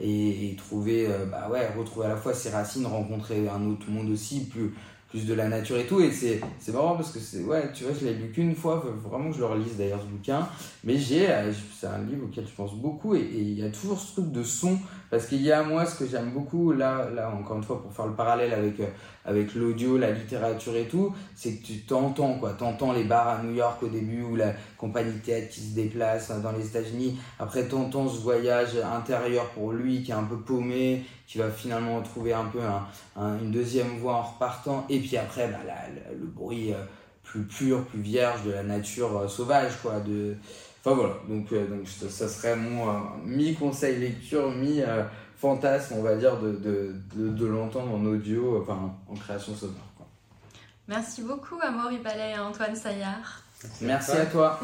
et, 0.00 0.54
trouver, 0.56 1.08
bah 1.30 1.48
ouais, 1.50 1.68
retrouver 1.76 2.06
à 2.06 2.10
la 2.10 2.16
fois 2.16 2.34
ses 2.34 2.50
racines, 2.50 2.86
rencontrer 2.86 3.48
un 3.48 3.66
autre 3.68 3.90
monde 3.90 4.10
aussi 4.10 4.46
plus 4.46 4.72
plus 5.12 5.26
de 5.26 5.34
la 5.34 5.48
nature 5.48 5.76
et 5.76 5.86
tout. 5.86 6.00
Et 6.00 6.10
c'est, 6.10 6.40
c'est 6.58 6.72
marrant 6.72 6.96
parce 6.96 7.12
que 7.12 7.20
c'est, 7.20 7.44
ouais, 7.44 7.70
tu 7.74 7.84
vois, 7.84 7.92
je 7.98 8.06
l'ai 8.06 8.14
lu 8.14 8.30
qu'une 8.32 8.56
fois, 8.56 8.82
vraiment 9.04 9.28
que 9.28 9.36
je 9.36 9.40
le 9.40 9.46
relise 9.46 9.76
d'ailleurs 9.76 10.00
ce 10.00 10.06
bouquin. 10.06 10.48
Mais 10.84 10.96
j'ai, 10.96 11.30
euh, 11.30 11.52
c'est 11.78 11.86
un 11.86 11.98
livre 11.98 12.24
auquel 12.24 12.46
je 12.46 12.54
pense 12.54 12.74
beaucoup 12.74 13.14
et 13.14 13.20
il 13.20 13.58
y 13.58 13.62
a 13.62 13.68
toujours 13.68 14.00
ce 14.00 14.12
truc 14.12 14.32
de 14.32 14.42
son. 14.42 14.78
Parce 15.12 15.26
qu'il 15.26 15.42
y 15.42 15.52
a, 15.52 15.62
moi, 15.62 15.84
ce 15.84 15.98
que 15.98 16.06
j'aime 16.06 16.30
beaucoup, 16.30 16.72
là, 16.72 17.06
là, 17.14 17.30
encore 17.38 17.58
une 17.58 17.62
fois, 17.62 17.82
pour 17.82 17.92
faire 17.92 18.06
le 18.06 18.14
parallèle 18.14 18.54
avec, 18.54 18.80
euh, 18.80 18.86
avec 19.26 19.54
l'audio, 19.54 19.98
la 19.98 20.10
littérature 20.10 20.74
et 20.74 20.88
tout, 20.88 21.14
c'est 21.36 21.56
que 21.56 21.66
tu 21.66 21.80
t'entends, 21.80 22.38
quoi. 22.38 22.54
T'entends 22.54 22.94
les 22.94 23.04
bars 23.04 23.28
à 23.28 23.42
New 23.42 23.52
York 23.54 23.82
au 23.82 23.88
début 23.88 24.22
ou 24.22 24.36
la 24.36 24.54
compagnie 24.78 25.18
théâtre 25.18 25.50
qui 25.50 25.60
se 25.60 25.74
déplace 25.74 26.30
hein, 26.30 26.38
dans 26.38 26.52
les 26.52 26.66
États-Unis. 26.66 27.18
Après, 27.38 27.68
t'entends 27.68 28.08
ce 28.08 28.20
voyage 28.20 28.70
intérieur 28.78 29.50
pour 29.50 29.72
lui 29.72 30.02
qui 30.02 30.12
est 30.12 30.14
un 30.14 30.22
peu 30.22 30.38
paumé, 30.38 31.04
qui 31.26 31.36
va 31.36 31.50
finalement 31.50 32.00
trouver 32.00 32.32
un 32.32 32.46
peu 32.46 32.60
une 33.18 33.50
deuxième 33.50 33.98
voie 33.98 34.14
en 34.14 34.22
repartant. 34.22 34.86
Et 34.88 34.98
puis 34.98 35.18
après, 35.18 35.46
bah, 35.48 35.58
le 36.18 36.26
bruit 36.26 36.72
euh, 36.72 36.76
plus 37.22 37.42
pur, 37.42 37.84
plus 37.84 38.00
vierge 38.00 38.44
de 38.44 38.52
la 38.52 38.62
nature 38.62 39.14
euh, 39.18 39.28
sauvage, 39.28 39.72
quoi. 39.82 40.00
Enfin 40.84 40.96
voilà, 40.96 41.14
donc, 41.28 41.52
euh, 41.52 41.66
donc 41.68 41.86
ça 41.86 42.28
serait 42.28 42.56
mon 42.56 42.86
mi-conseil 43.24 44.00
lecture, 44.00 44.50
mi-fantasme, 44.50 45.94
on 45.96 46.02
va 46.02 46.16
dire, 46.16 46.40
de, 46.40 46.50
de, 46.50 47.28
de, 47.28 47.46
l'entendre 47.46 47.94
en 47.94 48.04
audio, 48.04 48.60
enfin 48.60 48.92
en 49.08 49.14
création 49.14 49.54
sonore. 49.54 49.76
Merci 50.88 51.22
beaucoup, 51.22 51.56
Amaury 51.62 51.98
Ballet 51.98 52.32
et 52.32 52.38
Antoine 52.38 52.74
Saillard. 52.74 53.42
Merci 53.80 54.12
à 54.12 54.26
toi. 54.26 54.58